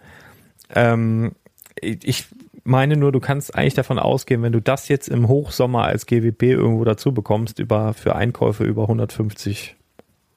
Ähm, 0.74 1.32
ich 1.80 2.26
meine 2.64 2.96
nur, 2.96 3.12
du 3.12 3.20
kannst 3.20 3.56
eigentlich 3.56 3.74
davon 3.74 3.98
ausgehen, 3.98 4.42
wenn 4.42 4.52
du 4.52 4.60
das 4.60 4.88
jetzt 4.88 5.08
im 5.08 5.28
Hochsommer 5.28 5.84
als 5.84 6.06
GWP 6.06 6.42
irgendwo 6.42 6.84
dazu 6.84 7.12
bekommst, 7.12 7.58
über, 7.58 7.94
für 7.94 8.14
Einkäufe 8.14 8.64
über 8.64 8.82
150 8.82 9.76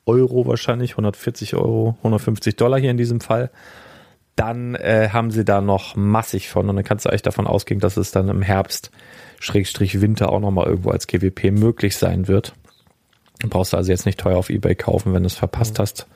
Euro 0.05 0.47
wahrscheinlich, 0.47 0.91
140 0.91 1.55
Euro, 1.55 1.97
150 1.99 2.55
Dollar 2.55 2.79
hier 2.79 2.91
in 2.91 2.97
diesem 2.97 3.21
Fall, 3.21 3.51
dann 4.35 4.75
äh, 4.75 5.09
haben 5.11 5.31
sie 5.31 5.45
da 5.45 5.61
noch 5.61 5.95
massig 5.95 6.49
von 6.49 6.69
und 6.69 6.75
dann 6.75 6.85
kannst 6.85 7.05
du 7.05 7.09
eigentlich 7.09 7.21
davon 7.21 7.47
ausgehen, 7.47 7.79
dass 7.79 7.97
es 7.97 8.11
dann 8.11 8.27
im 8.27 8.41
Herbst, 8.41 8.91
Schrägstrich 9.39 10.01
Winter 10.01 10.31
auch 10.31 10.39
nochmal 10.39 10.67
irgendwo 10.67 10.89
als 10.89 11.07
GWP 11.07 11.51
möglich 11.51 11.95
sein 11.95 12.27
wird. 12.27 12.53
Dann 13.39 13.49
brauchst 13.49 13.73
du 13.73 13.77
also 13.77 13.91
jetzt 13.91 14.05
nicht 14.05 14.19
teuer 14.19 14.37
auf 14.37 14.49
Ebay 14.49 14.75
kaufen, 14.75 15.13
wenn 15.13 15.23
du 15.23 15.27
es 15.27 15.35
verpasst 15.35 15.79
hast. 15.79 16.07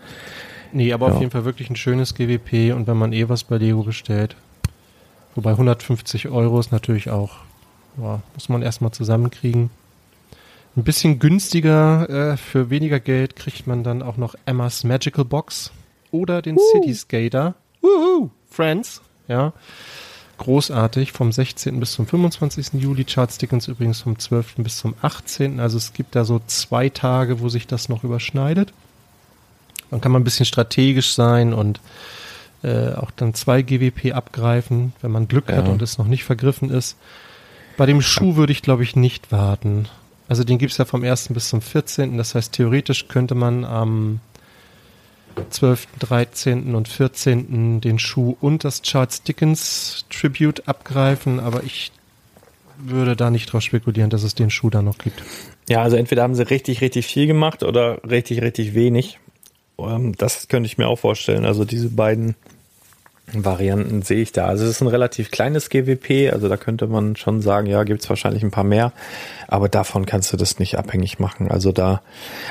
Nee, 0.71 0.93
aber 0.93 1.07
ja. 1.07 1.13
auf 1.13 1.19
jeden 1.19 1.31
Fall 1.31 1.45
wirklich 1.45 1.69
ein 1.69 1.75
schönes 1.75 2.13
GWP 2.13 2.73
und 2.75 2.87
wenn 2.87 2.97
man 2.97 3.13
eh 3.13 3.29
was 3.29 3.43
bei 3.43 3.57
Lego 3.57 3.83
bestellt, 3.83 4.35
wobei 5.35 5.51
150 5.51 6.27
Euro 6.29 6.59
ist 6.59 6.71
natürlich 6.71 7.09
auch, 7.09 7.37
ja, 8.01 8.21
muss 8.33 8.49
man 8.49 8.61
erstmal 8.61 8.91
zusammenkriegen. 8.91 9.69
Ein 10.75 10.83
bisschen 10.83 11.19
günstiger, 11.19 12.09
äh, 12.09 12.37
für 12.37 12.69
weniger 12.69 12.99
Geld 12.99 13.35
kriegt 13.35 13.65
man 13.65 13.83
dann 13.83 14.01
auch 14.01 14.17
noch 14.17 14.35
Emmas 14.45 14.83
Magical 14.83 15.25
Box 15.25 15.71
oder 16.11 16.41
den 16.41 16.57
uh. 16.57 16.61
City 16.73 16.93
Skater 16.93 17.55
Woohoo! 17.81 18.29
Friends, 18.49 19.01
ja. 19.27 19.53
Großartig, 20.37 21.11
vom 21.11 21.31
16. 21.31 21.79
bis 21.79 21.91
zum 21.91 22.07
25. 22.07 22.81
Juli. 22.81 23.03
Charles 23.03 23.37
Dickens 23.37 23.67
übrigens 23.67 24.01
vom 24.01 24.17
12. 24.17 24.55
bis 24.57 24.77
zum 24.77 24.95
18. 25.01 25.59
Also 25.59 25.77
es 25.77 25.91
gibt 25.91 26.15
da 26.15 26.23
so 26.23 26.39
zwei 26.47 26.87
Tage, 26.89 27.41
wo 27.41 27.49
sich 27.49 27.67
das 27.67 27.89
noch 27.89 28.05
überschneidet. 28.05 28.73
Dann 29.91 30.01
kann 30.01 30.11
man 30.11 30.21
ein 30.21 30.25
bisschen 30.25 30.45
strategisch 30.45 31.13
sein 31.13 31.53
und 31.53 31.81
äh, 32.63 32.93
auch 32.93 33.11
dann 33.11 33.33
zwei 33.33 33.61
GWP 33.61 34.13
abgreifen, 34.13 34.93
wenn 35.01 35.11
man 35.11 35.27
Glück 35.27 35.49
ja. 35.49 35.57
hat 35.57 35.67
und 35.67 35.81
es 35.81 35.97
noch 35.97 36.07
nicht 36.07 36.23
vergriffen 36.23 36.69
ist. 36.69 36.97
Bei 37.75 37.85
dem 37.85 38.01
Schuh 38.01 38.35
würde 38.35 38.51
ich, 38.51 38.61
glaube 38.61 38.83
ich, 38.83 38.95
nicht 38.95 39.31
warten. 39.31 39.87
Also 40.27 40.43
den 40.43 40.57
gibt 40.57 40.71
es 40.71 40.77
ja 40.77 40.85
vom 40.85 41.03
1. 41.03 41.29
bis 41.29 41.49
zum 41.49 41.61
14. 41.61 42.17
Das 42.17 42.35
heißt, 42.35 42.53
theoretisch 42.53 43.07
könnte 43.07 43.35
man 43.35 43.65
am 43.65 44.19
12., 45.49 45.87
13. 45.99 46.75
und 46.75 46.87
14. 46.87 47.81
den 47.81 47.99
Schuh 47.99 48.35
und 48.41 48.63
das 48.63 48.81
Charles 48.81 49.23
Dickens 49.23 50.05
Tribute 50.09 50.67
abgreifen, 50.67 51.39
aber 51.39 51.63
ich 51.63 51.91
würde 52.77 53.15
da 53.15 53.29
nicht 53.29 53.51
drauf 53.51 53.61
spekulieren, 53.61 54.09
dass 54.09 54.23
es 54.23 54.35
den 54.35 54.49
Schuh 54.49 54.69
da 54.69 54.81
noch 54.81 54.97
gibt. 54.97 55.21
Ja, 55.67 55.81
also 55.81 55.97
entweder 55.97 56.23
haben 56.23 56.35
sie 56.35 56.49
richtig, 56.49 56.81
richtig 56.81 57.05
viel 57.05 57.27
gemacht 57.27 57.63
oder 57.63 58.01
richtig, 58.09 58.41
richtig 58.41 58.73
wenig. 58.73 59.19
Ähm, 59.77 60.15
das 60.17 60.47
könnte 60.47 60.67
ich 60.67 60.77
mir 60.77 60.87
auch 60.87 60.99
vorstellen. 60.99 61.45
Also 61.45 61.65
diese 61.65 61.89
beiden 61.89 62.35
Varianten 63.33 64.01
sehe 64.01 64.21
ich 64.21 64.31
da. 64.31 64.45
Also 64.45 64.63
es 64.63 64.71
ist 64.71 64.81
ein 64.81 64.87
relativ 64.87 65.31
kleines 65.31 65.69
GWP, 65.69 66.31
also 66.31 66.49
da 66.49 66.57
könnte 66.57 66.87
man 66.87 67.15
schon 67.15 67.41
sagen, 67.41 67.67
ja, 67.67 67.83
gibt 67.83 68.01
es 68.01 68.09
wahrscheinlich 68.09 68.43
ein 68.43 68.51
paar 68.51 68.63
mehr, 68.63 68.91
aber 69.47 69.69
davon 69.69 70.05
kannst 70.05 70.31
du 70.33 70.37
das 70.37 70.59
nicht 70.59 70.77
abhängig 70.77 71.19
machen. 71.19 71.49
Also 71.49 71.71
da, 71.71 72.01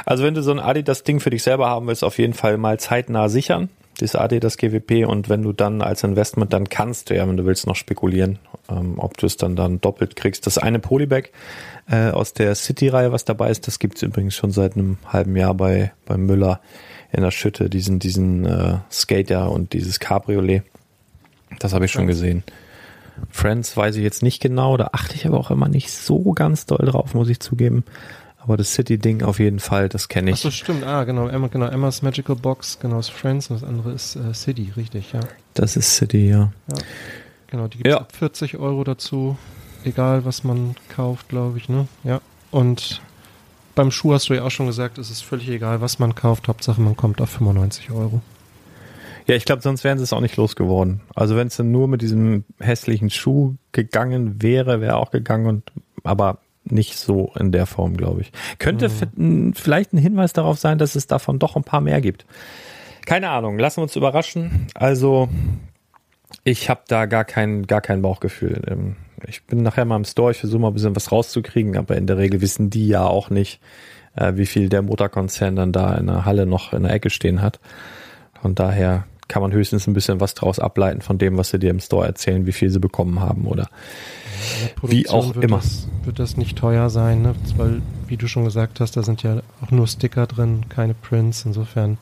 also 0.07 0.25
wenn 0.25 0.35
du 0.35 0.43
so 0.43 0.51
ein 0.51 0.61
Adidas-Ding 0.61 1.21
für 1.21 1.31
dich 1.31 1.43
selber 1.43 1.69
haben 1.69 1.87
willst, 1.87 2.05
auf 2.05 2.19
jeden 2.19 2.35
Fall 2.35 2.59
mal 2.59 2.79
zeitnah 2.79 3.29
sichern, 3.29 3.69
das 3.99 4.15
Adidas 4.15 4.57
GWP 4.57 5.07
und 5.07 5.29
wenn 5.29 5.43
du 5.43 5.53
dann 5.53 5.83
als 5.83 6.05
Investment, 6.05 6.53
dann 6.53 6.69
kannst 6.69 7.11
du 7.11 7.17
ja, 7.17 7.29
wenn 7.29 7.37
du 7.37 7.45
willst, 7.45 7.67
noch 7.67 7.77
spekulieren, 7.77 8.39
ähm, 8.71 8.95
ob 8.99 9.17
du 9.17 9.27
es 9.27 9.37
dann 9.37 9.57
dann 9.57 9.81
doppelt 9.81 10.17
kriegst. 10.17 10.47
Das 10.47 10.59
eine 10.59 10.79
Polybag 10.79 11.31
äh, 11.91 12.11
aus 12.11 12.33
der 12.33 12.55
City-Reihe, 12.55 13.13
was 13.13 13.25
dabei 13.25 13.51
ist, 13.51 13.67
das 13.67 13.79
gibt's 13.79 14.03
übrigens 14.03 14.37
schon 14.37 14.53
seit 14.53 14.77
einem 14.77 14.99
halben 15.07 15.37
Jahr 15.37 15.55
bei, 15.55 15.93
bei 16.07 16.17
Müller 16.17 16.61
in 17.13 17.23
der 17.23 17.31
Schütte, 17.31 17.71
diesen, 17.71 17.99
diesen 17.99 18.45
äh, 18.45 18.79
Skater 18.91 19.51
und 19.51 19.73
dieses 19.73 20.01
Cabriolet. 20.01 20.63
Das 21.59 21.73
habe 21.73 21.87
ich 21.87 21.93
schon 21.93 22.07
gesehen. 22.07 22.43
Friends 23.31 23.77
weiß 23.77 23.97
ich 23.97 24.03
jetzt 24.03 24.23
nicht 24.23 24.41
genau, 24.41 24.77
da 24.77 24.91
achte 24.93 25.15
ich 25.15 25.27
aber 25.27 25.39
auch 25.39 25.51
immer 25.51 25.69
nicht 25.69 25.91
so 25.91 26.33
ganz 26.33 26.67
doll 26.67 26.87
drauf, 26.87 27.15
muss 27.15 27.29
ich 27.29 27.41
zugeben. 27.41 27.85
Aber 28.39 28.57
das 28.57 28.73
City-Ding 28.73 29.23
auf 29.23 29.41
jeden 29.41 29.59
Fall, 29.59 29.89
das 29.89 30.09
kenne 30.09 30.31
ich. 30.31 30.37
Ach 30.37 30.43
so, 30.43 30.51
stimmt. 30.51 30.85
Ah, 30.85 31.05
genau. 31.05 31.29
Emma, 31.29 31.49
genau. 31.49 31.67
Emma's 31.67 32.03
Magical 32.03 32.37
Box, 32.37 32.79
genau, 32.81 32.99
ist 32.99 33.11
Friends 33.11 33.51
und 33.51 33.61
das 33.61 33.69
andere 33.69 33.93
ist 33.93 34.17
äh, 34.17 34.33
City, 34.33 34.73
richtig, 34.77 35.13
ja. 35.13 35.21
Das 35.55 35.77
ist 35.77 35.97
City, 35.97 36.29
ja. 36.29 36.53
ja. 36.71 36.79
Genau, 37.49 37.67
die 37.67 37.79
gibt 37.79 37.89
es 37.89 37.93
ja. 37.93 38.01
ab 38.01 38.13
40 38.15 38.57
Euro 38.59 38.85
dazu. 38.85 39.37
Egal, 39.85 40.25
was 40.25 40.45
man 40.45 40.77
kauft, 40.89 41.29
glaube 41.29 41.59
ich, 41.59 41.69
ne? 41.69 41.89
Ja. 42.05 42.21
Und 42.51 43.03
beim 43.79 43.93
Schuh 43.93 44.13
hast 44.13 44.29
du 44.29 44.35
ja 44.35 44.43
auch 44.43 44.51
schon 44.51 44.67
gesagt, 44.67 44.99
es 44.99 45.09
ist 45.09 45.23
völlig 45.23 45.49
egal, 45.49 45.81
was 45.81 46.01
man 46.01 46.17
kauft. 46.17 46.49
Hauptsache, 46.49 46.81
man 46.81 46.97
kommt 46.97 47.21
auf 47.21 47.31
95 47.31 47.93
Euro. 47.93 48.21
Ja, 49.29 49.37
ich 49.37 49.45
glaube, 49.45 49.63
sonst 49.63 49.85
wären 49.85 49.99
sie 49.99 50.03
es 50.05 50.13
auch 50.13 50.21
nicht 50.21 50.37
losgeworden. 50.37 51.01
Also 51.15 51.37
wenn 51.37 51.47
es 51.47 51.57
dann 51.59 51.71
nur 51.71 51.87
mit 51.87 52.03
diesem 52.03 52.45
hässlichen 52.59 53.09
Schuh 53.09 53.55
gegangen 53.71 54.43
wäre, 54.43 54.81
wäre 54.81 54.97
auch 54.97 55.13
gegangen 55.13 55.47
und 55.47 55.73
aber 56.03 56.39
nicht 56.65 56.99
so 56.99 57.33
in 57.39 57.53
der 57.53 57.67
Form, 57.67 57.97
glaube 57.97 58.23
ich. 58.23 58.33
Könnte 58.59 58.91
mhm. 59.15 59.55
vielleicht 59.55 59.93
ein 59.93 59.99
Hinweis 59.99 60.33
darauf 60.33 60.59
sein, 60.59 60.79
dass 60.79 60.97
es 60.97 61.07
davon 61.07 61.39
doch 61.39 61.55
ein 61.55 61.63
paar 61.63 61.81
mehr 61.81 62.01
gibt. 62.01 62.27
Keine 63.07 63.31
Ahnung, 63.31 63.61
lassen 63.61 63.77
wir 63.77 63.83
uns 63.85 63.95
überraschen. 63.95 64.67
Also 64.75 65.29
ich 66.43 66.69
habe 66.69 66.81
da 66.89 67.07
gar 67.07 67.25
kein, 67.25 67.69
gar 67.69 67.81
kein 67.81 68.03
Bauchgefühl. 68.03 68.97
Ich 69.27 69.45
bin 69.45 69.63
nachher 69.63 69.85
mal 69.85 69.97
im 69.97 70.05
Store, 70.05 70.31
ich 70.31 70.39
versuche 70.39 70.61
mal 70.61 70.69
ein 70.69 70.75
bisschen 70.75 70.97
was 70.97 71.11
rauszukriegen, 71.13 71.77
aber 71.77 71.97
in 71.97 72.07
der 72.07 72.19
Regel 72.19 72.41
wissen 72.41 72.71
die 72.71 72.89
ja 72.89 73.05
auch 73.07 73.31
nicht, 73.31 73.61
äh, 74.17 74.35
wie 74.37 74.47
viel 74.47 74.69
der 74.69 74.83
Motorkonzern 74.83 75.57
dann 75.57 75.73
da 75.73 75.95
in 75.95 76.07
der 76.07 76.25
Halle 76.25 76.47
noch 76.47 76.73
in 76.73 76.83
der 76.83 76.93
Ecke 76.93 77.11
stehen 77.11 77.43
hat. 77.43 77.61
Von 78.41 78.55
daher 78.55 79.05
kann 79.29 79.43
man 79.43 79.53
höchstens 79.53 79.87
ein 79.87 79.93
bisschen 79.93 80.21
was 80.21 80.35
draus 80.35 80.59
ableiten 80.59 81.03
von 81.03 81.19
dem, 81.19 81.37
was 81.37 81.51
sie 81.51 81.59
dir 81.59 81.71
im 81.71 81.81
Store 81.81 82.07
erzählen, 82.07 82.47
wie 82.47 82.53
viel 82.53 82.71
sie 82.71 82.81
bekommen 82.81 83.21
haben 83.21 83.47
oder 83.47 83.69
wie 84.83 85.09
auch 85.09 85.35
wird 85.35 85.45
immer. 85.45 85.59
Das, 85.59 85.87
wird 86.05 86.19
das 86.19 86.37
nicht 86.37 86.57
teuer 86.57 86.89
sein, 86.89 87.23
ne? 87.23 87.35
weil, 87.57 87.83
wie 88.07 88.17
du 88.17 88.27
schon 88.27 88.45
gesagt 88.45 88.81
hast, 88.81 88.97
da 88.97 89.03
sind 89.03 89.23
ja 89.23 89.43
auch 89.61 89.71
nur 89.71 89.87
Sticker 89.87 90.27
drin, 90.27 90.65
keine 90.69 90.95
Prints, 90.95 91.45
insofern. 91.45 91.99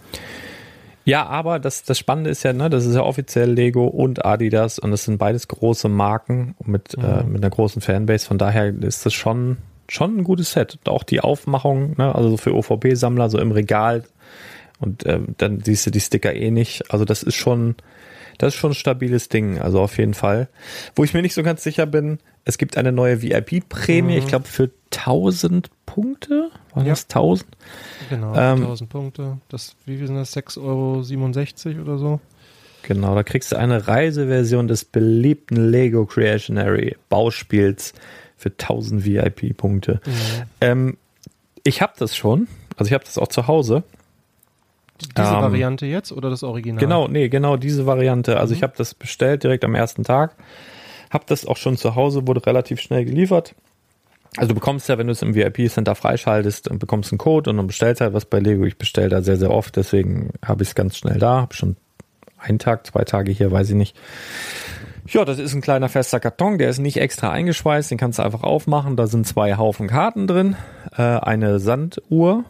Ja, 1.06 1.24
aber 1.26 1.60
das, 1.60 1.84
das 1.84 2.00
Spannende 2.00 2.30
ist 2.30 2.42
ja, 2.42 2.52
ne, 2.52 2.68
das 2.68 2.84
ist 2.84 2.96
ja 2.96 3.02
offiziell 3.02 3.48
Lego 3.52 3.86
und 3.86 4.26
Adidas 4.26 4.80
und 4.80 4.90
das 4.90 5.04
sind 5.04 5.18
beides 5.18 5.46
große 5.46 5.88
Marken 5.88 6.56
mit, 6.64 6.94
äh, 6.94 7.00
mhm. 7.00 7.04
äh, 7.04 7.22
mit 7.22 7.44
einer 7.44 7.50
großen 7.50 7.80
Fanbase. 7.80 8.26
Von 8.26 8.38
daher 8.38 8.74
ist 8.82 9.06
das 9.06 9.14
schon, 9.14 9.58
schon 9.88 10.18
ein 10.18 10.24
gutes 10.24 10.50
Set. 10.50 10.80
Auch 10.84 11.04
die 11.04 11.20
Aufmachung, 11.20 11.94
ne, 11.96 12.12
also 12.12 12.36
für 12.36 12.52
OVP-Sammler 12.54 13.30
so 13.30 13.38
im 13.38 13.52
Regal 13.52 14.02
und 14.80 15.06
äh, 15.06 15.20
dann 15.38 15.60
siehst 15.60 15.86
du 15.86 15.92
die 15.92 16.00
Sticker 16.00 16.34
eh 16.34 16.50
nicht. 16.50 16.92
Also 16.92 17.04
das 17.04 17.22
ist 17.22 17.36
schon, 17.36 17.76
das 18.38 18.54
ist 18.54 18.60
schon 18.60 18.72
ein 18.72 18.74
stabiles 18.74 19.28
Ding. 19.28 19.58
Also 19.58 19.80
auf 19.80 19.98
jeden 19.98 20.14
Fall. 20.14 20.48
Wo 20.94 21.04
ich 21.04 21.14
mir 21.14 21.22
nicht 21.22 21.34
so 21.34 21.42
ganz 21.42 21.62
sicher 21.62 21.86
bin, 21.86 22.18
es 22.44 22.58
gibt 22.58 22.76
eine 22.76 22.92
neue 22.92 23.22
VIP-Prämie, 23.22 24.12
mhm. 24.12 24.18
ich 24.18 24.26
glaube 24.26 24.46
für 24.46 24.70
1000 24.92 25.70
Punkte. 25.84 26.50
War 26.74 26.84
ja. 26.84 26.90
das 26.90 27.04
1000? 27.04 27.46
Genau, 28.10 28.34
ähm, 28.36 28.62
1000 28.62 28.90
Punkte. 28.90 29.38
Das, 29.48 29.74
wie 29.84 29.96
viel 29.96 30.06
sind 30.06 30.16
das? 30.16 30.36
6,67 30.36 31.66
Euro 31.66 31.82
oder 31.82 31.98
so? 31.98 32.20
Genau, 32.82 33.16
da 33.16 33.24
kriegst 33.24 33.50
du 33.50 33.56
eine 33.56 33.88
Reiseversion 33.88 34.68
des 34.68 34.84
beliebten 34.84 35.70
Lego 35.70 36.06
Creationary 36.06 36.96
Bauspiels 37.08 37.94
für 38.36 38.50
1000 38.50 39.04
VIP-Punkte. 39.04 40.00
Mhm. 40.04 40.42
Ähm, 40.60 40.96
ich 41.64 41.82
habe 41.82 41.94
das 41.98 42.16
schon, 42.16 42.46
also 42.76 42.88
ich 42.88 42.92
habe 42.92 43.04
das 43.04 43.18
auch 43.18 43.28
zu 43.28 43.48
Hause. 43.48 43.82
Diese 45.16 45.28
ähm, 45.28 45.42
Variante 45.42 45.86
jetzt 45.86 46.12
oder 46.12 46.30
das 46.30 46.42
Original? 46.42 46.80
Genau, 46.80 47.08
nee, 47.08 47.28
genau 47.28 47.56
diese 47.56 47.86
Variante. 47.86 48.38
Also 48.38 48.52
mhm. 48.52 48.56
ich 48.58 48.62
habe 48.62 48.74
das 48.76 48.94
bestellt 48.94 49.42
direkt 49.42 49.64
am 49.64 49.74
ersten 49.74 50.04
Tag. 50.04 50.34
Hab 51.10 51.26
das 51.26 51.46
auch 51.46 51.56
schon 51.56 51.76
zu 51.76 51.94
Hause, 51.94 52.26
wurde 52.26 52.44
relativ 52.44 52.80
schnell 52.80 53.04
geliefert. 53.04 53.54
Also 54.36 54.48
du 54.48 54.54
bekommst 54.54 54.88
ja, 54.88 54.98
wenn 54.98 55.06
du 55.06 55.12
es 55.12 55.22
im 55.22 55.34
VIP-Center 55.34 55.94
freischaltest, 55.94 56.68
und 56.68 56.78
bekommst 56.78 57.12
einen 57.12 57.18
Code 57.18 57.50
und 57.50 57.56
dann 57.56 57.66
bestellst 57.66 58.00
halt 58.00 58.12
was 58.12 58.26
bei 58.26 58.38
Lego. 58.38 58.64
Ich 58.64 58.76
bestelle 58.76 59.08
da 59.08 59.22
sehr, 59.22 59.36
sehr 59.36 59.50
oft, 59.50 59.76
deswegen 59.76 60.30
habe 60.44 60.62
ich 60.62 60.70
es 60.70 60.74
ganz 60.74 60.96
schnell 60.96 61.18
da. 61.18 61.40
Hab 61.40 61.54
schon 61.54 61.76
einen 62.38 62.58
Tag, 62.58 62.86
zwei 62.86 63.04
Tage 63.04 63.32
hier, 63.32 63.50
weiß 63.50 63.70
ich 63.70 63.76
nicht. 63.76 63.96
Ja, 65.08 65.24
das 65.24 65.38
ist 65.38 65.54
ein 65.54 65.60
kleiner 65.60 65.88
fester 65.88 66.20
Karton, 66.20 66.58
der 66.58 66.68
ist 66.68 66.78
nicht 66.78 66.96
extra 66.98 67.30
eingeschweißt, 67.30 67.90
den 67.90 67.98
kannst 67.98 68.18
du 68.18 68.24
einfach 68.24 68.42
aufmachen. 68.42 68.96
Da 68.96 69.06
sind 69.06 69.26
zwei 69.26 69.56
Haufen 69.56 69.86
Karten 69.86 70.26
drin, 70.26 70.56
äh, 70.96 71.02
eine 71.02 71.60
Sanduhr, 71.60 72.44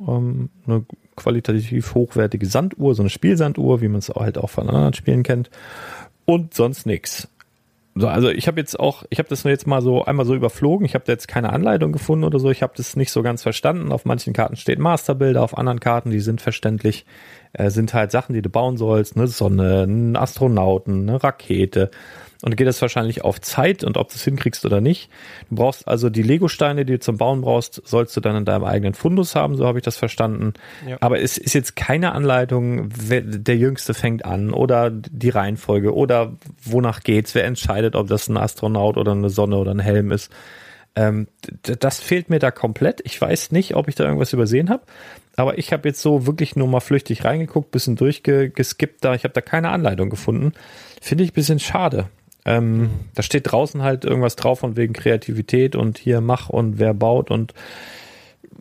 ähm, 0.00 0.48
eine 0.66 0.84
qualitativ 1.20 1.94
hochwertige 1.94 2.46
Sanduhr, 2.46 2.94
so 2.94 3.02
eine 3.02 3.10
Spielsanduhr, 3.10 3.80
wie 3.80 3.88
man 3.88 3.98
es 3.98 4.08
halt 4.08 4.38
auch 4.38 4.50
von 4.50 4.68
anderen 4.68 4.94
Spielen 4.94 5.22
kennt 5.22 5.50
und 6.24 6.54
sonst 6.54 6.86
nix. 6.86 7.28
So, 7.96 8.06
also 8.08 8.30
ich 8.30 8.46
habe 8.46 8.60
jetzt 8.60 8.78
auch, 8.78 9.04
ich 9.10 9.18
habe 9.18 9.28
das 9.28 9.42
jetzt 9.42 9.66
mal 9.66 9.82
so 9.82 10.04
einmal 10.04 10.24
so 10.24 10.34
überflogen. 10.34 10.86
Ich 10.86 10.94
habe 10.94 11.04
da 11.04 11.12
jetzt 11.12 11.26
keine 11.26 11.52
Anleitung 11.52 11.90
gefunden 11.92 12.24
oder 12.24 12.38
so. 12.38 12.50
Ich 12.50 12.62
habe 12.62 12.72
das 12.76 12.94
nicht 12.94 13.10
so 13.10 13.22
ganz 13.22 13.42
verstanden. 13.42 13.90
Auf 13.90 14.04
manchen 14.04 14.32
Karten 14.32 14.56
steht 14.56 14.78
Masterbilder, 14.78 15.42
auf 15.42 15.58
anderen 15.58 15.80
Karten, 15.80 16.10
die 16.10 16.20
sind 16.20 16.40
verständlich, 16.40 17.04
äh, 17.52 17.70
sind 17.70 17.94
halt 17.94 18.10
Sachen, 18.10 18.34
die 18.34 18.42
du 18.42 18.48
bauen 18.48 18.76
sollst, 18.76 19.16
eine 19.16 19.26
Sonne, 19.26 19.84
ein 19.84 20.16
Astronauten, 20.16 21.08
eine 21.08 21.22
Rakete. 21.22 21.90
Und 22.42 22.56
geht 22.56 22.66
das 22.66 22.80
wahrscheinlich 22.80 23.22
auf 23.22 23.38
Zeit 23.42 23.84
und 23.84 23.98
ob 23.98 24.08
du 24.08 24.14
es 24.14 24.24
hinkriegst 24.24 24.64
oder 24.64 24.80
nicht. 24.80 25.10
Du 25.50 25.56
brauchst 25.56 25.86
also 25.86 26.08
die 26.08 26.22
Lego-Steine, 26.22 26.86
die 26.86 26.94
du 26.94 26.98
zum 27.00 27.18
Bauen 27.18 27.42
brauchst, 27.42 27.82
sollst 27.86 28.16
du 28.16 28.22
dann 28.22 28.34
in 28.34 28.44
deinem 28.46 28.64
eigenen 28.64 28.94
Fundus 28.94 29.34
haben, 29.34 29.56
so 29.56 29.66
habe 29.66 29.78
ich 29.78 29.84
das 29.84 29.98
verstanden. 29.98 30.54
Ja. 30.88 30.96
Aber 31.00 31.20
es 31.20 31.36
ist 31.36 31.52
jetzt 31.52 31.76
keine 31.76 32.12
Anleitung, 32.12 32.88
wer, 32.96 33.20
der 33.20 33.56
Jüngste 33.58 33.92
fängt 33.92 34.24
an 34.24 34.54
oder 34.54 34.90
die 34.90 35.28
Reihenfolge 35.28 35.94
oder 35.94 36.32
wonach 36.64 37.00
geht's, 37.00 37.34
wer 37.34 37.44
entscheidet, 37.44 37.94
ob 37.94 38.08
das 38.08 38.28
ein 38.28 38.38
Astronaut 38.38 38.96
oder 38.96 39.12
eine 39.12 39.28
Sonne 39.28 39.58
oder 39.58 39.72
ein 39.72 39.80
Helm 39.80 40.10
ist. 40.10 40.32
Ähm, 40.96 41.28
das 41.62 42.00
fehlt 42.00 42.30
mir 42.30 42.38
da 42.38 42.50
komplett. 42.50 43.00
Ich 43.04 43.20
weiß 43.20 43.52
nicht, 43.52 43.76
ob 43.76 43.86
ich 43.86 43.94
da 43.94 44.04
irgendwas 44.04 44.32
übersehen 44.32 44.70
habe. 44.70 44.82
Aber 45.36 45.58
ich 45.58 45.72
habe 45.72 45.88
jetzt 45.88 46.02
so 46.02 46.26
wirklich 46.26 46.56
nur 46.56 46.68
mal 46.68 46.80
flüchtig 46.80 47.24
reingeguckt, 47.24 47.70
bisschen 47.70 47.96
durchgeskippt 47.96 49.04
da. 49.04 49.14
Ich 49.14 49.24
habe 49.24 49.34
da 49.34 49.40
keine 49.40 49.70
Anleitung 49.70 50.10
gefunden. 50.10 50.52
Finde 51.00 51.24
ich 51.24 51.32
bisschen 51.32 51.58
schade. 51.58 52.08
Ähm. 52.44 52.90
Da 53.14 53.22
steht 53.22 53.50
draußen 53.50 53.82
halt 53.82 54.04
irgendwas 54.04 54.36
drauf 54.36 54.60
von 54.60 54.76
wegen 54.76 54.92
Kreativität 54.92 55.76
und 55.76 55.98
hier 55.98 56.20
mach 56.20 56.48
und 56.48 56.78
wer 56.78 56.94
baut 56.94 57.30
und 57.30 57.54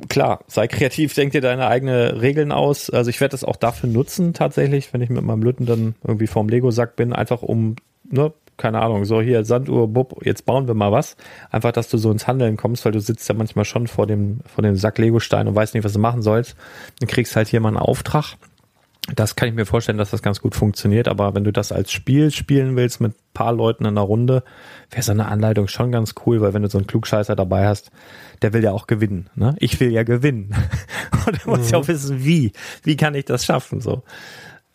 klar, 0.08 0.44
sei 0.48 0.68
kreativ, 0.68 1.14
denk 1.16 1.34
dir 1.34 1.42
deine 1.42 1.68
eigenen 1.68 2.18
Regeln 2.18 2.52
aus. 2.52 2.90
Also 2.90 3.10
ich 3.10 3.20
werde 3.20 3.32
das 3.32 3.44
auch 3.44 3.56
dafür 3.56 3.90
nutzen 3.90 4.34
tatsächlich, 4.34 4.94
wenn 4.94 5.02
ich 5.02 5.10
mit 5.10 5.24
meinem 5.24 5.44
Lütten 5.44 5.66
dann 5.66 5.96
irgendwie 6.06 6.28
vorm 6.28 6.50
Lego-Sack 6.50 6.96
bin, 6.96 7.14
einfach 7.14 7.42
um, 7.42 7.76
ne, 8.10 8.32
keine 8.60 8.82
Ahnung, 8.82 9.06
so 9.06 9.22
hier 9.22 9.44
Sanduhr, 9.44 9.88
bub, 9.88 10.24
jetzt 10.26 10.46
bauen 10.46 10.68
wir 10.68 10.76
mal 10.76 10.92
was. 10.92 11.18
Einfach, 11.50 11.72
dass 11.72 11.90
du 11.90 11.98
so 11.98 12.12
ins 12.12 12.28
Handeln 12.28 12.58
kommst, 12.58 12.86
weil 12.86 12.92
du 12.92 13.00
sitzt 13.00 13.28
ja 13.28 13.36
manchmal 13.36 13.66
schon 13.66 13.88
vor 13.88 14.06
dem, 14.06 14.42
vor 14.46 14.62
dem 14.62 14.76
Sack 14.76 14.98
Lego-Stein 15.00 15.48
und 15.48 15.56
weißt 15.56 15.74
nicht, 15.74 15.84
was 15.84 15.94
du 15.94 16.00
machen 16.00 16.22
sollst. 16.22 16.56
Dann 17.00 17.08
kriegst 17.08 17.36
halt 17.36 17.48
hier 17.48 17.60
mal 17.60 17.70
einen 17.70 17.78
Auftrag 17.78 18.36
das 19.16 19.36
kann 19.36 19.50
ich 19.50 19.56
mir 19.56 19.66
vorstellen, 19.66 19.98
dass 19.98 20.12
das 20.12 20.22
ganz 20.22 20.42
gut 20.42 20.56
funktioniert, 20.56 21.08
aber 21.08 21.34
wenn 21.34 21.44
du 21.44 21.52
das 21.52 21.72
als 21.72 21.92
Spiel 21.92 22.32
spielen 22.32 22.76
willst 22.76 23.02
mit 23.02 23.14
paar 23.34 23.54
Leuten 23.54 23.86
in 23.86 23.92
einer 23.92 24.02
Runde, 24.02 24.44
wäre 24.92 25.04
so 25.04 25.12
eine 25.12 25.28
Anleitung 25.28 25.68
schon 25.68 25.92
ganz 25.92 26.16
cool, 26.26 26.42
weil 26.42 26.54
wenn 26.54 26.62
du 26.62 26.70
so 26.70 26.78
einen 26.78 26.88
Klugscheißer 26.88 27.36
dabei 27.36 27.68
hast, 27.68 27.92
der 28.42 28.54
will 28.54 28.64
ja 28.64 28.72
auch 28.72 28.88
gewinnen. 28.88 29.30
Ne? 29.36 29.56
Ich 29.60 29.80
will 29.80 29.92
ja 29.92 30.04
gewinnen. 30.04 30.54
Und 31.26 31.44
du 31.44 31.50
musst 31.50 31.66
mhm. 31.66 31.70
ja 31.72 31.78
auch 31.80 31.88
wissen, 31.88 32.24
wie. 32.24 32.52
Wie 32.84 32.98
kann 32.98 33.16
ich 33.16 33.26
das 33.26 33.46
schaffen? 33.46 33.82
So. 33.82 34.04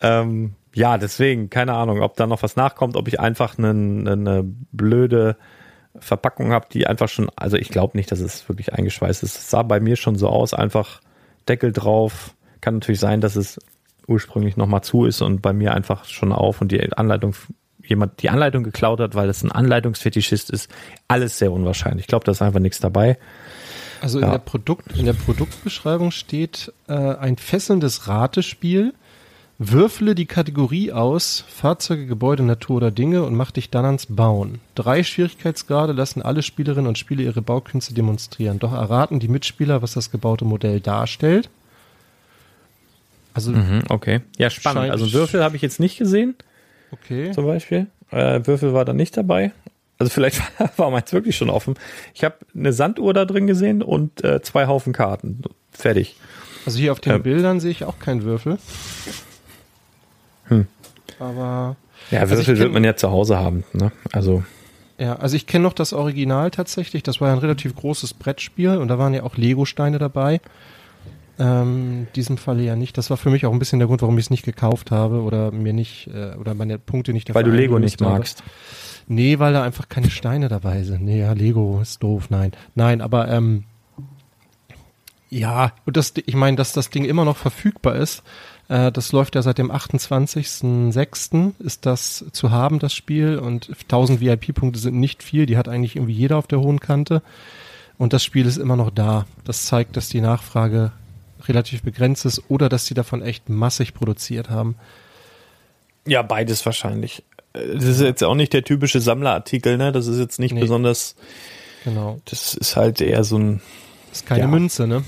Ähm, 0.01 0.55
ja, 0.75 0.97
deswegen, 0.97 1.49
keine 1.49 1.73
Ahnung, 1.73 2.01
ob 2.01 2.17
da 2.17 2.27
noch 2.27 2.43
was 2.43 2.57
nachkommt, 2.57 2.97
ob 2.97 3.07
ich 3.07 3.19
einfach 3.19 3.57
eine, 3.57 3.69
eine 3.69 4.43
blöde 4.43 5.37
Verpackung 5.97 6.51
habe, 6.51 6.67
die 6.69 6.85
einfach 6.85 7.07
schon, 7.07 7.29
also 7.37 7.55
ich 7.55 7.69
glaube 7.69 7.97
nicht, 7.97 8.11
dass 8.11 8.19
es 8.19 8.47
wirklich 8.49 8.73
eingeschweißt 8.73 9.23
ist. 9.23 9.37
Es 9.37 9.49
sah 9.49 9.63
bei 9.63 9.79
mir 9.79 9.95
schon 9.95 10.17
so 10.17 10.27
aus, 10.27 10.53
einfach 10.53 10.99
Deckel 11.47 11.71
drauf. 11.71 12.35
Kann 12.59 12.75
natürlich 12.75 12.99
sein, 12.99 13.21
dass 13.21 13.37
es 13.37 13.57
ursprünglich 14.05 14.57
nochmal 14.57 14.81
zu 14.81 15.05
ist 15.05 15.21
und 15.21 15.41
bei 15.41 15.53
mir 15.53 15.73
einfach 15.73 16.03
schon 16.03 16.33
auf 16.33 16.59
und 16.59 16.73
die 16.73 16.91
Anleitung, 16.91 17.35
jemand 17.81 18.21
die 18.21 18.29
Anleitung 18.29 18.63
geklaut 18.63 18.99
hat, 18.99 19.15
weil 19.15 19.29
es 19.29 19.43
ein 19.43 19.53
Anleitungsfetischist 19.53 20.49
ist, 20.49 20.69
alles 21.07 21.37
sehr 21.37 21.53
unwahrscheinlich. 21.53 22.03
Ich 22.03 22.07
glaube, 22.07 22.25
da 22.25 22.33
ist 22.33 22.41
einfach 22.41 22.59
nichts 22.59 22.81
dabei. 22.81 23.17
Also 24.01 24.19
ja. 24.19 24.25
in 24.25 24.31
der 24.33 24.39
Produkt, 24.39 24.91
in 24.97 25.05
der 25.05 25.13
Produktbeschreibung 25.13 26.11
steht 26.11 26.73
äh, 26.89 26.93
ein 26.93 27.37
fesselndes 27.37 28.09
Ratespiel. 28.09 28.93
Würfle 29.57 30.15
die 30.15 30.25
Kategorie 30.25 30.91
aus, 30.91 31.45
Fahrzeuge, 31.47 32.07
Gebäude, 32.07 32.43
Natur 32.43 32.77
oder 32.77 32.91
Dinge 32.91 33.23
und 33.23 33.35
mach 33.35 33.51
dich 33.51 33.69
dann 33.69 33.85
ans 33.85 34.07
Bauen. 34.07 34.59
Drei 34.75 35.01
Schwierigkeitsgrade 35.01 35.93
lassen 35.93 36.21
alle 36.21 36.43
Spielerinnen 36.43 36.87
und 36.87 36.97
Spieler 36.97 37.21
ihre 37.21 37.41
Baukünste 37.41 37.93
demonstrieren. 37.93 38.59
Doch 38.59 38.73
erraten 38.73 39.19
die 39.19 39.29
Mitspieler, 39.29 39.81
was 39.81 39.93
das 39.93 40.11
gebaute 40.11 40.43
Modell 40.43 40.81
darstellt. 40.81 41.49
Also 43.33 43.51
mhm, 43.51 43.83
okay. 43.87 44.21
Ja, 44.37 44.49
spannend. 44.49 44.91
Also 44.91 45.13
Würfel 45.13 45.41
habe 45.41 45.55
ich 45.55 45.61
jetzt 45.61 45.79
nicht 45.79 45.97
gesehen. 45.97 46.35
Okay. 46.91 47.31
Zum 47.31 47.45
Beispiel. 47.45 47.87
Äh, 48.11 48.41
Würfel 48.45 48.73
war 48.73 48.83
da 48.83 48.93
nicht 48.93 49.15
dabei. 49.15 49.53
Also 49.97 50.09
vielleicht 50.09 50.41
war 50.77 50.91
meins 50.91 51.13
wirklich 51.13 51.37
schon 51.37 51.49
offen. 51.49 51.75
Ich 52.13 52.25
habe 52.25 52.35
eine 52.53 52.73
Sanduhr 52.73 53.13
da 53.13 53.23
drin 53.23 53.47
gesehen 53.47 53.81
und 53.81 54.21
äh, 54.23 54.41
zwei 54.41 54.67
Haufen 54.67 54.91
Karten. 54.91 55.41
Fertig. 55.71 56.17
Also 56.65 56.77
hier 56.79 56.91
auf 56.91 56.99
den 56.99 57.13
ähm. 57.13 57.23
Bildern 57.23 57.59
sehe 57.61 57.71
ich 57.71 57.85
auch 57.85 57.99
keinen 57.99 58.23
Würfel. 58.23 58.57
Hm. 60.45 60.67
Aber. 61.19 61.75
Ja, 62.11 62.21
also 62.21 62.35
Würfel 62.35 62.59
wird 62.59 62.73
man 62.73 62.83
ja 62.83 62.95
zu 62.95 63.11
Hause 63.11 63.37
haben, 63.37 63.63
ne? 63.73 63.91
Also. 64.11 64.43
Ja, 64.97 65.17
also 65.17 65.35
ich 65.35 65.45
kenne 65.45 65.63
noch 65.63 65.73
das 65.73 65.91
Original 65.91 66.51
tatsächlich. 66.51 67.03
Das 67.03 67.19
war 67.19 67.27
ja 67.27 67.33
ein 67.33 67.39
relativ 67.39 67.75
großes 67.75 68.13
Brettspiel 68.13 68.77
und 68.77 68.87
da 68.87 68.97
waren 68.97 69.13
ja 69.13 69.23
auch 69.23 69.35
Lego-Steine 69.35 69.97
dabei. 69.97 70.39
Ähm, 71.37 72.07
diesem 72.15 72.37
Falle 72.37 72.63
ja 72.63 72.77
nicht. 72.77 72.97
Das 72.97 73.09
war 73.09 73.17
für 73.17 73.29
mich 73.29 73.45
auch 73.45 73.51
ein 73.51 73.59
bisschen 73.59 73.79
der 73.79 73.89
Grund, 73.89 74.01
warum 74.01 74.17
ich 74.17 74.25
es 74.25 74.29
nicht 74.29 74.45
gekauft 74.45 74.91
habe 74.91 75.21
oder 75.21 75.51
mir 75.51 75.73
nicht, 75.73 76.07
äh, 76.07 76.35
oder 76.35 76.53
meine 76.53 76.79
Punkte 76.79 77.11
nicht 77.11 77.27
dafür 77.27 77.43
Weil 77.43 77.51
du 77.51 77.55
Lego 77.55 77.77
nicht 77.77 77.99
magst. 77.99 78.39
Habe. 78.39 78.49
Nee, 79.07 79.37
weil 79.39 79.51
da 79.51 79.63
einfach 79.63 79.89
keine 79.89 80.09
Steine 80.09 80.47
dabei 80.47 80.83
sind. 80.83 81.03
Nee, 81.03 81.19
ja, 81.19 81.33
Lego 81.33 81.79
ist 81.81 82.01
doof, 82.01 82.29
nein. 82.29 82.53
Nein, 82.73 83.01
aber 83.01 83.27
ähm, 83.27 83.65
ja, 85.29 85.73
und 85.85 85.97
das, 85.97 86.13
ich 86.25 86.35
meine, 86.35 86.55
dass 86.55 86.71
das 86.71 86.89
Ding 86.89 87.03
immer 87.03 87.25
noch 87.25 87.35
verfügbar 87.35 87.95
ist, 87.95 88.23
äh, 88.67 88.91
das 88.91 89.11
läuft 89.11 89.35
ja 89.35 89.41
seit 89.41 89.57
dem 89.57 89.71
28.06. 89.71 91.53
ist 91.59 91.85
das 91.85 92.25
zu 92.31 92.51
haben, 92.51 92.79
das 92.79 92.93
Spiel, 92.93 93.37
und 93.37 93.69
1000 93.83 94.21
VIP-Punkte 94.21 94.79
sind 94.79 94.99
nicht 94.99 95.23
viel, 95.23 95.45
die 95.45 95.57
hat 95.57 95.67
eigentlich 95.67 95.95
irgendwie 95.95 96.13
jeder 96.13 96.37
auf 96.37 96.47
der 96.47 96.59
hohen 96.59 96.79
Kante. 96.79 97.21
Und 97.97 98.13
das 98.13 98.23
Spiel 98.23 98.45
ist 98.45 98.57
immer 98.57 98.75
noch 98.75 98.89
da. 98.89 99.25
Das 99.45 99.65
zeigt, 99.65 99.95
dass 99.95 100.09
die 100.09 100.21
Nachfrage 100.21 100.91
relativ 101.47 101.83
begrenzt 101.83 102.25
ist 102.25 102.43
oder 102.49 102.69
dass 102.69 102.87
sie 102.87 102.93
davon 102.93 103.21
echt 103.21 103.49
massig 103.49 103.93
produziert 103.93 104.49
haben. 104.49 104.75
Ja, 106.05 106.21
beides 106.21 106.65
wahrscheinlich. 106.65 107.23
Das 107.53 107.85
ist 107.85 108.01
jetzt 108.01 108.23
auch 108.23 108.35
nicht 108.35 108.51
der 108.51 108.63
typische 108.63 108.99
Sammlerartikel, 108.99 109.77
ne? 109.77 109.91
Das 109.91 110.07
ist 110.07 110.19
jetzt 110.19 110.39
nicht 110.39 110.53
nee. 110.53 110.59
besonders. 110.59 111.15
Genau. 111.83 112.19
Das 112.25 112.53
ist 112.53 112.75
halt 112.75 112.99
eher 112.99 113.23
so 113.23 113.37
ein. 113.37 113.61
Das 114.09 114.19
ist 114.19 114.25
keine 114.25 114.41
ja. 114.41 114.47
Münze, 114.47 114.87
ne? 114.87 115.03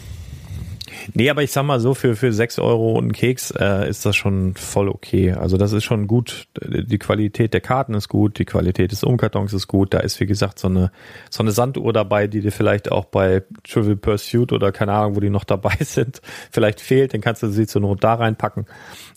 Nee, 1.14 1.30
aber 1.30 1.44
ich 1.44 1.52
sag 1.52 1.64
mal 1.64 1.80
so, 1.80 1.94
für, 1.94 2.16
für 2.16 2.34
sechs 2.34 2.60
Euro 2.60 2.94
und 2.94 3.06
einen 3.06 3.12
Keks 3.14 3.52
äh, 3.52 3.90
ist 3.90 4.06
das 4.06 4.16
schon 4.16 4.56
voll 4.56 4.90
okay. 4.90 5.34
Also 5.34 5.58
das 5.58 5.72
ist 5.74 5.84
schon 5.84 6.08
gut. 6.08 6.48
Die 6.62 6.98
Qualität 6.98 7.54
der 7.54 7.62
Karten 7.62 7.94
ist 7.94 8.10
gut, 8.10 8.40
die 8.40 8.46
Qualität 8.46 8.92
des 8.92 9.04
Umkartons 9.04 9.54
ist 9.54 9.68
gut. 9.68 9.94
Da 9.94 10.00
ist, 10.00 10.20
wie 10.20 10.26
gesagt, 10.26 10.60
so 10.60 10.68
eine, 10.68 10.92
so 11.30 11.44
eine 11.44 11.52
Sanduhr 11.52 11.94
dabei, 11.94 12.28
die 12.28 12.42
dir 12.42 12.52
vielleicht 12.52 12.92
auch 12.92 13.06
bei 13.06 13.44
Trivial 13.64 13.96
Pursuit 13.96 14.52
oder 14.52 14.72
keine 14.72 14.94
Ahnung, 14.94 15.16
wo 15.16 15.20
die 15.20 15.30
noch 15.30 15.44
dabei 15.44 15.76
sind, 15.80 16.22
vielleicht 16.52 16.82
fehlt. 16.82 17.14
Dann 17.14 17.22
kannst 17.22 17.44
du 17.44 17.48
sie 17.48 17.68
zur 17.68 17.82
Not 17.82 18.04
da 18.04 18.16
reinpacken. 18.16 18.66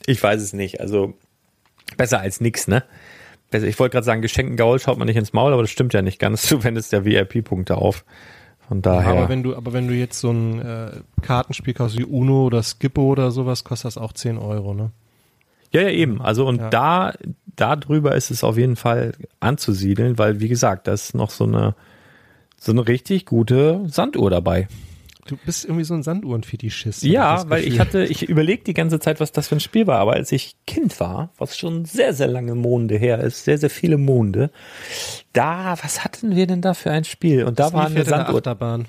Ich 0.07 0.23
weiß 0.23 0.41
es 0.41 0.53
nicht. 0.53 0.81
Also 0.81 1.15
besser 1.97 2.21
als 2.21 2.41
nix, 2.41 2.69
ne? 2.69 2.85
Ich 3.53 3.79
wollte 3.81 3.95
gerade 3.95 4.05
sagen, 4.05 4.23
geschenkten 4.23 4.57
Gaul 4.57 4.79
schaut 4.79 4.97
man 4.97 5.09
nicht 5.09 5.17
ins 5.17 5.33
Maul, 5.33 5.53
aber 5.53 5.63
das 5.63 5.71
stimmt 5.71 5.93
ja 5.93 6.03
nicht 6.03 6.19
ganz. 6.19 6.49
Du 6.49 6.63
wendest 6.63 6.93
ja 6.93 7.05
VIP-Punkte 7.05 7.77
auf. 7.77 8.05
Von 8.71 8.83
daher. 8.83 9.15
Ja, 9.15 9.19
aber 9.19 9.29
wenn 9.29 9.43
du, 9.43 9.57
aber 9.57 9.73
wenn 9.73 9.89
du 9.89 9.95
jetzt 9.95 10.21
so 10.21 10.31
ein 10.31 10.61
äh, 10.61 10.91
Kartenspiel 11.23 11.75
kaufst 11.75 11.99
wie 11.99 12.05
Uno 12.05 12.47
oder 12.47 12.63
Skippo 12.63 13.03
oder 13.03 13.33
sowas, 13.33 13.65
kostet 13.65 13.87
das 13.87 13.99
auch 13.99 14.13
10 14.13 14.39
Euro, 14.39 14.75
ne? 14.75 14.93
Ja, 15.73 15.81
ja, 15.81 15.89
eben. 15.89 16.23
Also 16.23 16.47
und 16.47 16.59
ja. 16.59 16.71
da, 16.71 17.13
da 17.57 17.75
drüber 17.75 18.15
ist 18.15 18.31
es 18.31 18.45
auf 18.45 18.57
jeden 18.57 18.77
Fall 18.77 19.15
anzusiedeln, 19.41 20.19
weil 20.19 20.39
wie 20.39 20.47
gesagt, 20.47 20.87
da 20.87 20.93
ist 20.93 21.17
noch 21.17 21.31
so 21.31 21.43
eine, 21.43 21.75
so 22.61 22.71
eine 22.71 22.87
richtig 22.87 23.27
gute 23.27 23.83
Sanduhr 23.89 24.31
dabei. 24.31 24.69
Du 25.31 25.37
bist 25.37 25.65
irgendwie 25.65 25.85
so 25.85 25.95
ein 25.95 26.03
Sanduhrenfetischist. 26.03 27.05
Ja, 27.05 27.49
weil 27.49 27.63
ich 27.63 27.79
hatte, 27.79 28.05
ich 28.05 28.29
überlege 28.29 28.65
die 28.65 28.75
ganze 28.75 28.99
Zeit, 28.99 29.21
was 29.21 29.31
das 29.31 29.47
für 29.47 29.55
ein 29.55 29.61
Spiel 29.61 29.87
war, 29.87 30.01
aber 30.01 30.15
als 30.15 30.33
ich 30.33 30.57
Kind 30.67 30.99
war, 30.99 31.33
was 31.39 31.57
schon 31.57 31.85
sehr, 31.85 32.15
sehr 32.15 32.27
lange 32.27 32.57
Monde 32.57 32.97
her 32.97 33.21
ist, 33.21 33.45
sehr, 33.45 33.57
sehr 33.57 33.71
viele 33.71 33.97
Monde, 33.97 34.51
da, 35.33 35.77
was 35.85 36.03
hatten 36.03 36.35
wir 36.35 36.49
denn 36.49 36.63
da 36.63 36.75
für 36.75 36.91
ein 36.91 37.05
Spiel? 37.05 37.45
Und 37.45 37.61
da 37.61 37.67
das 37.67 37.73
war 37.75 37.87
eine 37.87 38.05
Sanduhr. 38.05 38.39
Achterbahn. 38.39 38.87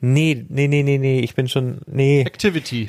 Nee, 0.00 0.46
nee, 0.48 0.66
nee, 0.66 0.82
nee, 0.82 0.96
nee, 0.96 1.20
ich 1.20 1.34
bin 1.34 1.46
schon, 1.46 1.82
nee. 1.86 2.22
Activity. 2.22 2.88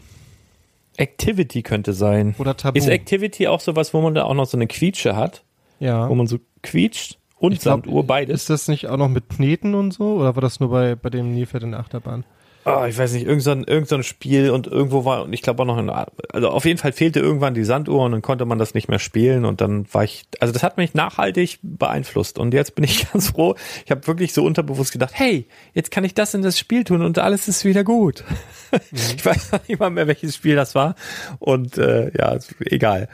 Activity 0.96 1.64
könnte 1.64 1.92
sein. 1.92 2.36
Oder 2.38 2.56
Tabu. 2.56 2.78
Ist 2.78 2.88
Activity 2.88 3.48
auch 3.48 3.60
sowas, 3.60 3.94
wo 3.94 4.00
man 4.00 4.16
da 4.16 4.24
auch 4.24 4.34
noch 4.34 4.46
so 4.46 4.56
eine 4.56 4.68
Quietsche 4.68 5.18
hat? 5.18 5.44
Ja. 5.82 6.08
Wo 6.08 6.16
man 6.16 6.28
so 6.28 6.40
quietscht 6.64 7.18
und 7.38 7.52
ich 7.52 7.60
Sanduhr 7.60 8.08
beides? 8.08 8.44
Ist 8.44 8.50
das 8.50 8.70
nicht 8.70 8.88
auch 8.88 8.96
noch 8.96 9.10
mit 9.10 9.28
Kneten 9.28 9.76
und 9.76 9.92
so? 9.92 10.14
Oder 10.14 10.38
war 10.38 10.42
das 10.42 10.62
nur 10.62 10.70
bei, 10.70 10.96
bei 10.96 11.10
dem 11.10 11.34
Nilpferd 11.34 11.64
in 11.64 11.72
der 11.72 11.82
Achterbahn? 11.82 12.24
Oh, 12.66 12.86
ich 12.86 12.98
weiß 12.98 13.14
nicht, 13.14 13.26
irgendein, 13.26 13.64
irgendein 13.64 14.04
Spiel 14.04 14.52
und 14.52 14.68
irgendwo 14.68 15.06
war, 15.06 15.24
und 15.24 15.34
ich 15.34 15.42
glaube 15.42 15.64
auch 15.64 15.68
noch, 15.68 15.78
eine, 15.78 16.08
also 16.32 16.50
auf 16.50 16.66
jeden 16.66 16.78
Fall 16.78 16.92
fehlte 16.92 17.20
irgendwann 17.20 17.54
die 17.54 17.64
Sanduhr 17.64 18.04
und 18.04 18.12
dann 18.12 18.22
konnte 18.22 18.46
man 18.46 18.60
das 18.60 18.74
nicht 18.74 18.88
mehr 18.88 19.00
spielen 19.00 19.46
und 19.46 19.62
dann 19.62 19.86
war 19.94 20.04
ich, 20.04 20.26
also 20.40 20.54
das 20.54 20.64
hat 20.64 20.78
mich 20.78 20.94
nachhaltig 20.94 21.60
beeinflusst 21.62 22.40
und 22.40 22.54
jetzt 22.54 22.76
bin 22.76 22.84
ich 22.84 23.12
ganz 23.14 23.30
froh, 23.30 23.56
ich 23.86 23.92
habe 23.92 24.06
wirklich 24.08 24.34
so 24.34 24.44
unterbewusst 24.44 24.92
gedacht, 24.92 25.14
hey, 25.16 25.48
jetzt 25.74 25.92
kann 25.92 26.04
ich 26.04 26.14
das 26.14 26.34
in 26.34 26.42
das 26.42 26.60
Spiel 26.60 26.84
tun 26.84 27.02
und 27.02 27.20
alles 27.20 27.48
ist 27.48 27.66
wieder 27.66 27.84
gut. 27.84 28.24
Mhm. 28.72 29.00
Ich 29.18 29.26
weiß 29.26 29.52
noch 29.52 29.68
nicht 29.68 29.80
mal 29.82 29.90
mehr, 29.90 30.08
welches 30.08 30.34
Spiel 30.34 30.56
das 30.56 30.76
war 30.76 30.96
und 31.40 31.78
äh, 31.78 32.10
ja, 32.18 32.40
egal. 32.62 33.10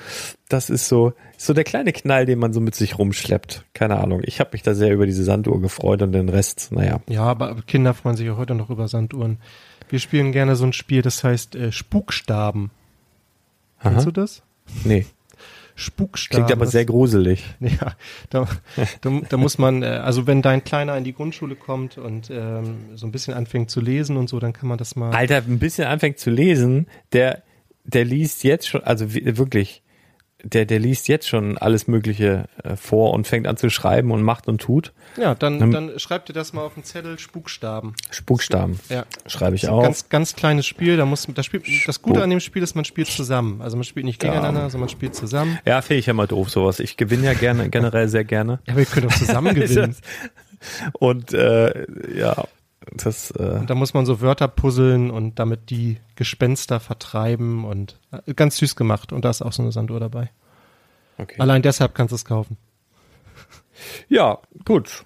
Das 0.50 0.70
ist 0.70 0.88
so, 0.88 1.14
so 1.38 1.54
der 1.54 1.64
kleine 1.64 1.94
Knall, 1.94 2.26
den 2.26 2.40
man 2.40 2.52
so 2.52 2.60
mit 2.60 2.76
sich 2.76 2.98
rumschleppt. 2.98 3.64
Keine 3.74 3.98
Ahnung. 3.98 4.22
Ich 4.24 4.40
habe 4.40 4.50
mich 4.54 4.64
da 4.64 4.74
sehr 4.74 4.92
über 4.92 5.06
diese 5.06 5.24
Sanduhr 5.24 5.62
gefreut 5.62 6.02
und 6.02 6.12
den 6.12 6.30
Rest, 6.30 6.72
naja. 6.72 7.00
Ja, 7.08 7.24
aber 7.24 7.56
Kinder 7.68 7.94
freuen 7.94 8.18
sich 8.18 8.26
ja 8.26 8.36
heute 8.38 8.56
noch 8.56 8.72
über 8.72 8.88
Sanduhren. 8.88 9.38
Wir 9.88 10.00
spielen 10.00 10.32
gerne 10.32 10.56
so 10.56 10.66
ein 10.66 10.74
Spiel, 10.74 11.04
das 11.04 11.24
heißt 11.24 11.56
äh, 11.56 11.72
Spukstaben. 11.72 12.72
Aha. 13.80 13.92
Kennst 13.92 14.08
du 14.08 14.12
das? 14.12 14.42
Nee. 14.84 15.06
Spukstaben. 15.76 16.46
Klingt 16.46 16.60
aber 16.60 16.66
sehr 16.66 16.86
gruselig. 16.86 17.46
Ja, 17.60 17.94
da, 18.32 18.48
da, 19.02 19.22
da 19.30 19.38
muss 19.38 19.60
man, 19.60 19.84
äh, 19.84 19.86
also 19.86 20.26
wenn 20.26 20.42
dein 20.42 20.64
Kleiner 20.64 20.98
in 20.98 21.04
die 21.04 21.14
Grundschule 21.14 21.56
kommt 21.56 22.00
und 22.00 22.32
ähm, 22.32 22.78
so 22.96 23.06
ein 23.06 23.12
bisschen 23.12 23.36
anfängt 23.36 23.70
zu 23.70 23.80
lesen 23.80 24.18
und 24.18 24.28
so, 24.28 24.40
dann 24.40 24.54
kann 24.54 24.68
man 24.68 24.80
das 24.80 24.96
mal. 24.96 25.12
Alter, 25.12 25.38
ein 25.38 25.60
bisschen 25.60 25.86
anfängt 25.86 26.18
zu 26.18 26.32
lesen, 26.32 26.88
der, 27.14 27.44
der 27.84 28.06
liest 28.06 28.44
jetzt 28.44 28.68
schon, 28.68 28.84
also 28.84 29.14
wirklich, 29.14 29.84
der, 30.54 30.66
der 30.66 30.80
liest 30.80 31.08
jetzt 31.08 31.28
schon 31.28 31.58
alles 31.58 31.88
Mögliche 31.88 32.48
äh, 32.64 32.76
vor 32.76 33.14
und 33.14 33.28
fängt 33.28 33.48
an 33.48 33.58
zu 33.58 33.70
schreiben 33.70 34.12
und 34.12 34.22
macht 34.22 34.48
und 34.48 34.62
tut. 34.62 34.94
Ja, 35.18 35.36
dann, 35.36 35.60
dann, 35.60 35.72
dann 35.72 36.00
schreibt 36.00 36.30
ihr 36.30 36.34
das 36.34 36.54
mal 36.54 36.64
auf 36.64 36.76
den 36.76 36.84
Zettel 36.84 37.20
Spukstaben. 37.20 37.96
Spukstaben. 38.12 38.80
Ja. 38.90 39.06
Schreibe 39.26 39.56
ich 39.56 39.68
auch. 39.68 39.84
Ganz, 39.84 40.10
ganz 40.10 40.36
kleines 40.36 40.66
Spiel. 40.66 40.98
Da 40.98 41.06
muss, 41.06 41.28
das, 41.34 41.46
Spiel, 41.46 41.62
das 41.86 42.02
Gute 42.02 42.24
an 42.24 42.30
dem 42.30 42.40
Spiel 42.40 42.64
ist, 42.64 42.76
man 42.76 42.86
spielt 42.86 43.08
zusammen. 43.08 43.62
Also 43.62 43.78
man 43.78 43.84
spielt 43.84 44.06
nicht 44.06 44.20
gegeneinander, 44.20 44.62
sondern 44.70 44.82
man 44.82 44.90
spielt 44.90 45.16
zusammen. 45.16 45.60
Ja, 45.66 45.82
finde 45.82 46.00
ich 46.00 46.06
ja 46.06 46.14
mal 46.14 46.28
doof, 46.28 46.50
sowas. 46.50 46.80
Ich 46.80 46.98
gewinne 46.98 47.26
ja 47.26 47.34
gerne, 47.34 47.70
generell 47.70 48.08
sehr 48.08 48.24
gerne. 48.24 48.60
Ja, 48.66 48.74
aber 48.74 48.82
ihr 48.82 48.86
könnt 48.86 49.08
auch 49.08 49.18
zusammen 49.18 49.54
gewinnen. 49.56 49.96
und 50.94 51.34
äh, 51.34 51.86
ja, 52.18 52.46
das, 52.94 53.32
äh 53.32 53.58
und 53.60 53.70
da 53.70 53.76
muss 53.76 53.94
man 53.94 54.06
so 54.06 54.22
Wörter 54.22 54.48
puzzeln 54.48 55.12
und 55.12 55.40
damit 55.40 55.70
die 55.70 56.00
Gespenster 56.16 56.80
vertreiben 56.80 57.66
und 57.66 58.00
äh, 58.12 58.34
ganz 58.34 58.58
süß 58.58 58.76
gemacht. 58.76 59.12
Und 59.12 59.26
da 59.26 59.30
ist 59.30 59.42
auch 59.42 59.54
so 59.54 59.62
eine 59.62 59.72
Sanduhr 59.72 60.00
dabei. 60.00 60.30
Okay. 61.18 61.36
Allein 61.40 61.62
deshalb 61.62 61.96
kannst 61.96 62.12
du 62.12 62.16
es 62.16 62.26
kaufen. 62.26 62.58
Ja, 64.08 64.40
gut. 64.66 65.04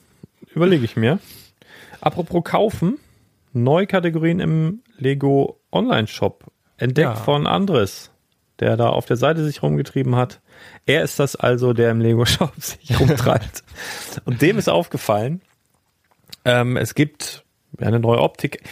Überlege 0.53 0.85
ich 0.85 0.95
mir. 0.95 1.19
Apropos 2.01 2.43
kaufen, 2.43 2.97
neue 3.53 3.87
Kategorien 3.87 4.39
im 4.39 4.81
Lego 4.97 5.59
Online 5.71 6.07
Shop. 6.07 6.45
Entdeckt 6.77 7.09
ja. 7.09 7.15
von 7.15 7.47
Andres, 7.47 8.11
der 8.59 8.75
da 8.75 8.89
auf 8.89 9.05
der 9.05 9.17
Seite 9.17 9.43
sich 9.43 9.61
rumgetrieben 9.61 10.15
hat. 10.15 10.41
Er 10.85 11.03
ist 11.03 11.19
das 11.19 11.35
also, 11.35 11.73
der 11.73 11.91
im 11.91 12.01
Lego 12.01 12.25
Shop 12.25 12.53
sich 12.57 12.99
rumtreibt. 12.99 13.63
Und 14.25 14.41
dem 14.41 14.57
ist 14.57 14.69
aufgefallen, 14.69 15.41
ähm, 16.43 16.75
es 16.75 16.95
gibt 16.95 17.40
eine 17.79 17.99
neue 17.99 18.19
Optik. 18.19 18.63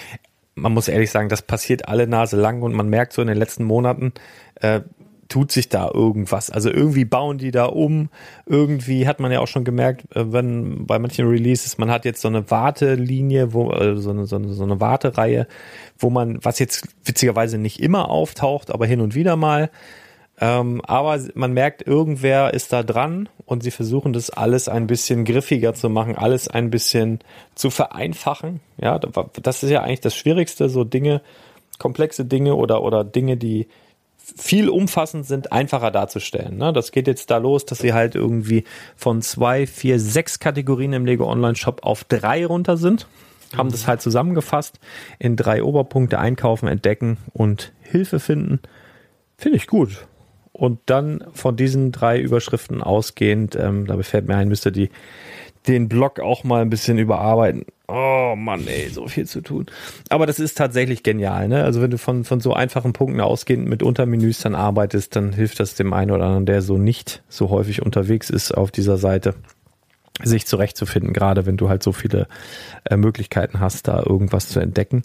Man 0.56 0.74
muss 0.74 0.88
ehrlich 0.88 1.12
sagen, 1.12 1.30
das 1.30 1.42
passiert 1.42 1.88
alle 1.88 2.08
Nase 2.08 2.36
lang 2.36 2.62
und 2.62 2.74
man 2.74 2.90
merkt 2.90 3.14
so 3.14 3.22
in 3.22 3.28
den 3.28 3.38
letzten 3.38 3.64
Monaten, 3.64 4.14
äh, 4.56 4.82
tut 5.30 5.52
sich 5.52 5.70
da 5.70 5.90
irgendwas. 5.94 6.50
Also 6.50 6.70
irgendwie 6.70 7.06
bauen 7.06 7.38
die 7.38 7.52
da 7.52 7.66
um. 7.66 8.10
Irgendwie 8.46 9.08
hat 9.08 9.20
man 9.20 9.32
ja 9.32 9.40
auch 9.40 9.48
schon 9.48 9.64
gemerkt, 9.64 10.14
äh, 10.16 10.34
wenn 10.34 10.86
bei 10.86 11.00
manchen 11.00 11.28
Releases, 11.28 11.78
man 11.78 11.92
hat 11.92 12.04
jetzt 12.04 12.22
so 12.22 12.28
eine 12.28 12.50
Wartelinie, 12.52 13.54
wo, 13.54 13.70
also 13.70 14.02
so, 14.02 14.10
eine, 14.10 14.26
so, 14.26 14.36
eine, 14.36 14.50
so 14.50 14.64
eine 14.64 14.82
Wartereihe, 14.82 15.48
wo 15.98 16.10
man, 16.10 16.44
was 16.44 16.60
jetzt 16.60 16.88
witzigerweise 17.06 17.58
nicht 17.58 17.80
immer 17.80 18.10
auftaucht, 18.10 18.72
aber 18.72 18.86
hin 18.86 19.02
und 19.02 19.16
wieder 19.16 19.36
mal. 19.36 19.70
Ähm, 20.42 20.82
aber 20.86 21.20
man 21.36 21.54
merkt, 21.54 21.86
irgendwer 21.86 22.54
ist 22.54 22.74
da 22.74 22.82
dran 22.82 23.30
und 23.50 23.64
sie 23.64 23.72
versuchen 23.72 24.14
das 24.14 24.30
alles 24.30 24.70
ein 24.70 24.86
bisschen 24.86 25.26
griffiger 25.26 25.74
zu 25.74 25.90
machen, 25.90 26.16
alles 26.16 26.48
ein 26.48 26.70
bisschen 26.70 27.20
zu 27.56 27.72
vereinfachen. 27.72 28.60
Ja, 28.80 29.00
das 29.00 29.64
ist 29.64 29.72
ja 29.72 29.82
eigentlich 29.82 30.02
das 30.02 30.16
Schwierigste, 30.16 30.70
so 30.70 30.84
Dinge, 30.84 31.22
komplexe 31.80 32.26
Dinge 32.26 32.54
oder, 32.54 32.84
oder 32.84 33.04
Dinge, 33.04 33.38
die 33.38 33.68
viel 34.38 34.70
umfassend 34.70 35.26
sind, 35.26 35.52
einfacher 35.52 35.90
darzustellen. 35.90 36.58
Ne? 36.58 36.72
Das 36.74 36.92
geht 36.92 37.08
jetzt 37.08 37.32
da 37.32 37.38
los, 37.38 37.66
dass 37.66 37.80
sie 37.80 37.94
halt 37.94 38.14
irgendwie 38.14 38.66
von 38.96 39.24
zwei, 39.24 39.66
vier, 39.66 40.00
sechs 40.00 40.38
Kategorien 40.38 40.94
im 40.94 41.08
Lego 41.08 41.28
Online 41.28 41.56
Shop 41.56 41.80
auf 41.82 42.04
drei 42.04 42.46
runter 42.46 42.78
sind. 42.78 43.08
Haben 43.58 43.72
das 43.72 43.88
halt 43.88 44.00
zusammengefasst 44.00 44.80
in 45.18 45.36
drei 45.36 45.64
Oberpunkte 45.64 46.20
einkaufen, 46.20 46.68
entdecken 46.68 47.18
und 47.34 47.74
Hilfe 47.82 48.20
finden. 48.20 48.60
Finde 49.38 49.58
ich 49.58 49.66
gut. 49.66 50.06
Und 50.60 50.80
dann 50.88 51.24
von 51.32 51.56
diesen 51.56 51.94
drei 51.94 52.20
Überschriften 52.20 52.84
ausgehend, 52.84 53.56
ähm, 53.56 53.88
da 53.88 53.98
fällt 54.04 54.28
mir 54.28 54.36
ein, 54.36 54.50
müsste 54.50 54.74
die 54.74 54.90
den 55.68 55.88
Blog 55.88 56.20
auch 56.20 56.44
mal 56.44 56.62
ein 56.62 56.70
bisschen 56.70 56.98
überarbeiten. 56.98 57.64
Oh 57.88 58.36
Mann, 58.36 58.68
ey, 58.68 58.90
so 58.90 59.08
viel 59.08 59.26
zu 59.26 59.40
tun. 59.40 59.68
Aber 60.10 60.26
das 60.26 60.38
ist 60.38 60.58
tatsächlich 60.58 61.02
genial, 61.02 61.48
ne? 61.48 61.64
Also 61.64 61.82
wenn 61.82 61.92
du 61.92 61.98
von, 61.98 62.26
von 62.26 62.42
so 62.42 62.54
einfachen 62.54 62.92
Punkten 62.92 63.22
ausgehend 63.22 63.70
mit 63.70 63.84
Untermenüs 63.84 64.40
dann 64.40 64.54
arbeitest, 64.54 65.16
dann 65.16 65.32
hilft 65.32 65.62
das 65.62 65.76
dem 65.76 65.94
einen 65.94 66.12
oder 66.12 66.26
anderen, 66.26 66.46
der 66.46 66.62
so 66.62 66.78
nicht 66.78 67.24
so 67.30 67.50
häufig 67.50 67.82
unterwegs 67.82 68.30
ist 68.30 68.52
auf 68.52 68.70
dieser 68.70 68.98
Seite, 68.98 69.36
sich 70.22 70.46
zurechtzufinden, 70.46 71.14
gerade 71.14 71.46
wenn 71.46 71.56
du 71.56 71.70
halt 71.70 71.84
so 71.84 71.94
viele 71.94 72.28
äh, 72.84 72.98
Möglichkeiten 72.98 73.62
hast, 73.62 73.88
da 73.88 74.04
irgendwas 74.06 74.50
zu 74.50 74.60
entdecken. 74.60 75.04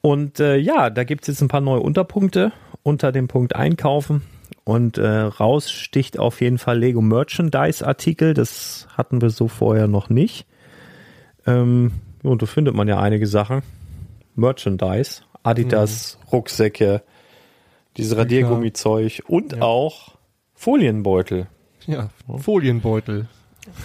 Und 0.00 0.40
äh, 0.40 0.56
ja, 0.56 0.90
da 0.90 1.04
gibt's 1.04 1.28
jetzt 1.28 1.40
ein 1.40 1.48
paar 1.48 1.60
neue 1.60 1.80
Unterpunkte 1.80 2.50
unter 2.82 3.12
dem 3.12 3.28
Punkt 3.28 3.54
Einkaufen. 3.54 4.22
Und 4.64 4.96
äh, 4.98 5.08
raus 5.08 5.70
sticht 5.70 6.18
auf 6.18 6.40
jeden 6.40 6.58
Fall 6.58 6.78
Lego 6.78 7.00
Merchandise 7.00 7.86
Artikel. 7.86 8.34
Das 8.34 8.86
hatten 8.96 9.20
wir 9.20 9.30
so 9.30 9.48
vorher 9.48 9.88
noch 9.88 10.08
nicht. 10.08 10.46
Ähm, 11.46 11.92
und 12.22 12.42
da 12.42 12.46
findet 12.46 12.74
man 12.74 12.86
ja 12.86 13.00
einige 13.00 13.26
Sachen. 13.26 13.62
Merchandise, 14.34 15.22
Adidas, 15.42 16.18
mhm. 16.20 16.28
Rucksäcke, 16.30 17.02
dieses 17.96 18.16
Radiergummizeug 18.16 19.22
und 19.26 19.52
ja. 19.52 19.62
auch 19.62 20.16
Folienbeutel. 20.54 21.48
Ja, 21.86 22.10
Folienbeutel. 22.38 23.28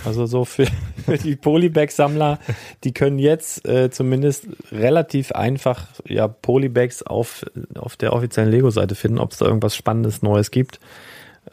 Also 0.05 0.25
so 0.25 0.45
für, 0.45 0.67
für 1.05 1.17
die 1.17 1.35
Polybag-Sammler, 1.35 2.39
die 2.83 2.93
können 2.93 3.19
jetzt 3.19 3.67
äh, 3.67 3.89
zumindest 3.89 4.47
relativ 4.71 5.31
einfach 5.31 5.87
ja 6.05 6.27
Polybags 6.27 7.03
auf, 7.03 7.45
auf 7.75 7.95
der 7.95 8.13
offiziellen 8.13 8.51
Lego-Seite 8.51 8.95
finden, 8.95 9.19
ob 9.19 9.31
es 9.31 9.37
da 9.37 9.45
irgendwas 9.45 9.75
Spannendes 9.75 10.21
Neues 10.21 10.51
gibt. 10.51 10.79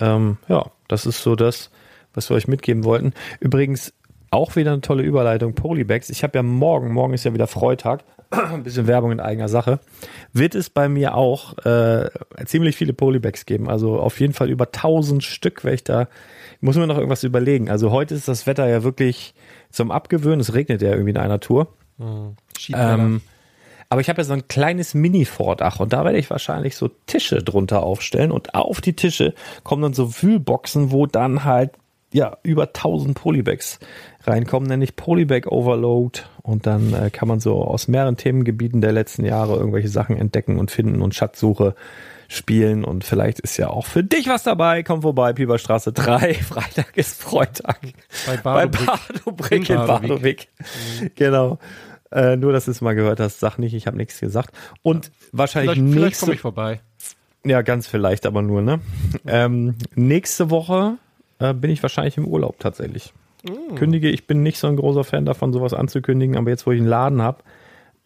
Ähm, 0.01 0.39
ja, 0.49 0.71
das 0.89 1.07
ist 1.07 1.23
so 1.23 1.37
das, 1.37 1.71
was 2.15 2.31
wir 2.31 2.37
euch 2.37 2.49
mitgeben 2.49 2.85
wollten. 2.85 3.13
Übrigens, 3.41 3.93
auch 4.31 4.57
wieder 4.57 4.73
eine 4.73 4.81
tolle 4.81 5.05
Überleitung, 5.05 5.55
Polybags. 5.55 6.11
Ich 6.11 6.25
habe 6.25 6.37
ja 6.37 6.43
morgen, 6.43 6.93
morgen 6.93 7.15
ist 7.15 7.25
ja 7.25 7.33
wieder 7.33 7.47
Freitag, 7.47 8.03
ein 8.53 8.63
bisschen 8.63 8.87
Werbung 8.87 9.13
in 9.13 9.21
eigener 9.21 9.49
Sache, 9.49 9.81
wird 10.33 10.55
es 10.55 10.71
bei 10.71 10.89
mir 10.89 11.15
auch 11.15 11.59
äh, 11.65 12.11
ziemlich 12.47 12.77
viele 12.77 12.93
Polybags 12.93 13.47
geben. 13.47 13.69
Also 13.69 13.99
auf 13.99 14.21
jeden 14.21 14.33
Fall 14.33 14.51
über 14.51 14.67
1000 14.67 15.23
Stück 15.23 15.65
werde 15.65 15.75
ich 15.75 15.85
da, 15.85 16.09
muss 16.61 16.77
mir 16.77 16.87
noch 16.87 16.97
irgendwas 16.97 17.25
überlegen. 17.25 17.71
Also 17.71 17.91
heute 17.91 18.15
ist 18.15 18.29
das 18.29 18.47
Wetter 18.47 18.69
ja 18.69 18.83
wirklich 18.83 19.35
zum 19.71 19.91
Abgewöhnen, 19.91 20.41
es 20.41 20.55
regnet 20.55 20.83
ja 20.83 20.91
irgendwie 20.91 21.11
in 21.11 21.19
einer 21.19 21.41
Tour. 21.41 21.69
Mhm. 21.99 22.37
Ähm, 22.73 23.21
aber 23.89 24.01
ich 24.01 24.09
habe 24.09 24.21
ja 24.21 24.25
so 24.25 24.33
ein 24.33 24.49
kleines 24.49 24.95
Mini-Vordach 24.95 25.79
und 25.79 25.93
da 25.93 26.05
werde 26.05 26.19
ich 26.19 26.31
wahrscheinlich 26.31 26.77
so 26.77 26.91
Tische 27.07 27.43
drunter 27.43 27.83
aufstellen 27.83 28.33
und 28.33 28.55
auf 28.55 28.81
die 28.81 28.95
Tische 28.95 29.35
kommen 29.63 29.83
dann 29.83 29.95
so 29.95 30.23
Wühlboxen, 30.23 30.91
wo 30.91 31.07
dann 31.07 31.45
halt 31.45 31.73
ja 32.15 32.39
über 32.45 32.69
1000 32.69 33.17
Polybags 33.17 33.81
reinkommen, 34.23 34.69
nämlich 34.69 34.95
Polybag 34.95 35.47
Overload. 35.47 36.21
Und 36.43 36.67
dann 36.67 36.95
äh, 36.95 37.11
kann 37.11 37.27
man 37.27 37.41
so 37.41 37.63
aus 37.63 37.89
mehreren 37.89 38.17
Themengebieten 38.17 38.81
der 38.81 38.93
letzten 38.93 39.25
Jahre 39.25 39.57
irgendwelche 39.57 39.89
Sachen 39.89 40.17
entdecken 40.17 40.59
und 40.59 40.71
finden 40.71 41.03
und 41.03 41.15
Schatzsuche 41.15 41.75
spielen. 42.29 42.85
Und 42.85 43.03
vielleicht 43.03 43.41
ist 43.41 43.57
ja 43.57 43.69
auch 43.69 43.87
für 43.87 44.05
dich 44.05 44.29
was 44.29 44.45
dabei. 44.45 44.85
Komm 44.85 45.03
vorbei, 45.03 45.33
Pieperstraße 45.33 45.93
3. 45.93 46.35
Freitag 46.45 46.97
ist 46.97 47.21
Freitag. 47.21 47.81
Bei 48.45 48.67
Bardobrick 48.67 49.69
in 49.69 49.77
Bardowick. 49.77 50.49
Mhm. 51.01 51.11
Genau. 51.17 51.59
Äh, 52.13 52.37
nur, 52.37 52.53
dass 52.53 52.67
du 52.67 52.71
es 52.71 52.81
mal 52.81 52.95
gehört 52.95 53.19
hast, 53.19 53.41
sag 53.41 53.59
nicht, 53.59 53.75
ich 53.75 53.89
habe 53.89 53.97
nichts 53.97 54.21
gesagt. 54.21 54.55
Und 54.83 55.07
ja. 55.07 55.13
wahrscheinlich 55.33 55.73
vielleicht, 55.73 55.89
nächste... 55.89 56.01
Vielleicht 56.01 56.21
komme 56.21 56.35
ich 56.35 56.41
vorbei. 56.41 56.81
Ja, 57.45 57.63
ganz 57.63 57.89
vielleicht, 57.89 58.25
aber 58.25 58.41
nur, 58.41 58.63
ne? 58.63 58.81
Ähm, 59.27 59.75
nächste 59.97 60.49
Woche 60.49 60.97
äh, 61.39 61.55
bin 61.55 61.71
ich 61.71 61.83
wahrscheinlich 61.83 62.17
im 62.17 62.27
Urlaub 62.27 62.59
tatsächlich. 62.61 63.13
Mm. 63.45 63.75
Kündige, 63.75 64.11
ich 64.11 64.27
bin 64.27 64.43
nicht 64.43 64.59
so 64.59 64.67
ein 64.67 64.77
großer 64.77 65.05
Fan 65.05 65.25
davon, 65.25 65.53
sowas 65.53 65.75
anzukündigen, 65.75 66.37
aber 66.37 66.51
jetzt, 66.51 66.67
wo 66.67 66.73
ich 66.73 66.81
einen 66.81 66.89
Laden 66.89 67.23
habe, 67.23 67.43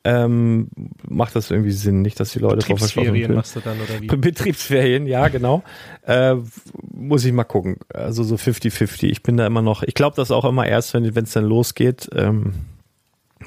ähm, 0.04 0.68
macht 1.06 1.34
das 1.36 1.50
irgendwie 1.50 1.72
Sinn, 1.72 2.02
nicht, 2.02 2.18
dass 2.20 2.32
die 2.32 2.38
Leute 2.38 2.64
vor 2.64 2.76
Betriebsferien 2.76 3.34
machst 3.34 3.56
du 3.56 3.60
dann 3.60 3.76
oder 3.80 4.00
wie? 4.00 4.06
Betriebsferien, 4.16 5.06
ja, 5.06 5.28
genau. 5.28 5.62
Äh, 6.06 6.36
muss 6.94 7.24
ich 7.24 7.32
mal 7.32 7.44
gucken. 7.44 7.78
Also 7.92 8.22
so 8.22 8.36
50-50. 8.36 9.08
Ich 9.08 9.22
bin 9.22 9.36
da 9.36 9.46
immer 9.46 9.60
noch, 9.60 9.82
ich 9.82 9.94
glaube 9.94 10.16
das 10.16 10.30
auch 10.30 10.44
immer 10.44 10.66
erst, 10.66 10.94
wenn 10.94 11.04
es 11.04 11.32
dann 11.32 11.44
losgeht. 11.44 12.08
Ähm, 12.14 12.54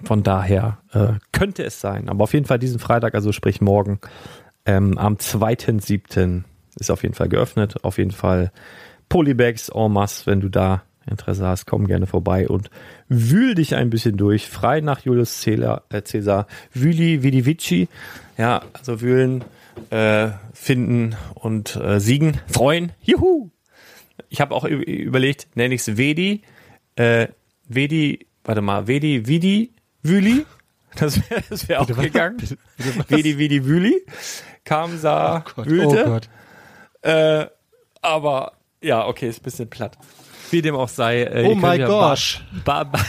Von 0.03 0.23
daher 0.23 0.79
äh, 0.93 1.13
könnte 1.31 1.63
es 1.63 1.79
sein. 1.79 2.09
Aber 2.09 2.25
auf 2.25 2.33
jeden 2.33 2.45
Fall 2.45 2.59
diesen 2.59 2.79
Freitag, 2.79 3.15
also 3.15 3.31
sprich 3.31 3.61
morgen, 3.61 3.99
ähm, 4.65 4.97
am 4.97 5.15
2.7. 5.15 6.43
ist 6.79 6.91
auf 6.91 7.03
jeden 7.03 7.15
Fall 7.15 7.29
geöffnet. 7.29 7.83
Auf 7.83 7.97
jeden 7.97 8.11
Fall 8.11 8.51
Polybags 9.11 9.67
en 9.67 9.91
masse, 9.91 10.25
wenn 10.25 10.39
du 10.39 10.47
da 10.47 10.83
Interesse 11.05 11.45
hast, 11.45 11.65
komm 11.65 11.85
gerne 11.85 12.07
vorbei 12.07 12.47
und 12.47 12.69
wühl 13.09 13.55
dich 13.55 13.75
ein 13.75 13.89
bisschen 13.89 14.15
durch. 14.15 14.47
Frei 14.47 14.79
nach 14.79 15.01
Julius 15.01 15.43
Caesar, 15.43 15.83
äh 15.89 16.01
Caesar 16.01 16.47
Wüli 16.73 17.21
Vidi 17.21 17.45
Vici. 17.45 17.89
Ja, 18.37 18.61
also 18.71 19.01
wühlen, 19.01 19.43
äh, 19.89 20.29
finden 20.53 21.17
und 21.33 21.75
äh, 21.75 21.99
siegen. 21.99 22.39
Freuen. 22.47 22.93
Juhu! 23.01 23.49
Ich 24.29 24.39
habe 24.39 24.55
auch 24.55 24.63
überlegt, 24.63 25.49
nenne 25.55 25.75
ich 25.75 25.81
es 25.81 25.97
Vedi, 25.97 26.43
äh, 26.95 27.27
Vedi, 27.67 28.27
warte 28.45 28.61
mal, 28.61 28.87
Vedi, 28.87 29.27
Vidi, 29.27 29.73
Wüli. 30.03 30.45
Das 30.95 31.17
wäre 31.29 31.43
das 31.49 31.67
wär 31.67 31.81
auch 31.81 31.87
gegangen. 31.87 32.37
Vedi, 33.09 33.37
Vidi, 33.37 33.65
Wüli. 33.65 34.05
Kam, 34.63 34.97
sah, 34.97 35.39
oh 35.39 35.51
Gott, 35.55 35.65
wühlte. 35.65 36.05
Oh 36.05 36.09
Gott. 36.09 36.29
Äh, 37.01 37.47
aber 38.01 38.53
ja, 38.81 39.07
okay, 39.07 39.29
ist 39.29 39.41
ein 39.41 39.43
bisschen 39.43 39.69
platt. 39.69 39.97
Wie 40.51 40.61
dem 40.61 40.75
auch 40.75 40.89
sei. 40.89 41.23
Äh, 41.23 41.45
oh 41.45 41.55
my 41.55 41.77
ja 41.77 41.87
gosh. 41.87 42.43
Ba 42.65 42.83
ba 42.83 42.99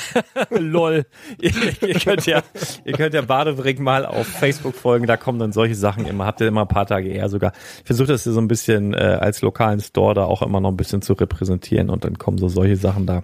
Lol. 0.50 1.06
ihr, 1.40 1.52
ihr, 1.80 1.94
könnt 1.94 2.26
ja, 2.26 2.42
ihr 2.84 2.92
könnt 2.92 3.14
ja 3.14 3.22
Badebrick 3.22 3.80
mal 3.80 4.04
auf 4.04 4.26
Facebook 4.26 4.74
folgen, 4.74 5.06
da 5.06 5.16
kommen 5.16 5.38
dann 5.38 5.52
solche 5.52 5.74
Sachen 5.74 6.06
immer. 6.06 6.26
Habt 6.26 6.40
ihr 6.42 6.48
immer 6.48 6.62
ein 6.62 6.68
paar 6.68 6.86
Tage 6.86 7.08
eher 7.08 7.30
sogar. 7.30 7.52
Ich 7.78 7.86
versuche 7.86 8.08
das 8.08 8.24
so 8.24 8.38
ein 8.38 8.48
bisschen 8.48 8.92
äh, 8.92 9.18
als 9.20 9.40
lokalen 9.40 9.80
Store 9.80 10.14
da 10.14 10.24
auch 10.24 10.42
immer 10.42 10.60
noch 10.60 10.68
ein 10.68 10.76
bisschen 10.76 11.00
zu 11.00 11.14
repräsentieren 11.14 11.88
und 11.88 12.04
dann 12.04 12.18
kommen 12.18 12.36
so 12.36 12.48
solche 12.48 12.76
Sachen 12.76 13.06
da 13.06 13.22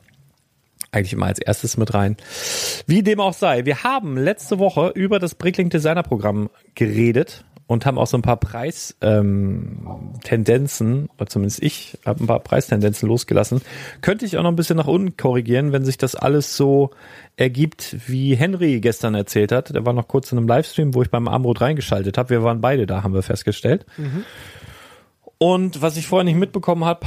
eigentlich 0.90 1.12
immer 1.12 1.26
als 1.26 1.38
erstes 1.38 1.76
mit 1.76 1.92
rein. 1.92 2.16
Wie 2.86 3.02
dem 3.02 3.20
auch 3.20 3.34
sei, 3.34 3.66
wir 3.66 3.82
haben 3.82 4.16
letzte 4.16 4.58
Woche 4.58 4.92
über 4.94 5.18
das 5.18 5.34
Bricklink 5.34 5.70
Designer 5.70 6.02
Programm 6.02 6.48
geredet 6.74 7.44
und 7.68 7.86
haben 7.86 7.98
auch 7.98 8.08
so 8.08 8.16
ein 8.16 8.22
paar 8.22 8.38
Preistendenzen, 8.38 10.92
ähm, 10.92 11.08
oder 11.16 11.28
zumindest 11.28 11.62
ich 11.62 11.96
habe 12.04 12.24
ein 12.24 12.26
paar 12.26 12.40
Preistendenzen 12.40 13.08
losgelassen. 13.08 13.60
Könnte 14.00 14.24
ich 14.24 14.36
auch 14.38 14.42
noch 14.42 14.50
ein 14.50 14.56
bisschen 14.56 14.78
nach 14.78 14.88
unten 14.88 15.16
korrigieren, 15.16 15.70
wenn 15.70 15.84
sich 15.84 15.98
das 15.98 16.16
alles 16.16 16.56
so 16.56 16.90
ergibt, 17.36 17.96
wie 18.08 18.34
Henry 18.34 18.80
gestern 18.80 19.14
erzählt 19.14 19.52
hat. 19.52 19.72
Der 19.74 19.84
war 19.84 19.92
noch 19.92 20.08
kurz 20.08 20.32
in 20.32 20.38
einem 20.38 20.48
Livestream, 20.48 20.94
wo 20.94 21.02
ich 21.02 21.10
beim 21.10 21.28
Armbrot 21.28 21.60
reingeschaltet 21.60 22.16
habe. 22.16 22.30
Wir 22.30 22.42
waren 22.42 22.62
beide 22.62 22.86
da, 22.86 23.02
haben 23.02 23.12
wir 23.12 23.22
festgestellt. 23.22 23.84
Mhm. 23.98 24.24
Und 25.36 25.82
was 25.82 25.98
ich 25.98 26.06
vorher 26.06 26.24
nicht 26.24 26.38
mitbekommen 26.38 26.86
habe, 26.86 27.06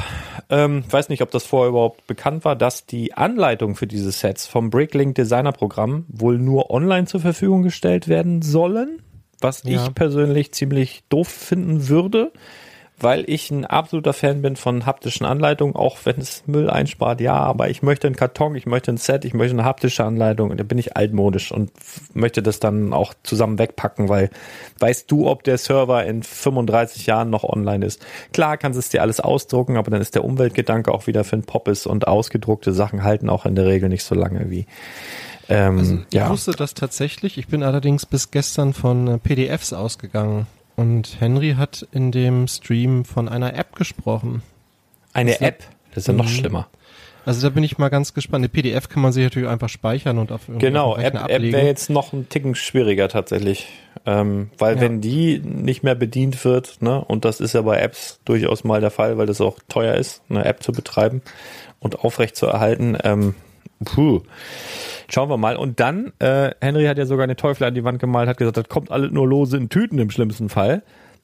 ähm, 0.49 0.83
weiß 0.89 1.09
nicht, 1.09 1.23
ob 1.23 1.31
das 1.31 1.43
vorher 1.43 1.69
überhaupt 1.69 2.05
bekannt 2.05 2.45
war, 2.45 2.55
dass 2.55 2.85
die 2.85 3.15
Anleitung 3.15 3.75
für 3.75 3.87
diese 3.87 4.11
Sets 4.11 4.45
vom 4.45 4.69
Bricklink 4.69 5.15
Designer 5.15 5.53
Programm 5.53 6.05
wohl 6.07 6.37
nur 6.37 6.69
online 6.69 7.07
zur 7.07 7.19
Verfügung 7.19 7.63
gestellt 7.63 8.07
werden 8.07 8.43
sollen 8.43 9.01
was 9.41 9.63
ja. 9.63 9.83
ich 9.83 9.93
persönlich 9.93 10.53
ziemlich 10.53 11.03
doof 11.09 11.27
finden 11.27 11.89
würde, 11.89 12.31
weil 13.03 13.23
ich 13.27 13.49
ein 13.49 13.65
absoluter 13.65 14.13
Fan 14.13 14.41
bin 14.41 14.55
von 14.55 14.85
haptischen 14.85 15.25
Anleitungen, 15.25 15.75
auch 15.75 15.97
wenn 16.03 16.19
es 16.19 16.43
Müll 16.45 16.69
einspart, 16.69 17.19
ja, 17.19 17.33
aber 17.33 17.69
ich 17.69 17.81
möchte 17.81 18.07
einen 18.07 18.15
Karton, 18.15 18.55
ich 18.55 18.65
möchte 18.65 18.91
ein 18.91 18.97
Set, 18.97 19.25
ich 19.25 19.33
möchte 19.33 19.53
eine 19.55 19.65
haptische 19.65 20.05
Anleitung 20.05 20.51
und 20.51 20.59
da 20.59 20.63
bin 20.63 20.77
ich 20.77 20.95
altmodisch 20.95 21.51
und 21.51 21.71
möchte 22.13 22.43
das 22.43 22.59
dann 22.59 22.93
auch 22.93 23.13
zusammen 23.23 23.57
wegpacken, 23.57 24.07
weil 24.09 24.29
weißt 24.79 25.09
du, 25.09 25.27
ob 25.27 25.43
der 25.43 25.57
Server 25.57 26.05
in 26.05 26.23
35 26.23 27.07
Jahren 27.07 27.29
noch 27.29 27.43
online 27.43 27.85
ist? 27.85 28.05
Klar 28.33 28.57
kannst 28.57 28.77
du 28.77 28.79
es 28.79 28.89
dir 28.89 29.01
alles 29.01 29.19
ausdrucken, 29.19 29.77
aber 29.77 29.89
dann 29.89 30.01
ist 30.01 30.15
der 30.15 30.23
Umweltgedanke 30.23 30.93
auch 30.93 31.07
wieder 31.07 31.23
für 31.23 31.37
ein 31.37 31.43
Poppes 31.43 31.87
und 31.87 32.07
ausgedruckte 32.07 32.73
Sachen 32.73 33.03
halten 33.03 33.29
auch 33.29 33.45
in 33.45 33.55
der 33.55 33.65
Regel 33.65 33.89
nicht 33.89 34.03
so 34.03 34.15
lange 34.15 34.51
wie 34.51 34.67
ähm, 35.51 35.77
also 35.77 35.99
ich 36.09 36.13
ja. 36.13 36.29
wusste 36.29 36.51
das 36.51 36.73
tatsächlich. 36.73 37.37
Ich 37.37 37.47
bin 37.47 37.63
allerdings 37.63 38.05
bis 38.05 38.31
gestern 38.31 38.73
von 38.73 39.07
äh, 39.07 39.17
PDFs 39.17 39.73
ausgegangen. 39.73 40.47
Und 40.75 41.17
Henry 41.19 41.55
hat 41.57 41.87
in 41.91 42.11
dem 42.11 42.47
Stream 42.47 43.05
von 43.05 43.29
einer 43.29 43.55
App 43.55 43.75
gesprochen. 43.75 44.41
Eine 45.13 45.31
das 45.31 45.41
App? 45.41 45.63
Das 45.89 46.03
ist 46.03 46.07
ja 46.07 46.13
noch 46.13 46.25
mhm. 46.25 46.29
schlimmer. 46.29 46.67
Also 47.25 47.47
da 47.47 47.53
bin 47.53 47.63
ich 47.63 47.77
mal 47.77 47.89
ganz 47.89 48.13
gespannt. 48.13 48.41
Eine 48.41 48.49
PDF 48.49 48.89
kann 48.89 49.03
man 49.03 49.11
sich 49.11 49.23
natürlich 49.23 49.47
einfach 49.47 49.69
speichern 49.69 50.17
und 50.17 50.31
auf 50.31 50.41
Genau, 50.47 50.95
App, 50.97 51.13
App 51.13 51.41
wäre 51.41 51.65
jetzt 51.65 51.89
noch 51.89 52.13
ein 52.13 52.29
Ticken 52.29 52.55
schwieriger 52.55 53.09
tatsächlich. 53.09 53.67
Ähm, 54.05 54.49
weil 54.57 54.75
ja. 54.75 54.81
wenn 54.81 55.01
die 55.01 55.39
nicht 55.39 55.83
mehr 55.83 55.93
bedient 55.93 56.43
wird, 56.43 56.81
ne, 56.81 57.03
und 57.03 57.25
das 57.25 57.39
ist 57.39 57.53
ja 57.53 57.61
bei 57.61 57.79
Apps 57.79 58.19
durchaus 58.25 58.63
mal 58.63 58.81
der 58.81 58.89
Fall, 58.89 59.17
weil 59.17 59.27
das 59.27 59.39
auch 59.41 59.59
teuer 59.69 59.95
ist, 59.95 60.23
eine 60.29 60.45
App 60.45 60.63
zu 60.63 60.71
betreiben 60.71 61.21
und 61.79 61.99
aufrecht 61.99 62.35
zu 62.35 62.47
erhalten, 62.47 62.97
ähm, 63.03 63.35
puh. 63.83 64.21
Schauen 65.09 65.29
wir 65.29 65.37
mal. 65.37 65.55
Und 65.55 65.79
dann, 65.79 66.13
äh, 66.19 66.51
Henry 66.61 66.85
hat 66.85 66.97
ja 66.97 67.05
sogar 67.05 67.23
eine 67.23 67.35
Teufel 67.35 67.65
an 67.65 67.73
die 67.73 67.83
Wand 67.83 67.99
gemalt, 67.99 68.29
hat 68.29 68.37
gesagt, 68.37 68.57
das 68.57 68.69
kommt 68.69 68.91
alles 68.91 69.11
nur 69.11 69.27
lose 69.27 69.57
in 69.57 69.69
Tüten 69.69 69.99
im 69.99 70.09
schlimmsten 70.09 70.49
Fall. 70.49 70.83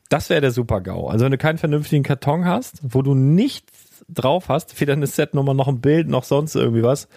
Das 0.09 0.29
wäre 0.29 0.41
der 0.41 0.51
Super-GAU. 0.51 1.07
Also 1.07 1.25
wenn 1.25 1.31
du 1.31 1.37
keinen 1.37 1.57
vernünftigen 1.57 2.03
Karton 2.03 2.45
hast, 2.45 2.79
wo 2.81 3.01
du 3.01 3.13
nichts 3.13 4.03
drauf 4.09 4.49
hast, 4.49 4.79
weder 4.79 4.93
eine 4.93 5.07
Setnummer 5.07 5.53
noch 5.53 5.67
ein 5.67 5.81
Bild 5.81 6.07
noch 6.07 6.23
sonst 6.23 6.55
irgendwie 6.55 6.83
was, 6.83 7.07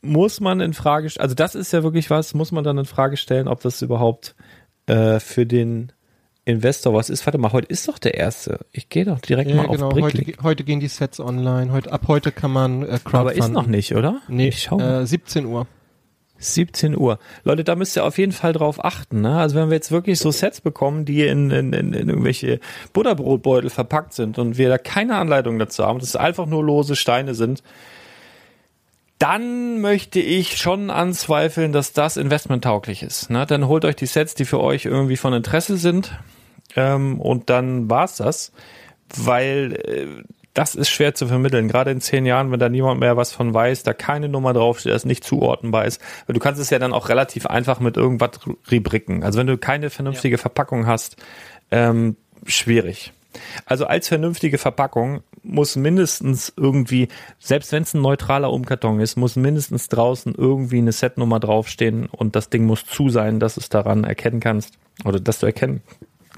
muss 0.00 0.40
man 0.40 0.60
in 0.60 0.74
Frage, 0.74 1.10
also 1.18 1.34
das 1.34 1.54
ist 1.54 1.72
ja 1.72 1.82
wirklich 1.82 2.10
was, 2.10 2.34
muss 2.34 2.52
man 2.52 2.64
dann 2.64 2.78
in 2.78 2.84
Frage 2.84 3.16
stellen, 3.16 3.48
ob 3.48 3.60
das 3.60 3.82
überhaupt 3.82 4.34
äh, 4.86 5.20
für 5.20 5.46
den 5.46 5.92
Investor 6.48 6.94
was 6.94 7.10
ist. 7.10 7.26
Warte 7.26 7.36
mal, 7.36 7.52
heute 7.52 7.68
ist 7.68 7.86
doch 7.88 7.98
der 7.98 8.14
erste. 8.14 8.60
Ich 8.72 8.88
gehe 8.88 9.04
doch 9.04 9.20
direkt 9.20 9.50
ja, 9.50 9.56
mal 9.56 9.68
genau. 9.68 9.88
auf 9.88 9.92
Bricklink. 9.92 10.28
Heute, 10.38 10.42
heute 10.42 10.64
gehen 10.64 10.80
die 10.80 10.88
Sets 10.88 11.20
online. 11.20 11.70
Heute, 11.72 11.92
ab 11.92 12.04
heute 12.08 12.32
kann 12.32 12.50
man 12.50 12.82
äh, 12.82 12.86
Crowdfunding. 12.86 13.20
Aber 13.20 13.34
ist 13.34 13.52
noch 13.52 13.66
nicht, 13.66 13.94
oder? 13.94 14.22
Nee, 14.28 14.48
ich 14.48 14.62
schau. 14.62 14.80
Äh, 14.80 15.06
17 15.06 15.44
Uhr. 15.44 15.66
17 16.38 16.96
Uhr. 16.96 17.18
Leute, 17.44 17.64
da 17.64 17.74
müsst 17.74 17.96
ihr 17.96 18.04
auf 18.04 18.16
jeden 18.16 18.32
Fall 18.32 18.54
drauf 18.54 18.82
achten. 18.82 19.20
Ne? 19.20 19.36
Also 19.36 19.56
wenn 19.56 19.68
wir 19.68 19.74
jetzt 19.74 19.92
wirklich 19.92 20.18
so 20.18 20.30
Sets 20.30 20.62
bekommen, 20.62 21.04
die 21.04 21.26
in, 21.26 21.50
in, 21.50 21.74
in, 21.74 21.92
in 21.92 22.08
irgendwelche 22.08 22.60
Butterbrotbeutel 22.94 23.68
verpackt 23.68 24.14
sind 24.14 24.38
und 24.38 24.56
wir 24.56 24.70
da 24.70 24.78
keine 24.78 25.16
Anleitung 25.16 25.58
dazu 25.58 25.84
haben, 25.84 25.98
dass 25.98 26.08
es 26.08 26.16
einfach 26.16 26.46
nur 26.46 26.64
lose 26.64 26.96
Steine 26.96 27.34
sind, 27.34 27.62
dann 29.18 29.80
möchte 29.80 30.20
ich 30.20 30.56
schon 30.56 30.88
anzweifeln, 30.88 31.72
dass 31.72 31.92
das 31.92 32.16
investmenttauglich 32.16 33.02
ist. 33.02 33.28
Ne? 33.28 33.44
Dann 33.44 33.66
holt 33.66 33.84
euch 33.84 33.96
die 33.96 34.06
Sets, 34.06 34.34
die 34.34 34.46
für 34.46 34.60
euch 34.60 34.86
irgendwie 34.86 35.16
von 35.16 35.34
Interesse 35.34 35.76
sind 35.76 36.12
ähm, 36.78 37.20
und 37.20 37.50
dann 37.50 37.90
war's 37.90 38.16
das. 38.16 38.52
Weil 39.16 39.72
äh, 39.72 40.22
das 40.54 40.74
ist 40.74 40.90
schwer 40.90 41.14
zu 41.14 41.26
vermitteln. 41.26 41.68
Gerade 41.68 41.90
in 41.90 42.00
zehn 42.00 42.24
Jahren, 42.24 42.52
wenn 42.52 42.60
da 42.60 42.68
niemand 42.68 43.00
mehr 43.00 43.16
was 43.16 43.32
von 43.32 43.52
weiß, 43.52 43.82
da 43.82 43.92
keine 43.92 44.28
Nummer 44.28 44.52
draufsteht, 44.52 44.92
das 44.92 45.04
nicht 45.04 45.24
zuordnenbar 45.24 45.86
ist. 45.86 46.00
Du 46.26 46.38
kannst 46.38 46.60
es 46.60 46.70
ja 46.70 46.78
dann 46.78 46.92
auch 46.92 47.08
relativ 47.08 47.46
einfach 47.46 47.80
mit 47.80 47.96
irgendwas 47.96 48.40
rebricken. 48.68 49.22
Also 49.22 49.38
wenn 49.38 49.46
du 49.46 49.58
keine 49.58 49.90
vernünftige 49.90 50.36
ja. 50.36 50.40
Verpackung 50.40 50.86
hast, 50.86 51.16
ähm, 51.70 52.16
schwierig. 52.44 53.12
Also 53.66 53.86
als 53.86 54.08
vernünftige 54.08 54.58
Verpackung 54.58 55.22
muss 55.42 55.76
mindestens 55.76 56.52
irgendwie, 56.56 57.08
selbst 57.38 57.72
wenn 57.72 57.82
es 57.82 57.94
ein 57.94 58.02
neutraler 58.02 58.52
Umkarton 58.52 59.00
ist, 59.00 59.16
muss 59.16 59.36
mindestens 59.36 59.88
draußen 59.88 60.34
irgendwie 60.34 60.78
eine 60.78 60.92
Setnummer 60.92 61.38
draufstehen 61.40 62.06
und 62.06 62.34
das 62.36 62.50
Ding 62.50 62.64
muss 62.64 62.84
zu 62.84 63.10
sein, 63.10 63.38
dass 63.38 63.54
du 63.54 63.60
es 63.60 63.68
daran 63.68 64.04
erkennen 64.04 64.40
kannst 64.40 64.78
oder 65.04 65.20
dass 65.20 65.38
du 65.38 65.46
erkennen 65.46 65.82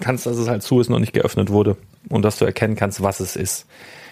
kannst, 0.00 0.26
dass 0.26 0.36
es 0.36 0.48
halt 0.48 0.62
zu 0.62 0.80
ist 0.80 0.90
und 0.90 1.00
nicht 1.00 1.12
geöffnet 1.12 1.50
wurde 1.50 1.76
und 2.08 2.22
dass 2.22 2.38
du 2.38 2.44
erkennen 2.44 2.76
kannst, 2.76 3.02
was 3.02 3.20
es 3.20 3.36
ist 3.36 3.66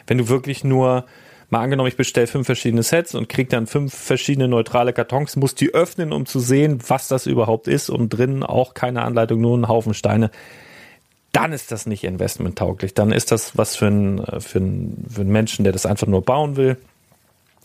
wenn 0.09 0.18
du 0.18 0.28
wirklich 0.28 0.64
nur 0.64 1.05
mal 1.51 1.61
angenommen, 1.61 1.89
ich 1.89 1.97
bestelle 1.97 2.26
fünf 2.26 2.47
verschiedene 2.47 2.82
Sets 2.82 3.14
und 3.14 3.28
krieg 3.28 3.49
dann 3.49 3.66
fünf 3.66 3.95
verschiedene 3.95 4.49
neutrale 4.49 4.93
Kartons, 4.93 5.36
muss 5.36 5.55
die 5.55 5.72
öffnen, 5.72 6.12
um 6.12 6.26
zu 6.26 6.41
sehen, 6.41 6.80
was 6.89 7.09
das 7.09 7.26
überhaupt 7.26 7.68
ist 7.68 7.89
und 7.89 8.09
drinnen 8.11 8.43
auch 8.43 8.74
keine 8.74 9.03
Anleitung, 9.03 9.41
nur 9.41 9.57
ein 9.57 9.68
Haufen 9.68 9.95
Steine. 9.95 10.30
Dann 11.32 11.53
ist 11.53 11.70
das 11.72 11.86
nicht 11.86 12.05
investmenttauglich. 12.05 12.95
Dann 12.95 13.12
ist 13.12 13.30
das 13.32 13.57
was 13.57 13.76
für 13.76 13.86
einen, 13.86 14.41
für 14.41 14.59
einen, 14.59 15.07
für 15.09 15.20
einen 15.20 15.30
Menschen, 15.30 15.62
der 15.62 15.72
das 15.72 15.86
einfach 15.86 16.07
nur 16.07 16.22
bauen 16.22 16.57
will. 16.57 16.76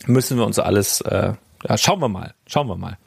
Müssen 0.06 0.36
wir 0.38 0.46
uns 0.46 0.58
alles, 0.58 1.00
äh, 1.00 1.32
ja, 1.66 1.78
schauen 1.78 2.00
wir 2.00 2.08
mal, 2.08 2.34
schauen 2.46 2.68
wir 2.68 2.76
mal. 2.76 2.98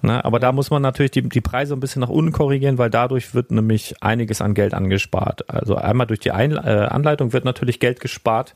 Ne, 0.00 0.24
aber 0.24 0.38
da 0.38 0.52
muss 0.52 0.70
man 0.70 0.80
natürlich 0.80 1.10
die, 1.10 1.28
die 1.28 1.40
Preise 1.40 1.74
ein 1.74 1.80
bisschen 1.80 2.00
nach 2.00 2.08
unten 2.08 2.30
korrigieren, 2.30 2.78
weil 2.78 2.88
dadurch 2.88 3.34
wird 3.34 3.50
nämlich 3.50 4.00
einiges 4.00 4.40
an 4.40 4.54
Geld 4.54 4.72
angespart. 4.72 5.50
Also 5.50 5.74
einmal 5.74 6.06
durch 6.06 6.20
die 6.20 6.30
ein 6.30 6.52
äh, 6.52 6.86
Anleitung 6.90 7.32
wird 7.32 7.44
natürlich 7.44 7.80
Geld 7.80 7.98
gespart, 7.98 8.54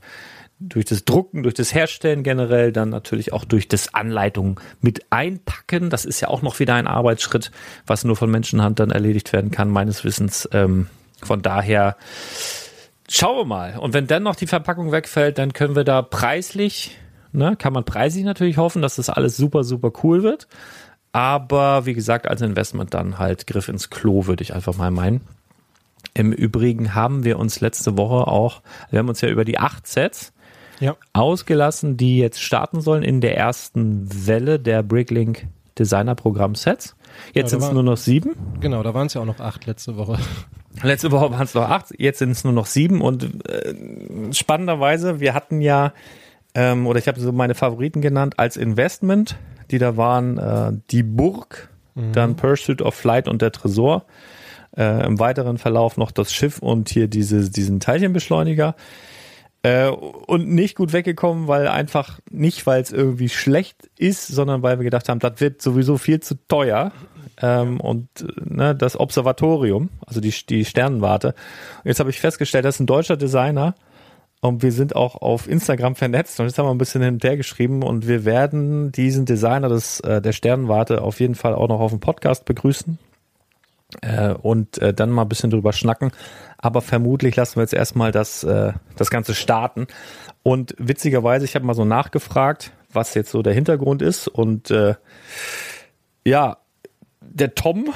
durch 0.69 0.85
das 0.85 1.05
Drucken, 1.05 1.43
durch 1.43 1.55
das 1.55 1.75
Herstellen 1.75 2.23
generell, 2.23 2.71
dann 2.73 2.91
natürlich 2.91 3.33
auch 3.33 3.45
durch 3.45 3.67
das 3.67 3.93
Anleitung 3.93 4.61
mit 4.81 5.05
einpacken. 5.11 5.91
Das 5.91 6.05
ist 6.05 6.21
ja 6.21 6.29
auch 6.29 6.43
noch 6.43 6.61
wieder 6.61 6.75
ein 6.75 6.87
Arbeitsschritt, 6.87 7.51
was 7.87 8.05
nur 8.05 8.17
von 8.17 8.31
Menschenhand 8.31 8.79
dann 8.79 8.91
erledigt 8.91 9.33
werden 9.33 9.51
kann, 9.51 9.69
meines 9.69 10.05
Wissens. 10.05 10.49
Ähm, 10.53 10.87
von 11.23 11.43
daher 11.43 11.97
schauen 13.09 13.37
wir 13.37 13.45
mal. 13.45 13.79
Und 13.79 13.95
wenn 13.95 14.07
dann 14.07 14.23
noch 14.23 14.37
die 14.37 14.47
Verpackung 14.47 14.93
wegfällt, 14.93 15.39
dann 15.39 15.53
können 15.53 15.75
wir 15.75 15.85
da 15.85 16.03
preislich, 16.03 16.97
ne, 17.33 17.57
kann 17.57 17.73
man 17.73 17.85
preislich 17.85 18.25
natürlich 18.25 18.59
hoffen, 18.59 18.83
dass 18.83 18.97
das 18.97 19.11
alles 19.11 19.37
super, 19.37 19.65
super 19.65 19.91
cool 20.05 20.23
wird. 20.23 20.47
Aber 21.13 21.87
wie 21.87 21.95
gesagt, 21.95 22.27
als 22.27 22.41
Investment 22.41 22.95
dann 22.95 23.19
halt 23.19 23.47
Griff 23.47 23.69
ins 23.69 23.91
Klo, 23.91 24.27
würde 24.27 24.43
ich 24.43 24.55
einfach 24.55 24.77
mal 24.77 24.91
meinen. 24.91 25.21
Im 26.15 26.33
Übrigen 26.33 26.95
haben 26.95 27.25
wir 27.25 27.39
uns 27.39 27.61
letzte 27.61 27.97
Woche 27.97 28.27
auch, 28.27 28.63
wir 28.91 28.99
haben 28.99 29.09
uns 29.09 29.21
ja 29.21 29.29
über 29.29 29.45
die 29.45 29.59
acht 29.59 29.87
Sets 29.87 30.33
ja. 30.81 30.97
ausgelassen, 31.13 31.97
die 31.97 32.19
jetzt 32.19 32.43
starten 32.43 32.81
sollen 32.81 33.03
in 33.03 33.21
der 33.21 33.37
ersten 33.37 34.27
Welle 34.27 34.59
der 34.59 34.83
Bricklink 34.83 35.47
Designer-Programm-Sets. 35.79 36.97
Jetzt 37.33 37.53
ja, 37.53 37.59
sind 37.59 37.69
es 37.69 37.73
nur 37.73 37.83
noch 37.83 37.97
sieben. 37.97 38.35
Genau, 38.61 38.83
da 38.83 38.95
waren 38.95 39.07
es 39.07 39.15
ja 39.15 39.21
auch 39.21 39.27
noch 39.27 39.41
acht 39.41 39.67
letzte 39.67 39.97
Woche. 39.97 40.19
Letzte 40.83 41.11
Woche 41.13 41.31
waren 41.31 41.43
es 41.43 41.53
noch 41.53 41.69
acht, 41.69 41.89
jetzt 41.99 42.19
sind 42.19 42.31
es 42.31 42.45
nur 42.45 42.55
noch 42.55 42.65
sieben 42.65 43.03
und 43.03 43.47
äh, 43.47 43.75
spannenderweise, 44.33 45.21
wir 45.21 45.35
hatten 45.35 45.61
ja, 45.61 45.93
ähm, 46.55 46.87
oder 46.87 46.99
ich 46.99 47.09
habe 47.09 47.21
so 47.21 47.33
meine 47.33 47.55
Favoriten 47.55 48.01
genannt 48.01 48.39
als 48.39 48.57
Investment, 48.57 49.37
die 49.71 49.79
da 49.79 49.97
waren 49.97 50.39
äh, 50.39 50.73
die 50.91 51.03
Burg, 51.03 51.71
mhm. 51.95 52.13
dann 52.13 52.37
Pursuit 52.37 52.83
of 52.83 52.95
Flight 52.95 53.29
und 53.29 53.43
der 53.43 53.53
Tresor. 53.53 54.05
Äh, 54.77 55.07
Im 55.07 55.19
weiteren 55.19 55.59
Verlauf 55.59 55.97
noch 55.97 56.11
das 56.11 56.33
Schiff 56.33 56.59
und 56.59 56.89
hier 56.89 57.09
diese, 57.09 57.51
diesen 57.51 57.81
Teilchenbeschleuniger. 57.81 58.75
Äh, 59.63 59.89
und 59.89 60.49
nicht 60.49 60.77
gut 60.77 60.93
weggekommen, 60.93 61.47
weil 61.47 61.69
einfach 61.69 62.21
nicht, 62.31 62.67
weil 62.67 62.83
es 62.83 62.91
irgendwie 62.91 63.29
schlecht 63.29 63.91
ist, 63.99 64.27
sondern 64.27 64.63
weil 64.63 64.79
wir 64.79 64.85
gedacht 64.85 65.09
haben, 65.09 65.21
das 65.21 65.41
wird 65.41 65.63
sowieso 65.63 65.99
viel 65.99 66.21
zu 66.21 66.35
teuer. 66.49 66.93
Ähm, 67.41 67.81
und 67.81 68.09
ne, 68.45 68.75
das 68.75 68.99
Observatorium, 68.99 69.91
also 70.07 70.21
die, 70.21 70.35
die 70.49 70.65
Sternenwarte. 70.65 71.35
Jetzt 71.85 72.01
habe 72.01 72.11
ich 72.11 72.21
festgestellt, 72.21 72.65
das 72.65 72.77
ist 72.77 72.81
ein 72.81 72.87
deutscher 72.87 73.17
Designer 73.17 73.75
und 74.43 74.63
wir 74.63 74.73
sind 74.73 74.97
auch 74.97 75.15
auf 75.23 75.49
Instagram 75.49 75.95
vernetzt 75.95 76.39
und 76.41 76.47
jetzt 76.47 76.59
haben 76.59 76.67
wir 76.67 76.75
ein 76.75 76.79
bisschen 76.79 77.01
hin 77.01 77.15
und 77.15 77.21
geschrieben 77.23 77.83
und 77.83 78.09
wir 78.09 78.25
werden 78.25 78.91
diesen 78.91 79.25
Designer 79.25 79.69
des, 79.69 80.01
äh, 80.01 80.21
der 80.21 80.33
Sternenwarte 80.33 81.01
auf 81.01 81.21
jeden 81.21 81.37
Fall 81.37 81.55
auch 81.55 81.69
noch 81.69 81.79
auf 81.79 81.93
dem 81.93 82.01
Podcast 82.01 82.45
begrüßen 82.45 82.99
äh, 84.01 84.33
und 84.35 84.79
äh, 84.79 84.93
dann 84.93 85.11
mal 85.11 85.23
ein 85.23 85.29
bisschen 85.29 85.51
drüber 85.51 85.73
schnacken. 85.73 86.11
Aber 86.59 86.81
vermutlich 86.81 87.37
lassen 87.37 87.57
wir 87.57 87.63
jetzt 87.63 87.73
erstmal 87.73 88.11
das, 88.11 88.43
äh, 88.43 88.73
das 88.97 89.11
Ganze 89.11 89.35
starten. 89.35 89.87
Und 90.43 90.75
witzigerweise, 90.77 91.45
ich 91.45 91.55
habe 91.55 91.65
mal 91.65 91.75
so 91.75 91.85
nachgefragt, 91.85 92.73
was 92.93 93.15
jetzt 93.15 93.31
so 93.31 93.43
der 93.43 93.55
Hintergrund 93.55 94.03
ist. 94.03 94.27
Und 94.27 94.73
äh, 94.73 94.97
ja, 96.25 96.59
der 97.31 97.55
Tom 97.55 97.93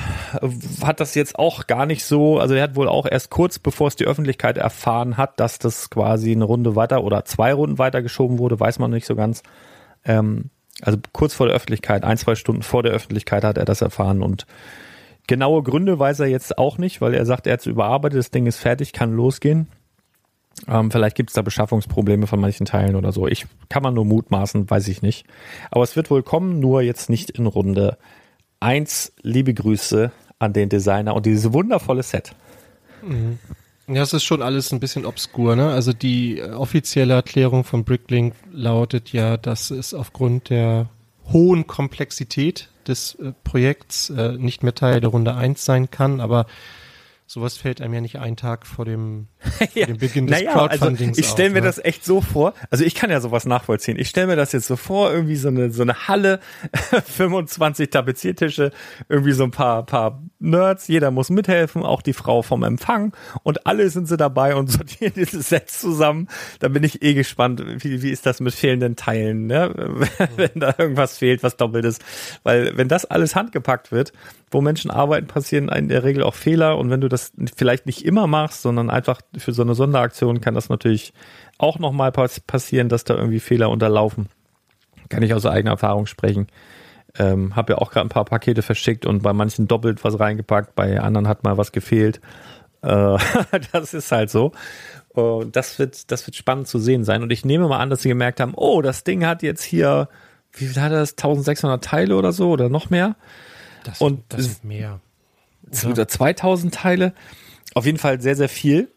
hat 0.82 1.00
das 1.00 1.14
jetzt 1.14 1.38
auch 1.38 1.66
gar 1.66 1.86
nicht 1.86 2.04
so, 2.04 2.38
also 2.38 2.54
er 2.54 2.62
hat 2.62 2.76
wohl 2.76 2.88
auch 2.88 3.06
erst 3.10 3.30
kurz 3.30 3.58
bevor 3.58 3.88
es 3.88 3.96
die 3.96 4.06
Öffentlichkeit 4.06 4.58
erfahren 4.58 5.16
hat, 5.16 5.40
dass 5.40 5.58
das 5.58 5.90
quasi 5.90 6.32
eine 6.32 6.44
Runde 6.44 6.76
weiter 6.76 7.04
oder 7.04 7.24
zwei 7.24 7.52
Runden 7.52 7.78
weiter 7.78 8.02
geschoben 8.02 8.38
wurde, 8.38 8.58
weiß 8.58 8.78
man 8.78 8.90
nicht 8.90 9.06
so 9.06 9.14
ganz. 9.14 9.42
Ähm, 10.04 10.50
also 10.82 10.98
kurz 11.12 11.34
vor 11.34 11.46
der 11.46 11.56
Öffentlichkeit, 11.56 12.04
ein, 12.04 12.18
zwei 12.18 12.34
Stunden 12.34 12.62
vor 12.62 12.82
der 12.82 12.92
Öffentlichkeit 12.92 13.44
hat 13.44 13.58
er 13.58 13.64
das 13.64 13.80
erfahren 13.80 14.22
und 14.22 14.46
Genaue 15.26 15.62
Gründe 15.62 15.98
weiß 15.98 16.20
er 16.20 16.26
jetzt 16.26 16.56
auch 16.56 16.78
nicht, 16.78 17.00
weil 17.00 17.12
er 17.12 17.26
sagt, 17.26 17.46
er 17.46 17.54
hat 17.54 17.60
es 17.60 17.66
überarbeitet, 17.66 18.18
das 18.18 18.30
Ding 18.30 18.46
ist 18.46 18.58
fertig, 18.58 18.92
kann 18.92 19.12
losgehen. 19.12 19.66
Ähm, 20.68 20.90
vielleicht 20.90 21.16
gibt 21.16 21.30
es 21.30 21.34
da 21.34 21.42
Beschaffungsprobleme 21.42 22.26
von 22.26 22.40
manchen 22.40 22.64
Teilen 22.64 22.96
oder 22.96 23.12
so. 23.12 23.26
Ich 23.26 23.46
kann 23.68 23.82
man 23.82 23.94
nur 23.94 24.04
mutmaßen, 24.04 24.70
weiß 24.70 24.88
ich 24.88 25.02
nicht. 25.02 25.26
Aber 25.70 25.82
es 25.82 25.96
wird 25.96 26.10
wohl 26.10 26.22
kommen, 26.22 26.60
nur 26.60 26.80
jetzt 26.82 27.10
nicht 27.10 27.30
in 27.30 27.46
Runde 27.46 27.98
eins. 28.60 29.12
Liebe 29.22 29.54
Grüße 29.54 30.12
an 30.38 30.52
den 30.52 30.68
Designer 30.68 31.14
und 31.14 31.26
dieses 31.26 31.52
wundervolle 31.52 32.02
Set. 32.02 32.32
Mhm. 33.02 33.38
Ja, 33.88 34.02
es 34.02 34.12
ist 34.12 34.24
schon 34.24 34.42
alles 34.42 34.72
ein 34.72 34.80
bisschen 34.80 35.06
obskur, 35.06 35.54
ne? 35.54 35.70
Also 35.70 35.92
die 35.92 36.38
äh, 36.38 36.50
offizielle 36.50 37.14
Erklärung 37.14 37.62
von 37.62 37.84
Bricklink 37.84 38.34
lautet 38.52 39.12
ja, 39.12 39.36
dass 39.36 39.70
es 39.70 39.94
aufgrund 39.94 40.50
der 40.50 40.88
hohen 41.32 41.68
Komplexität 41.68 42.68
des 42.88 43.14
äh, 43.16 43.32
Projekts 43.44 44.10
äh, 44.10 44.32
nicht 44.32 44.64
mehr 44.64 44.74
Teil 44.74 45.00
der 45.00 45.10
Runde 45.10 45.36
1 45.36 45.64
sein 45.64 45.90
kann, 45.90 46.20
aber 46.20 46.46
sowas 47.26 47.56
fällt 47.56 47.80
einem 47.80 47.92
ja 47.92 48.00
nicht 48.00 48.18
einen 48.18 48.36
Tag 48.36 48.66
vor 48.66 48.84
dem, 48.84 49.26
vor 49.38 49.66
ja. 49.74 49.86
dem 49.86 49.98
Beginn 49.98 50.26
des 50.26 50.38
naja, 50.38 50.52
Crowdfundings 50.52 51.18
also 51.18 51.20
Ich 51.20 51.28
stelle 51.28 51.50
mir 51.50 51.60
ne? 51.60 51.66
das 51.66 51.78
echt 51.78 52.04
so 52.04 52.20
vor, 52.20 52.54
also 52.70 52.84
ich 52.84 52.94
kann 52.94 53.10
ja 53.10 53.20
sowas 53.20 53.46
nachvollziehen. 53.46 53.98
Ich 53.98 54.08
stelle 54.08 54.28
mir 54.28 54.36
das 54.36 54.52
jetzt 54.52 54.66
so 54.66 54.76
vor, 54.76 55.12
irgendwie 55.12 55.36
so 55.36 55.48
eine, 55.48 55.70
so 55.70 55.82
eine 55.82 56.06
Halle, 56.08 56.40
25 57.04 57.90
Tapeziertische, 57.90 58.70
irgendwie 59.08 59.32
so 59.32 59.44
ein 59.44 59.50
paar, 59.50 59.84
paar 59.84 60.22
Nerds, 60.38 60.86
jeder 60.86 61.10
muss 61.10 61.30
mithelfen, 61.30 61.82
auch 61.82 62.02
die 62.02 62.12
Frau 62.12 62.42
vom 62.42 62.62
Empfang 62.62 63.12
und 63.42 63.66
alle 63.66 63.90
sind 63.90 64.06
sie 64.06 64.16
dabei 64.16 64.54
und 64.54 64.68
sortieren 64.70 65.12
dieses 65.16 65.48
Set 65.48 65.68
zusammen. 65.68 66.28
Da 66.60 66.68
bin 66.68 66.84
ich 66.84 67.02
eh 67.02 67.14
gespannt, 67.14 67.62
wie, 67.82 68.02
wie 68.02 68.10
ist 68.10 68.24
das 68.24 68.38
mit 68.40 68.54
fehlenden 68.54 68.94
Teilen, 68.94 69.46
ne? 69.46 69.74
wenn 70.36 70.50
da 70.54 70.74
irgendwas 70.78 71.18
fehlt, 71.18 71.42
was 71.42 71.56
doppelt 71.56 71.84
ist. 71.84 72.04
Weil 72.44 72.76
wenn 72.76 72.88
das 72.88 73.04
alles 73.04 73.34
handgepackt 73.34 73.90
wird, 73.90 74.12
wo 74.50 74.60
Menschen 74.60 74.90
arbeiten, 74.90 75.26
passieren 75.26 75.68
in 75.68 75.88
der 75.88 76.04
Regel 76.04 76.22
auch 76.22 76.34
Fehler. 76.34 76.78
Und 76.78 76.90
wenn 76.90 77.00
du 77.00 77.08
das 77.08 77.32
vielleicht 77.56 77.86
nicht 77.86 78.04
immer 78.04 78.26
machst, 78.26 78.62
sondern 78.62 78.90
einfach 78.90 79.20
für 79.36 79.52
so 79.52 79.62
eine 79.62 79.74
Sonderaktion, 79.74 80.40
kann 80.40 80.54
das 80.54 80.68
natürlich 80.68 81.12
auch 81.58 81.78
nochmal 81.78 82.12
pass 82.12 82.40
passieren, 82.40 82.88
dass 82.88 83.04
da 83.04 83.14
irgendwie 83.14 83.40
Fehler 83.40 83.70
unterlaufen. 83.70 84.28
Kann 85.08 85.22
ich 85.22 85.34
aus 85.34 85.46
eigener 85.46 85.72
Erfahrung 85.72 86.06
sprechen. 86.06 86.46
Ähm, 87.18 87.56
habe 87.56 87.74
ja 87.74 87.78
auch 87.78 87.90
gerade 87.90 88.06
ein 88.06 88.10
paar 88.10 88.24
Pakete 88.24 88.62
verschickt 88.62 89.06
und 89.06 89.22
bei 89.22 89.32
manchen 89.32 89.68
doppelt 89.68 90.04
was 90.04 90.20
reingepackt, 90.20 90.74
bei 90.74 91.00
anderen 91.00 91.28
hat 91.28 91.44
mal 91.44 91.56
was 91.56 91.72
gefehlt. 91.72 92.20
Äh, 92.82 93.16
das 93.72 93.94
ist 93.94 94.12
halt 94.12 94.30
so. 94.30 94.52
Und 95.08 95.56
das 95.56 95.78
wird, 95.78 96.10
das 96.10 96.26
wird 96.26 96.36
spannend 96.36 96.68
zu 96.68 96.78
sehen 96.78 97.04
sein. 97.04 97.22
Und 97.22 97.32
ich 97.32 97.44
nehme 97.44 97.68
mal 97.68 97.78
an, 97.78 97.90
dass 97.90 98.02
sie 98.02 98.10
gemerkt 98.10 98.38
haben, 98.38 98.52
oh, 98.54 98.82
das 98.82 99.02
Ding 99.02 99.24
hat 99.24 99.42
jetzt 99.42 99.62
hier, 99.62 100.08
wie 100.52 100.66
viel 100.66 100.82
hat 100.82 100.92
das? 100.92 101.12
1600 101.12 101.82
Teile 101.82 102.16
oder 102.16 102.32
so 102.32 102.50
oder 102.50 102.68
noch 102.68 102.90
mehr? 102.90 103.16
Das, 103.86 104.00
und 104.00 104.24
das 104.28 104.40
ist 104.40 104.64
mehr. 104.64 105.00
Oder 105.88 106.08
2000 106.08 106.74
Teile. 106.74 107.14
Auf 107.74 107.86
jeden 107.86 107.98
Fall 107.98 108.20
sehr, 108.20 108.36
sehr 108.36 108.48
viel. 108.48 108.88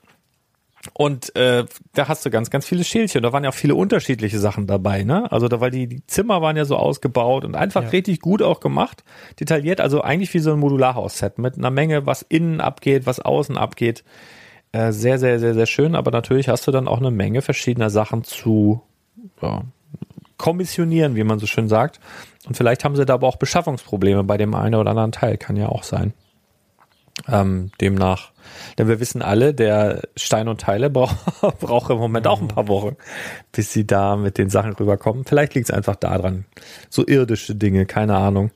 Und 0.94 1.36
äh, 1.36 1.66
da 1.94 2.08
hast 2.08 2.26
du 2.26 2.30
ganz, 2.30 2.50
ganz 2.50 2.66
viele 2.66 2.84
Schälchen. 2.84 3.22
Da 3.22 3.34
waren 3.34 3.44
ja 3.44 3.50
auch 3.50 3.56
viele 3.56 3.76
unterschiedliche 3.76 4.40
Sachen 4.40 4.66
dabei, 4.66 5.04
ne? 5.04 5.30
Also 5.32 5.50
da 5.50 5.60
war 5.60 5.70
die, 5.70 5.88
die 5.88 6.08
Zimmer 6.08 6.42
waren 6.42 6.56
ja 6.56 6.64
so 6.64 6.78
ausgebaut 6.78 7.44
und 7.44 7.56
einfach 7.56 7.84
ja. 7.84 7.90
richtig 7.90 8.22
gut 8.22 8.42
auch 8.42 8.62
gemacht, 8.62 9.04
detailliert. 9.40 9.82
Also 9.82 10.02
eigentlich 10.02 10.34
wie 10.34 10.40
so 10.40 10.54
ein 10.54 10.60
Modularhaus-Set 10.60 11.38
mit 11.38 11.58
einer 11.58 11.70
Menge, 11.70 12.06
was 12.06 12.22
innen 12.22 12.62
abgeht, 12.62 13.06
was 13.06 13.20
außen 13.20 13.58
abgeht. 13.58 14.06
Äh, 14.72 14.94
sehr, 14.94 15.20
sehr, 15.20 15.40
sehr, 15.40 15.54
sehr 15.54 15.66
schön. 15.66 15.96
Aber 15.96 16.12
natürlich 16.12 16.48
hast 16.48 16.66
du 16.66 16.72
dann 16.72 16.88
auch 16.88 17.00
eine 17.00 17.12
Menge 17.12 17.42
verschiedener 17.42 17.90
Sachen 17.90 18.24
zu 18.24 18.82
ja, 19.42 19.64
kommissionieren, 20.40 21.16
wie 21.16 21.24
man 21.24 21.38
so 21.38 21.46
schön 21.46 21.70
sagt. 21.70 22.00
Und 22.48 22.58
vielleicht 22.58 22.84
haben 22.84 22.96
sie 22.96 23.06
da 23.06 23.14
aber 23.14 23.28
auch 23.28 23.36
Beschaffungsprobleme 23.36 24.24
bei 24.24 24.38
dem 24.38 24.56
einen 24.56 24.74
oder 24.74 24.90
anderen 24.90 25.12
Teil, 25.12 25.38
kann 25.38 25.56
ja 25.56 25.70
auch 25.70 25.84
sein. 25.84 26.14
Ähm, 27.28 27.72
demnach, 27.82 28.32
denn 28.78 28.88
wir 28.88 29.02
wissen 29.02 29.22
alle, 29.22 29.54
der 29.54 30.04
Stein 30.16 30.48
und 30.48 30.62
Teile 30.62 30.90
braucht 30.90 31.18
braucht 31.60 31.92
im 31.92 31.98
Moment 31.98 32.28
auch 32.28 32.42
ein 32.42 32.48
paar 32.48 32.70
Wochen, 32.70 32.96
bis 33.52 33.74
sie 33.74 33.86
da 33.86 34.16
mit 34.16 34.38
den 34.38 34.50
Sachen 34.50 34.72
rüberkommen. 34.74 35.26
Vielleicht 35.26 35.54
liegt 35.54 35.70
es 35.70 35.76
einfach 35.76 35.98
daran. 35.98 36.46
So 36.90 37.06
irdische 37.06 37.56
Dinge, 37.56 37.86
keine 37.86 38.16
Ahnung. 38.16 38.52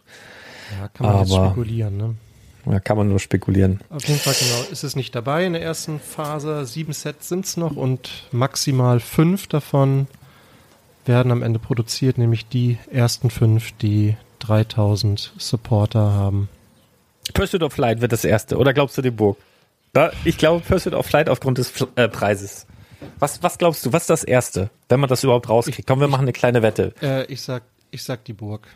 Ja, 0.80 0.88
kann 0.88 1.06
man 1.06 1.16
Aber, 1.18 1.48
spekulieren, 1.48 1.98
ne? 1.98 2.16
Ja, 2.66 2.80
kann 2.80 2.96
man 2.96 3.10
nur 3.10 3.20
spekulieren. 3.20 3.82
Auf 3.90 4.06
jeden 4.06 4.20
Fall, 4.22 4.34
genau. 4.40 4.72
Ist 4.72 4.86
es 4.86 4.96
nicht 4.96 5.14
dabei 5.14 5.46
in 5.46 5.52
der 5.52 5.62
ersten 5.62 6.00
Phase. 6.00 6.66
Sieben 6.66 6.94
Sets 6.94 7.28
sind 7.28 7.44
es 7.44 7.58
noch 7.58 7.76
und 7.76 8.30
maximal 8.32 9.02
fünf 9.02 9.48
davon 9.48 10.08
werden 11.06 11.32
am 11.32 11.44
Ende 11.44 11.60
produziert, 11.60 12.18
nämlich 12.18 12.48
die 12.48 12.78
ersten 12.92 13.30
fünf, 13.30 13.72
die 13.74 14.16
3000 14.40 15.34
Supporter 15.38 16.12
haben. 16.14 16.50
Pursuit 17.34 17.64
of 17.64 17.74
Flight 17.74 18.02
wird 18.02 18.12
das 18.12 18.26
erste, 18.26 18.58
oder 18.58 18.74
glaubst 18.74 18.98
du 18.98 19.02
die 19.02 19.12
Burg? 19.12 19.38
Da, 19.94 20.12
ich 20.26 20.38
glaube 20.38 20.64
Pursuit 20.66 20.94
of 20.94 21.06
Flight 21.06 21.30
aufgrund 21.30 21.58
des 21.60 21.72
äh, 21.96 22.08
Preises. 22.08 22.66
Was, 23.20 23.44
was 23.44 23.58
glaubst 23.58 23.86
du, 23.86 23.94
was 23.94 24.04
ist 24.04 24.10
das 24.10 24.24
erste, 24.24 24.70
wenn 24.90 25.00
man 25.00 25.10
das 25.10 25.24
überhaupt 25.24 25.50
rauskriegt? 25.50 25.88
Komm, 25.88 26.00
wir 26.00 26.08
machen 26.08 26.24
eine 26.24 26.34
kleine 26.34 26.62
Wette. 26.62 26.94
Äh, 27.02 27.26
ich 27.26 27.42
sag, 27.42 27.64
ich 27.92 28.04
sag 28.04 28.26
die 28.26 28.34
Burg. 28.34 28.68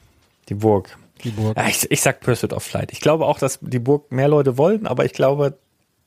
Die 0.49 0.53
Burg. 0.53 0.97
Die 1.23 1.32
Burg. 1.32 1.57
Ja, 1.57 1.67
ich, 1.67 1.89
ich 1.89 2.01
sag 2.01 2.19
Pursuit 2.19 2.53
of 2.53 2.63
Flight. 2.63 2.91
Ich 2.91 3.01
glaube 3.01 3.25
auch, 3.25 3.39
dass 3.39 3.59
die 3.61 3.80
Burg 3.80 4.11
mehr 4.11 4.28
Leute 4.28 4.57
wollen, 4.57 4.86
aber 4.86 5.05
ich 5.05 5.13
glaube, 5.13 5.57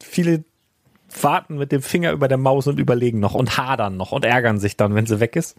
viele 0.00 0.44
warten 1.20 1.56
mit 1.56 1.72
dem 1.72 1.82
Finger 1.82 2.12
über 2.12 2.28
der 2.28 2.38
Maus 2.38 2.66
und 2.66 2.78
überlegen 2.78 3.18
noch 3.18 3.34
und 3.34 3.56
hadern 3.56 3.96
noch 3.96 4.12
und 4.12 4.24
ärgern 4.24 4.58
sich 4.58 4.76
dann, 4.76 4.94
wenn 4.94 5.06
sie 5.06 5.20
weg 5.20 5.34
ist. 5.34 5.56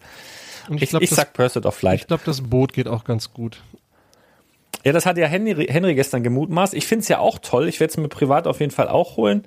Und 0.69 0.81
ich, 0.81 0.89
glaub, 0.89 1.01
ich 1.01 1.09
das, 1.09 1.17
sag 1.17 1.33
Pursuit 1.33 1.65
of 1.65 1.75
Flight. 1.75 2.01
Ich 2.01 2.07
glaube, 2.07 2.23
das 2.25 2.41
Boot 2.41 2.73
geht 2.73 2.87
auch 2.87 3.03
ganz 3.03 3.33
gut. 3.33 3.61
Ja, 4.83 4.91
das 4.93 5.05
hat 5.05 5.17
ja 5.17 5.27
Henry, 5.27 5.67
Henry 5.67 5.95
gestern 5.95 6.23
gemutmaßt. 6.23 6.73
Ich 6.73 6.87
finde 6.87 7.03
es 7.03 7.07
ja 7.07 7.19
auch 7.19 7.39
toll. 7.39 7.67
Ich 7.67 7.79
werde 7.79 7.91
es 7.91 7.97
mir 7.97 8.07
privat 8.07 8.47
auf 8.47 8.59
jeden 8.59 8.71
Fall 8.71 8.87
auch 8.87 9.17
holen. 9.17 9.45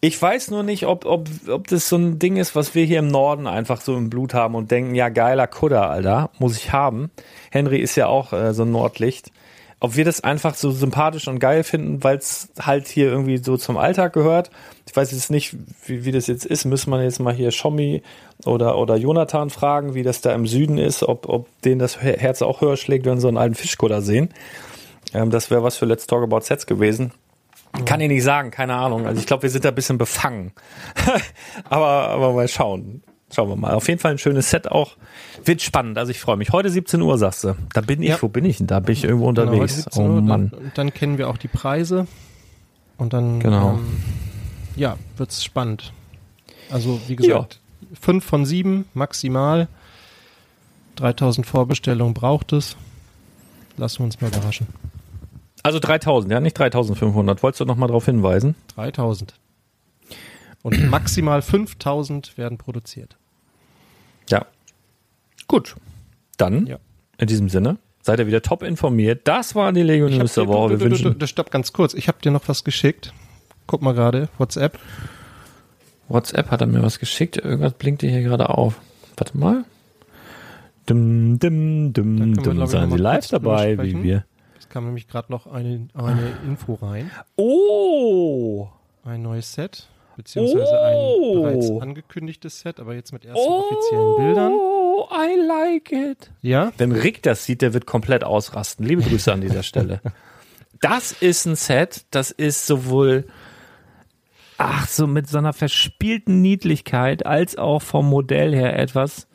Ich 0.00 0.20
weiß 0.20 0.52
nur 0.52 0.62
nicht, 0.62 0.86
ob, 0.86 1.04
ob, 1.04 1.28
ob 1.48 1.66
das 1.66 1.88
so 1.88 1.96
ein 1.96 2.20
Ding 2.20 2.36
ist, 2.36 2.54
was 2.54 2.76
wir 2.76 2.84
hier 2.84 3.00
im 3.00 3.08
Norden 3.08 3.48
einfach 3.48 3.80
so 3.80 3.96
im 3.96 4.10
Blut 4.10 4.32
haben 4.32 4.54
und 4.54 4.70
denken, 4.70 4.94
ja, 4.94 5.08
geiler 5.08 5.48
Kudder, 5.48 5.90
Alter, 5.90 6.30
muss 6.38 6.56
ich 6.56 6.72
haben. 6.72 7.10
Henry 7.50 7.78
ist 7.78 7.96
ja 7.96 8.06
auch 8.06 8.32
äh, 8.32 8.54
so 8.54 8.62
ein 8.62 8.70
Nordlicht 8.70 9.32
ob 9.80 9.96
wir 9.96 10.04
das 10.04 10.22
einfach 10.22 10.54
so 10.54 10.70
sympathisch 10.70 11.28
und 11.28 11.38
geil 11.38 11.62
finden, 11.62 12.02
weil 12.02 12.16
es 12.16 12.50
halt 12.60 12.88
hier 12.88 13.06
irgendwie 13.06 13.38
so 13.38 13.56
zum 13.56 13.76
Alltag 13.76 14.12
gehört. 14.12 14.50
Ich 14.88 14.96
weiß 14.96 15.12
jetzt 15.12 15.30
nicht, 15.30 15.54
wie, 15.86 16.06
wie 16.06 16.12
das 16.12 16.28
jetzt 16.28 16.46
ist. 16.46 16.64
Müssen 16.64 16.90
wir 16.90 17.02
jetzt 17.02 17.20
mal 17.20 17.34
hier 17.34 17.50
Schommi 17.50 18.02
oder, 18.46 18.78
oder 18.78 18.96
Jonathan 18.96 19.50
fragen, 19.50 19.92
wie 19.92 20.02
das 20.02 20.22
da 20.22 20.32
im 20.32 20.46
Süden 20.46 20.78
ist, 20.78 21.02
ob, 21.02 21.28
ob 21.28 21.46
denen 21.60 21.78
das 21.78 22.00
Herz 22.00 22.40
auch 22.40 22.62
höher 22.62 22.78
schlägt, 22.78 23.04
wenn 23.04 23.18
sie 23.18 23.22
so 23.22 23.28
einen 23.28 23.36
alten 23.36 23.54
Fischkutter 23.54 24.00
sehen. 24.00 24.30
Ähm, 25.12 25.28
das 25.30 25.50
wäre 25.50 25.62
was 25.62 25.76
für 25.76 25.84
Let's 25.84 26.06
Talk 26.06 26.22
About 26.22 26.40
Sets 26.40 26.64
gewesen. 26.66 27.12
Kann 27.84 28.00
ich 28.00 28.08
nicht 28.08 28.24
sagen, 28.24 28.50
keine 28.50 28.76
Ahnung. 28.76 29.06
Also 29.06 29.20
ich 29.20 29.26
glaube, 29.26 29.42
wir 29.42 29.50
sind 29.50 29.66
da 29.66 29.68
ein 29.68 29.74
bisschen 29.74 29.98
befangen. 29.98 30.52
aber, 31.68 32.08
aber 32.08 32.32
mal 32.32 32.48
schauen. 32.48 33.02
Schauen 33.30 33.50
wir 33.50 33.56
mal. 33.56 33.74
Auf 33.74 33.88
jeden 33.88 34.00
Fall 34.00 34.12
ein 34.12 34.18
schönes 34.18 34.48
Set 34.48 34.72
auch. 34.72 34.96
Wird 35.44 35.60
spannend. 35.60 35.98
Also 35.98 36.12
ich 36.12 36.18
freue 36.18 36.38
mich. 36.38 36.50
Heute 36.50 36.70
17 36.70 37.02
Uhr 37.02 37.18
sagst 37.18 37.44
du. 37.44 37.56
Da 37.74 37.82
bin 37.82 38.02
ich. 38.02 38.08
Ja. 38.08 38.22
Wo 38.22 38.28
bin 38.28 38.46
ich 38.46 38.56
denn? 38.56 38.68
Da 38.68 38.80
bin 38.80 38.94
ich 38.94 39.04
irgendwo 39.04 39.26
genau, 39.26 39.42
unterwegs. 39.42 39.84
Genau, 39.92 40.16
oh 40.16 40.20
Mann. 40.22 40.50
Dann, 40.50 40.72
dann, 40.74 40.94
kennen 40.94 41.18
wir 41.18 41.28
auch 41.28 41.36
die 41.36 41.48
Preise. 41.48 42.06
Und 42.96 43.12
dann 43.12 43.38
genau. 43.38 43.72
Ähm, 43.72 43.86
ja, 44.78 44.96
wird's 45.16 45.44
spannend. 45.44 45.92
Also 46.70 47.00
wie 47.08 47.16
gesagt, 47.16 47.60
ja. 47.80 47.96
fünf 48.00 48.24
von 48.24 48.46
sieben 48.46 48.86
maximal. 48.94 49.68
3000 50.96 51.46
Vorbestellungen 51.46 52.14
braucht 52.14 52.52
es. 52.52 52.76
Lassen 53.76 54.00
wir 54.00 54.04
uns 54.04 54.20
mal 54.20 54.28
überraschen. 54.28 54.66
Also 55.62 55.78
3000, 55.78 56.32
ja, 56.32 56.40
nicht 56.40 56.58
3500. 56.58 57.42
Wolltest 57.42 57.60
du 57.60 57.64
noch 57.64 57.76
mal 57.76 57.86
darauf 57.86 58.04
hinweisen? 58.04 58.54
3000. 58.74 59.34
Und 60.62 60.90
maximal 60.90 61.42
5000 61.42 62.36
werden 62.36 62.58
produziert. 62.58 63.16
Ja. 64.28 64.46
Gut. 65.46 65.76
Dann, 66.36 66.66
ja. 66.66 66.78
in 67.18 67.26
diesem 67.26 67.48
Sinne, 67.48 67.78
seid 68.02 68.18
ihr 68.18 68.26
wieder 68.26 68.42
top 68.42 68.62
informiert. 68.62 69.22
Das 69.24 69.54
waren 69.54 69.74
die 69.74 69.82
Lego 69.82 70.08
News 70.08 70.34
der 70.34 70.48
Woche. 70.48 70.70
Wir 70.70 70.80
wünschen. 70.80 71.18
Das 71.18 71.30
stopp 71.30 71.50
ganz 71.50 71.72
kurz. 71.72 71.94
Ich 71.94 72.08
habe 72.08 72.18
dir 72.22 72.30
noch 72.30 72.48
was 72.48 72.64
geschickt. 72.64 73.12
Guck 73.68 73.82
mal 73.82 73.92
gerade, 73.92 74.30
WhatsApp. 74.38 74.78
WhatsApp 76.08 76.50
hat 76.50 76.62
er 76.62 76.66
mir 76.66 76.82
was 76.82 76.98
geschickt. 76.98 77.36
Irgendwas 77.36 77.74
blinkt 77.74 78.00
hier 78.00 78.22
gerade 78.22 78.48
auf. 78.48 78.80
Warte 79.18 79.36
mal. 79.36 79.66
Dum, 80.86 81.38
dum, 81.38 81.92
dum, 81.92 82.34
dum. 82.34 82.66
Seien 82.66 82.90
Sie 82.90 82.96
live 82.96 83.28
dabei, 83.28 83.76
wie 83.82 84.02
wir. 84.02 84.24
Es 84.58 84.70
kam 84.70 84.86
nämlich 84.86 85.06
gerade 85.06 85.30
noch 85.30 85.46
eine, 85.46 85.86
eine 85.92 86.32
Info 86.46 86.74
rein. 86.74 87.10
Oh! 87.36 88.68
Ein 89.04 89.20
neues 89.20 89.52
Set 89.52 89.86
beziehungsweise 90.16 90.72
oh. 90.72 91.34
ein 91.36 91.42
bereits 91.42 91.70
angekündigtes 91.82 92.60
Set, 92.60 92.80
aber 92.80 92.94
jetzt 92.94 93.12
mit 93.12 93.26
ersten 93.26 93.38
oh. 93.38 93.64
offiziellen 93.66 94.16
Bildern. 94.16 94.52
Oh, 94.54 95.08
I 95.12 95.46
like 95.46 95.92
it. 95.92 96.30
Ja. 96.40 96.72
Wenn 96.78 96.92
Rick 96.92 97.22
das 97.22 97.44
sieht, 97.44 97.60
der 97.60 97.74
wird 97.74 97.84
komplett 97.84 98.24
ausrasten. 98.24 98.86
Liebe 98.86 99.02
Grüße 99.02 99.30
an 99.30 99.42
dieser 99.42 99.62
Stelle. 99.62 100.00
Das 100.80 101.10
ist 101.10 101.44
ein 101.44 101.56
Set, 101.56 102.04
das 102.12 102.30
ist 102.30 102.68
sowohl 102.68 103.24
ach 104.58 104.86
so 104.86 105.06
mit 105.06 105.28
so 105.28 105.38
einer 105.38 105.52
verspielten 105.52 106.42
Niedlichkeit 106.42 107.24
als 107.24 107.56
auch 107.56 107.80
vom 107.80 108.08
Modell 108.08 108.54
her 108.54 108.78
etwas, 108.78 109.28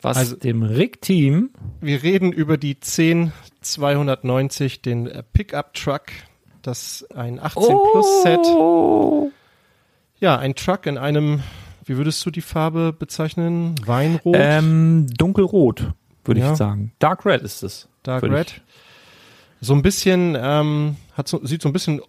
was 0.00 0.16
also, 0.16 0.36
dem 0.36 0.62
Rick-Team. 0.62 1.50
Wir 1.80 2.02
reden 2.02 2.32
über 2.32 2.56
die 2.56 2.80
10290, 2.80 4.80
den 4.80 5.10
Pickup 5.32 5.74
Truck, 5.74 6.06
das 6.62 7.06
ein 7.14 7.38
18 7.38 7.76
Plus 7.92 8.22
Set 8.22 8.46
ja, 10.20 10.38
ein 10.38 10.54
Truck 10.54 10.86
in 10.86 10.98
einem, 10.98 11.42
wie 11.84 11.96
würdest 11.96 12.24
du 12.24 12.30
die 12.30 12.42
Farbe 12.42 12.92
bezeichnen? 12.92 13.74
Weinrot? 13.84 14.36
Ähm, 14.38 15.06
dunkelrot, 15.16 15.92
würde 16.24 16.40
ja. 16.40 16.52
ich 16.52 16.58
sagen. 16.58 16.92
Dark 16.98 17.24
Red 17.24 17.42
ist 17.42 17.62
es. 17.62 17.88
Dark 18.02 18.22
Red. 18.22 18.50
Ich. 18.50 18.62
So 19.62 19.74
ein 19.74 19.82
bisschen, 19.82 20.36
ähm, 20.38 20.96
hat 21.14 21.28
so, 21.28 21.44
sieht 21.44 21.62
so 21.62 21.68
ein 21.68 21.72
bisschen 21.72 22.00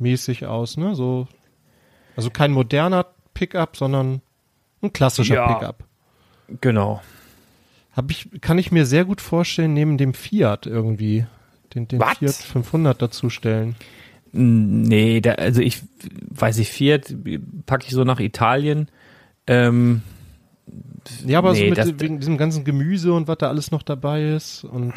Oldtimer-mäßig 0.00 0.46
aus, 0.46 0.76
ne? 0.76 0.94
So, 0.94 1.26
also 2.16 2.30
kein 2.30 2.52
moderner 2.52 3.06
Pickup, 3.34 3.76
sondern 3.76 4.20
ein 4.82 4.92
klassischer 4.92 5.34
ja, 5.34 5.54
Pickup. 5.54 5.84
Genau. 6.60 7.02
Hab 7.92 8.10
ich, 8.10 8.28
kann 8.40 8.58
ich 8.58 8.72
mir 8.72 8.86
sehr 8.86 9.04
gut 9.04 9.20
vorstellen, 9.20 9.74
neben 9.74 9.98
dem 9.98 10.14
Fiat 10.14 10.66
irgendwie, 10.66 11.26
den, 11.74 11.88
den 11.88 12.00
Fiat 12.00 12.34
500 12.34 13.00
dazustellen. 13.00 13.76
Nee, 14.32 15.20
da, 15.20 15.32
also 15.32 15.62
ich 15.62 15.82
weiß 16.28 16.58
ich, 16.58 16.70
Fiat 16.70 17.14
packe 17.64 17.86
ich 17.86 17.92
so 17.92 18.04
nach 18.04 18.20
Italien. 18.20 18.88
Ähm, 19.46 20.02
ja, 21.24 21.38
aber 21.38 21.52
nee, 21.52 21.60
so 21.60 21.64
mit 21.66 21.78
das, 21.78 22.00
wegen 22.00 22.18
diesem 22.18 22.36
ganzen 22.36 22.64
Gemüse 22.64 23.12
und 23.12 23.28
was 23.28 23.38
da 23.38 23.48
alles 23.48 23.70
noch 23.70 23.82
dabei 23.82 24.30
ist 24.30 24.64
und 24.64 24.94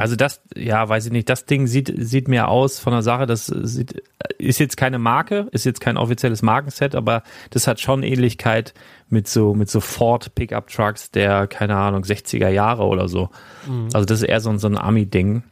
also 0.00 0.16
das, 0.16 0.40
ja, 0.56 0.88
weiß 0.88 1.06
ich 1.06 1.12
nicht, 1.12 1.28
das 1.28 1.44
Ding 1.44 1.66
sieht, 1.66 1.92
sieht 1.94 2.26
mir 2.26 2.48
aus 2.48 2.78
von 2.78 2.92
der 2.92 3.02
Sache, 3.02 3.26
das 3.26 3.46
sieht, 3.46 4.02
ist 4.38 4.58
jetzt 4.58 4.76
keine 4.76 4.98
Marke, 4.98 5.48
ist 5.52 5.64
jetzt 5.64 5.80
kein 5.80 5.98
offizielles 5.98 6.40
Markenset, 6.40 6.94
aber 6.94 7.22
das 7.50 7.66
hat 7.66 7.80
schon 7.80 8.02
Ähnlichkeit 8.02 8.72
mit 9.10 9.28
so, 9.28 9.54
mit 9.54 9.68
so 9.68 9.80
Ford 9.80 10.34
Pickup 10.34 10.68
Trucks 10.68 11.10
der, 11.10 11.46
keine 11.46 11.76
Ahnung, 11.76 12.02
60er 12.02 12.48
Jahre 12.48 12.84
oder 12.84 13.08
so. 13.08 13.28
Mhm. 13.66 13.90
Also 13.92 14.06
das 14.06 14.22
ist 14.22 14.28
eher 14.28 14.40
so, 14.40 14.56
so 14.56 14.68
ein 14.68 14.78
Ami-Ding. 14.78 15.42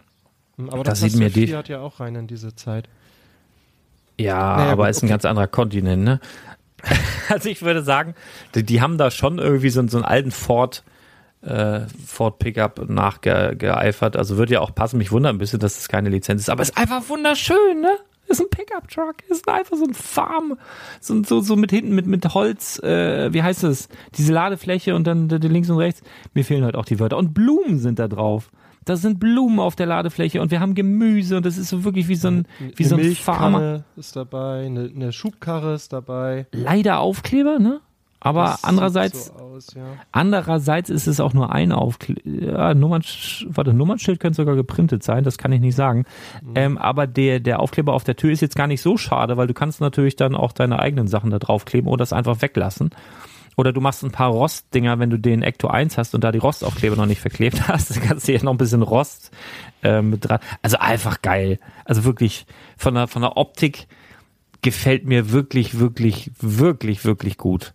Aber 0.57 0.83
das, 0.83 1.01
das 1.01 1.13
sieht 1.13 1.21
mir 1.21 1.29
die. 1.29 1.47
Fiat 1.47 1.69
ja 1.69 1.81
auch 1.81 2.01
rein 2.01 2.15
in 2.15 2.27
diese 2.27 2.55
Zeit. 2.55 2.89
Ja, 4.19 4.57
naja, 4.57 4.73
aber 4.73 4.85
gut, 4.85 4.91
ist 4.91 5.03
ein 5.03 5.09
ganz 5.09 5.25
anderer 5.27 5.47
Kontinent, 5.47 6.03
ne? 6.05 6.21
also 7.29 7.49
ich 7.49 7.61
würde 7.63 7.83
sagen, 7.83 8.15
die, 8.55 8.63
die, 8.63 8.81
haben 8.81 8.99
da 8.99 9.11
schon 9.11 9.39
irgendwie 9.39 9.69
so, 9.71 9.87
so 9.89 9.99
einen 9.99 10.07
alten 10.07 10.31
Ford, 10.31 10.83
äh, 10.87 10.91
Ford 12.07 12.39
Pickup 12.39 12.89
nachgeeifert. 12.89 14.17
Also 14.17 14.37
würde 14.37 14.55
ja 14.55 14.61
auch 14.61 14.75
passen. 14.75 14.99
Mich 14.99 15.13
wundert 15.13 15.35
ein 15.35 15.39
bisschen, 15.39 15.61
dass 15.61 15.79
es 15.79 15.89
keine 15.89 16.09
Lizenz 16.09 16.43
ist. 16.43 16.51
Aber 16.51 16.63
ist 16.63 16.77
einfach 16.77 17.09
wunderschön, 17.09 17.81
ne? 17.81 17.91
Ist 18.29 18.41
ein 18.43 18.51
Pickup-Truck, 18.51 19.23
ist 19.31 19.49
einfach 19.49 19.79
so 19.79 19.87
ein 19.87 19.95
Farm, 19.95 20.59
so, 21.01 21.23
so, 21.25 21.41
so 21.41 21.57
mit 21.57 21.71
hinten, 21.71 21.95
mit, 21.95 22.07
mit 22.07 22.35
Holz, 22.35 22.79
äh, 22.81 23.33
wie 23.33 23.43
heißt 23.43 23.65
es? 23.65 23.89
Diese 24.19 24.35
Ladefläche 24.35 24.95
und 24.95 25.07
dann 25.07 25.31
links 25.31 25.71
und 25.71 25.79
rechts. 25.79 26.03
Mir 26.35 26.45
fehlen 26.45 26.63
halt 26.63 26.77
auch 26.77 26.85
die 26.85 27.01
Wörter. 27.01 27.17
Und 27.17 27.33
Blumen 27.33 27.79
sind 27.79 27.99
da 27.99 28.07
drauf 28.07 28.51
da 28.89 28.97
sind 28.97 29.21
Blumen 29.21 29.61
auf 29.61 29.77
der 29.77 29.87
Ladefläche 29.87 30.41
und 30.41 30.51
wir 30.51 30.61
haben 30.61 30.75
Gemüse 30.75 31.37
und 31.37 31.45
das 31.45 31.59
ist 31.59 31.69
so 31.69 31.85
wirklich 31.85 32.09
wie 32.09 32.15
so 32.15 32.29
ein, 32.29 32.47
wie 32.59 32.85
eine 32.85 32.89
so 32.89 32.97
ein 32.97 33.15
Farmer. 33.15 33.85
ist 33.97 34.17
dabei, 34.17 34.65
eine, 34.65 34.91
eine 34.95 35.13
Schubkarre 35.13 35.75
ist 35.75 35.93
dabei. 35.93 36.47
Leider 36.53 37.01
Aufkleber, 37.01 37.59
ne? 37.59 37.81
Aber 38.21 38.45
das 38.45 38.65
andererseits, 38.65 39.27
so 39.27 39.33
aus, 39.35 39.75
ja. 39.75 39.83
andererseits 40.11 40.91
ist 40.91 41.07
es 41.07 41.21
auch 41.21 41.35
nur 41.35 41.53
ein 41.53 41.73
Aufkleber. 41.73 42.21
Ja, 42.25 42.75
Nummern, 42.75 43.03
warte, 43.47 43.73
Nummernschild 43.73 44.19
könnte 44.19 44.37
sogar 44.37 44.57
geprintet 44.57 45.03
sein, 45.03 45.23
das 45.23 45.39
kann 45.39 45.53
ich 45.53 45.61
nicht 45.61 45.77
sagen. 45.77 46.05
Mhm. 46.43 46.53
Ähm, 46.57 46.79
aber 46.79 47.07
der, 47.07 47.39
der 47.41 47.61
Aufkleber 47.61 47.93
auf 47.93 48.05
der 48.05 48.17
Tür 48.17 48.33
ist 48.33 48.41
jetzt 48.41 48.57
gar 48.57 48.67
nicht 48.67 48.83
so 48.83 48.97
schade, 48.97 49.37
weil 49.37 49.47
du 49.47 49.55
kannst 49.55 49.81
natürlich 49.81 50.17
dann 50.17 50.35
auch 50.35 50.53
deine 50.53 50.81
eigenen 50.81 51.07
Sachen 51.07 51.31
da 51.31 51.39
draufkleben 51.39 51.89
oder 51.89 52.03
das 52.03 52.13
einfach 52.13 52.43
weglassen. 52.43 52.91
Oder 53.57 53.73
du 53.73 53.81
machst 53.81 54.05
ein 54.05 54.13
paar 54.13 54.31
Rostdinger, 54.31 55.01
wenn 55.01 55.11
du 55.11 55.19
den 55.19 55.43
Ecto 55.43 55.67
1 55.67 55.99
hast 55.99 56.15
und 56.15 56.23
da 56.23 56.31
die 56.31 56.39
Rostaufkleber 56.39 56.95
noch 56.95 57.07
nicht 57.07 57.21
verklebt 57.21 57.67
hast, 57.69 57.91
dann 57.91 58.03
kannst 58.03 58.29
du 58.29 58.33
hier 58.33 58.45
noch 58.45 58.53
ein 58.53 58.59
bisschen 58.59 58.83
Rost 58.83 59.33
äh, 59.83 60.01
mit 60.01 60.29
dran. 60.29 60.39
Also 60.63 60.79
einfach 60.79 61.23
geil. 61.23 61.59
Also 61.85 62.05
wirklich 62.05 62.47
von 62.77 62.95
der, 62.95 63.09
von 63.09 63.23
der 63.23 63.37
Optik 63.37 63.89
gefällt 64.63 65.07
mir 65.07 65.33
wirklich, 65.33 65.79
wirklich, 65.79 66.31
wirklich, 66.41 67.05
wirklich 67.05 67.37
gut. 67.37 67.75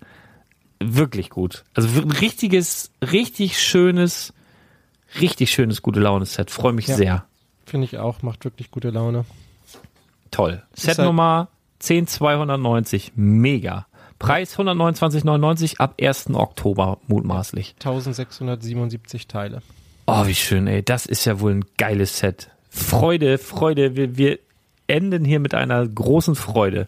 Wirklich 0.86 1.29
gut. 1.29 1.63
Also 1.73 1.88
richtiges, 2.21 2.91
richtig 3.01 3.61
schönes, 3.61 4.34
richtig 5.19 5.51
schönes 5.51 5.81
gute 5.81 5.99
Laune-Set. 5.99 6.51
Freue 6.51 6.73
mich 6.73 6.88
ja, 6.88 6.95
sehr. 6.95 7.25
Finde 7.65 7.86
ich 7.86 7.97
auch, 7.97 8.21
macht 8.21 8.45
wirklich 8.45 8.71
gute 8.71 8.89
Laune. 8.89 9.25
Toll. 10.31 10.63
Set 10.73 10.97
halt 10.97 11.07
Nummer 11.07 11.47
10290. 11.79 13.13
Mega. 13.15 13.86
Preis 14.19 14.57
129,99 14.57 15.77
ab 15.77 15.95
1. 16.01 16.29
Oktober 16.34 16.97
mutmaßlich. 17.07 17.75
1677 17.79 19.27
Teile. 19.27 19.61
Oh, 20.05 20.25
wie 20.25 20.36
schön, 20.36 20.67
ey. 20.67 20.84
Das 20.84 21.05
ist 21.05 21.25
ja 21.25 21.39
wohl 21.39 21.55
ein 21.55 21.65
geiles 21.77 22.19
Set. 22.19 22.49
Freude, 22.69 23.38
Freude. 23.38 23.95
Wir, 23.95 24.17
wir 24.17 24.39
enden 24.88 25.25
hier 25.25 25.39
mit 25.39 25.53
einer 25.53 25.86
großen 25.88 26.36
Freude. 26.36 26.88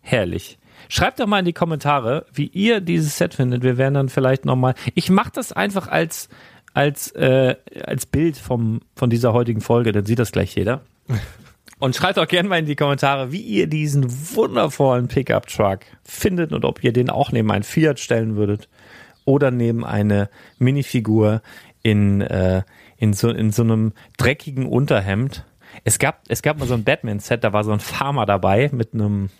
Herrlich. 0.00 0.58
Schreibt 0.92 1.20
doch 1.20 1.28
mal 1.28 1.38
in 1.38 1.44
die 1.44 1.52
Kommentare, 1.52 2.26
wie 2.32 2.46
ihr 2.46 2.80
dieses 2.80 3.16
Set 3.16 3.34
findet. 3.34 3.62
Wir 3.62 3.78
werden 3.78 3.94
dann 3.94 4.08
vielleicht 4.08 4.44
nochmal. 4.44 4.74
Ich 4.96 5.08
mache 5.08 5.30
das 5.32 5.52
einfach 5.52 5.86
als, 5.86 6.28
als, 6.74 7.12
äh, 7.12 7.54
als 7.84 8.06
Bild 8.06 8.36
vom, 8.36 8.80
von 8.96 9.08
dieser 9.08 9.32
heutigen 9.32 9.60
Folge, 9.60 9.92
dann 9.92 10.04
sieht 10.04 10.18
das 10.18 10.32
gleich 10.32 10.56
jeder. 10.56 10.80
Und 11.78 11.94
schreibt 11.94 12.18
auch 12.18 12.26
gerne 12.26 12.48
mal 12.48 12.58
in 12.58 12.66
die 12.66 12.74
Kommentare, 12.74 13.30
wie 13.30 13.40
ihr 13.40 13.68
diesen 13.68 14.04
wundervollen 14.34 15.06
Pickup-Truck 15.06 15.78
findet 16.04 16.52
und 16.52 16.66
ob 16.66 16.84
ihr 16.84 16.92
den 16.92 17.08
auch 17.08 17.32
neben 17.32 17.50
einen 17.50 17.62
Fiat 17.62 17.98
stellen 17.98 18.36
würdet 18.36 18.68
oder 19.24 19.50
neben 19.50 19.86
eine 19.86 20.28
Minifigur 20.58 21.40
in, 21.82 22.20
äh, 22.20 22.64
in, 22.98 23.14
so, 23.14 23.30
in 23.30 23.50
so 23.50 23.62
einem 23.62 23.94
dreckigen 24.18 24.66
Unterhemd. 24.66 25.46
Es 25.82 25.98
gab, 25.98 26.20
es 26.28 26.42
gab 26.42 26.58
mal 26.58 26.68
so 26.68 26.74
ein 26.74 26.84
Batman-Set, 26.84 27.44
da 27.44 27.54
war 27.54 27.64
so 27.64 27.72
ein 27.72 27.80
Farmer 27.80 28.26
dabei 28.26 28.68
mit 28.74 28.92
einem 28.92 29.30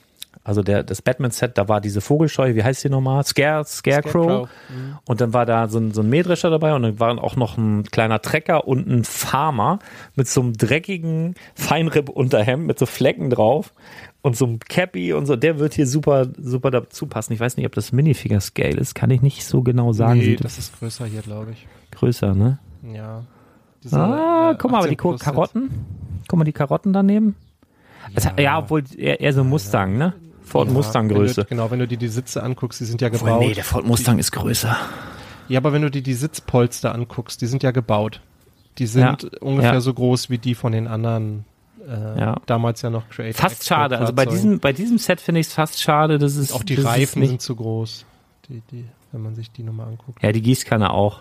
also 0.43 0.63
der, 0.63 0.83
das 0.83 1.03
Batman-Set, 1.03 1.59
da 1.59 1.69
war 1.69 1.81
diese 1.81 2.01
Vogelscheu, 2.01 2.55
wie 2.55 2.65
heißt 2.65 2.83
die 2.85 2.89
nochmal? 2.89 3.25
Scare, 3.25 3.65
Scarecrow. 3.65 4.11
Scarecrow. 4.25 4.49
Mhm. 4.71 4.99
Und 5.07 5.21
dann 5.21 5.35
war 5.35 5.45
da 5.45 5.69
so 5.69 5.79
ein, 5.79 5.93
so 5.93 6.01
ein 6.01 6.09
Mähdrescher 6.09 6.49
dabei 6.49 6.75
und 6.75 6.83
dann 6.83 6.99
war 6.99 7.23
auch 7.23 7.37
noch 7.37 7.59
ein 7.59 7.85
kleiner 7.85 8.23
Trecker 8.23 8.67
und 8.67 8.89
ein 8.89 9.05
Farmer 9.05 9.81
mit 10.17 10.29
so 10.29 10.41
einem 10.41 10.55
dreckigen 10.55 11.35
Feinripp-Unterhemd 11.55 12.67
mit 12.67 12.79
so 12.79 12.87
Flecken 12.87 13.29
drauf 13.29 13.75
und 14.23 14.35
so 14.35 14.47
einem 14.47 14.61
Cappy 14.61 15.13
und 15.13 15.27
so. 15.27 15.37
Der 15.37 15.59
wird 15.59 15.75
hier 15.75 15.87
super, 15.87 16.27
super 16.39 16.71
dazu 16.71 17.07
passen. 17.07 17.35
Ich 17.35 17.41
weiß 17.41 17.59
nicht, 17.59 17.67
ob 17.67 17.75
das 17.75 17.93
Minifigure-Scale 17.93 18.81
ist, 18.81 18.95
kann 18.95 19.11
ich 19.11 19.21
nicht 19.21 19.45
so 19.45 19.63
genau 19.63 19.93
sagen. 19.93 20.21
Nee, 20.21 20.37
das 20.37 20.59
ist 20.59 20.79
größer 20.79 21.05
hier, 21.05 21.21
glaube 21.21 21.53
ich. 21.53 21.67
Größer, 21.91 22.35
ne? 22.35 22.59
Ja. 22.95 23.25
Diese, 23.83 23.99
ah, 23.99 24.53
äh, 24.53 24.57
guck 24.59 24.71
mal, 24.71 24.79
aber 24.79 24.89
die 24.89 24.97
Karotten. 24.97 25.71
Guck 26.29 26.39
mal, 26.39 26.45
die 26.45 26.53
Karotten 26.53 26.93
daneben. 26.93 27.37
Ja, 28.09 28.15
es, 28.15 28.43
ja 28.43 28.59
obwohl 28.59 28.85
eher, 28.97 29.21
eher 29.21 29.33
so 29.33 29.45
Mustang, 29.45 29.99
ne? 29.99 30.15
Ford 30.51 30.69
Ja, 30.69 30.73
Mustang 30.75 31.09
wenn 31.09 31.15
du- 31.17 31.21
Größe. 31.23 31.45
Genau, 31.49 31.71
wenn 31.71 31.79
du 31.79 31.89
dir 31.89 31.97
die 31.99 32.09
Sitze 32.09 32.43
anguckst, 32.43 32.81
die 32.81 32.85
sind 32.85 33.01
ja 33.01 33.09
Obwohl, 33.09 33.29
gebaut. 33.31 33.41
nee, 33.47 33.55
der 33.55 33.65
Ford 33.65 33.87
Mustang 33.87 34.19
ist 34.19 34.33
größer. 34.33 34.77
Ja, 35.49 35.59
aber 35.59 35.73
wenn 35.73 35.83
du 35.83 35.91
dir 35.91 36.03
die 36.03 36.15
Sitzpolster 36.15 36.95
anguckst, 36.95 37.41
die 37.41 37.47
sind 37.47 37.63
ja 37.63 37.71
gebaut. 37.71 38.21
Die 38.79 38.87
sind 38.87 39.23
Ja, 39.23 39.29
ungefähr 39.41 39.75
ja. 39.75 39.81
so 39.81 39.93
groß 39.95 40.31
wie 40.31 40.39
die 40.39 40.55
von 40.55 40.73
den 40.73 40.87
anderen, 40.87 41.45
äh, 41.89 42.21
Ja. 42.21 42.37
damals 42.47 42.83
ja 42.83 42.91
noch 42.91 43.09
Creator 43.09 43.41
Fast 43.49 43.67
schade. 43.67 43.99
Also 43.99 44.13
bei 44.13 44.27
diesem, 44.27 44.61
bei 44.61 44.73
diesem 44.73 44.99
Set 44.99 45.21
finde 45.21 45.41
ich 45.41 45.49
es 45.49 45.53
fast 45.55 45.81
schade, 45.83 46.19
dass 46.19 46.37
es 46.37 46.53
auch 46.53 46.63
die 46.63 46.75
Reifen 46.77 47.27
sind 47.27 47.41
zu 47.43 47.57
groß. 47.57 48.05
Die, 48.49 48.63
die, 48.71 48.85
wenn 49.13 49.23
man 49.23 49.35
sich 49.35 49.51
die 49.51 49.63
nochmal 49.63 49.89
anguckt. 49.89 50.23
Ja, 50.23 50.31
die 50.33 50.43
Gießkanne 50.43 50.91
auch. 50.93 51.21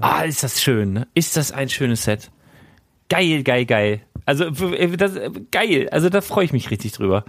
Ah, 0.00 0.22
ist 0.22 0.42
das 0.42 0.62
schön, 0.62 0.92
ne? 0.92 1.06
Ist 1.14 1.36
das 1.36 1.50
ein 1.52 1.68
schönes 1.68 2.04
Set. 2.04 2.30
Geil, 3.08 3.42
geil, 3.42 3.66
geil. 3.66 4.00
Also, 4.24 4.50
das, 4.50 5.12
geil. 5.50 5.88
Also, 5.90 6.10
da 6.10 6.20
freue 6.20 6.44
ich 6.44 6.52
mich 6.52 6.70
richtig 6.70 6.92
drüber. 6.92 7.24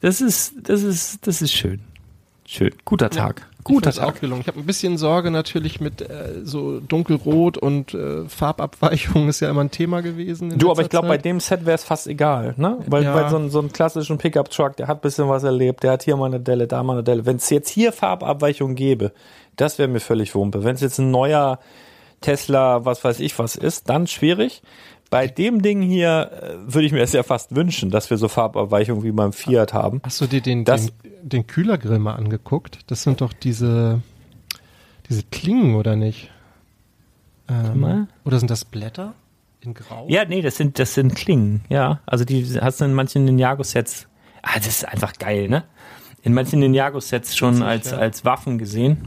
Das 0.00 0.20
ist, 0.20 0.54
das 0.68 0.82
ist, 0.82 1.26
das 1.26 1.40
ist 1.42 1.52
schön. 1.52 1.80
Schön. 2.46 2.72
Guter 2.84 3.08
Tag. 3.08 3.46
Guter 3.64 3.88
Ich 3.88 3.94
find's 3.96 4.06
Tag. 4.12 4.20
gelungen. 4.20 4.42
Ich 4.42 4.48
habe 4.48 4.60
ein 4.60 4.66
bisschen 4.66 4.98
Sorge 4.98 5.30
natürlich 5.30 5.80
mit 5.80 6.02
äh, 6.02 6.42
so 6.44 6.80
dunkelrot 6.80 7.56
und 7.56 7.94
äh, 7.94 8.28
Farbabweichung 8.28 9.28
ist 9.30 9.40
ja 9.40 9.48
immer 9.48 9.62
ein 9.62 9.70
Thema 9.70 10.02
gewesen. 10.02 10.58
Du, 10.58 10.70
aber 10.70 10.82
ich 10.82 10.90
glaube, 10.90 11.08
bei 11.08 11.16
dem 11.16 11.40
Set 11.40 11.64
wäre 11.64 11.74
es 11.76 11.84
fast 11.84 12.06
egal, 12.06 12.52
ne? 12.58 12.76
Weil, 12.86 13.04
Ja. 13.04 13.14
weil 13.14 13.30
so 13.30 13.48
so 13.48 13.60
ein 13.60 13.72
klassischen 13.72 14.18
Pickup-Truck, 14.18 14.76
der 14.76 14.86
hat 14.88 14.98
ein 14.98 15.00
bisschen 15.00 15.30
was 15.30 15.44
erlebt, 15.44 15.82
der 15.82 15.92
hat 15.92 16.02
hier 16.02 16.16
mal 16.16 16.26
eine 16.26 16.40
Delle, 16.40 16.66
da 16.66 16.82
mal 16.82 16.92
eine 16.94 17.02
Delle. 17.04 17.24
Wenn 17.24 17.36
es 17.36 17.48
jetzt 17.48 17.70
hier 17.70 17.92
Farbabweichung 17.92 18.74
gäbe, 18.74 19.12
das 19.56 19.78
wäre 19.78 19.88
mir 19.88 20.00
völlig 20.00 20.34
wumpe. 20.34 20.62
Wenn 20.62 20.74
es 20.74 20.82
jetzt 20.82 20.98
ein 20.98 21.10
neuer 21.10 21.58
Tesla, 22.20 22.84
was 22.84 23.02
weiß 23.02 23.20
ich 23.20 23.38
was 23.38 23.56
ist, 23.56 23.88
dann 23.88 24.06
schwierig. 24.06 24.62
Bei 25.14 25.28
dem 25.28 25.62
Ding 25.62 25.80
hier 25.80 26.32
äh, 26.42 26.74
würde 26.74 26.86
ich 26.86 26.92
mir 26.92 27.00
es 27.00 27.12
ja 27.12 27.22
fast 27.22 27.54
wünschen, 27.54 27.88
dass 27.88 28.10
wir 28.10 28.16
so 28.16 28.26
Farbabweichung 28.26 29.04
wie 29.04 29.12
beim 29.12 29.32
Fiat 29.32 29.72
haben. 29.72 30.00
Hast 30.02 30.20
du 30.20 30.26
dir 30.26 30.40
den, 30.40 30.64
Das- 30.64 30.86
den, 30.86 31.28
den 31.28 31.46
Kühlergrill 31.46 32.00
mal 32.00 32.14
angeguckt? 32.16 32.80
Das 32.88 33.04
sind 33.04 33.20
doch 33.20 33.32
diese, 33.32 34.02
diese 35.08 35.22
Klingen, 35.22 35.76
oder 35.76 35.94
nicht? 35.94 36.32
Ähm, 37.48 37.78
mal. 37.78 38.08
oder 38.24 38.40
sind 38.40 38.50
das 38.50 38.64
Blätter 38.64 39.14
in 39.60 39.74
Grau? 39.74 40.06
Ja, 40.08 40.24
nee, 40.24 40.42
das 40.42 40.56
sind, 40.56 40.80
das 40.80 40.94
sind 40.94 41.14
Klingen, 41.14 41.60
ja. 41.68 42.00
Also 42.06 42.24
die 42.24 42.44
hast 42.60 42.80
du 42.80 42.84
in 42.84 42.92
manchen 42.92 43.24
Ninjago-Sets. 43.24 44.08
Ah, 44.42 44.56
das 44.56 44.66
ist 44.66 44.88
einfach 44.88 45.12
geil, 45.12 45.48
ne? 45.48 45.62
In 46.22 46.34
manchen 46.34 46.58
Ninjago-Sets 46.58 47.36
schon 47.36 47.62
als, 47.62 47.92
ja. 47.92 47.98
als 47.98 48.24
Waffen 48.24 48.58
gesehen. 48.58 48.98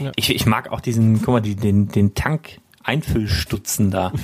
Ja. 0.00 0.10
Ich, 0.16 0.34
ich 0.34 0.44
mag 0.44 0.72
auch 0.72 0.80
diesen, 0.80 1.18
guck 1.22 1.34
mal, 1.34 1.40
die, 1.40 1.54
den, 1.54 1.86
den 1.86 2.16
Tank-Einfüllstutzen 2.16 3.92
da. 3.92 4.10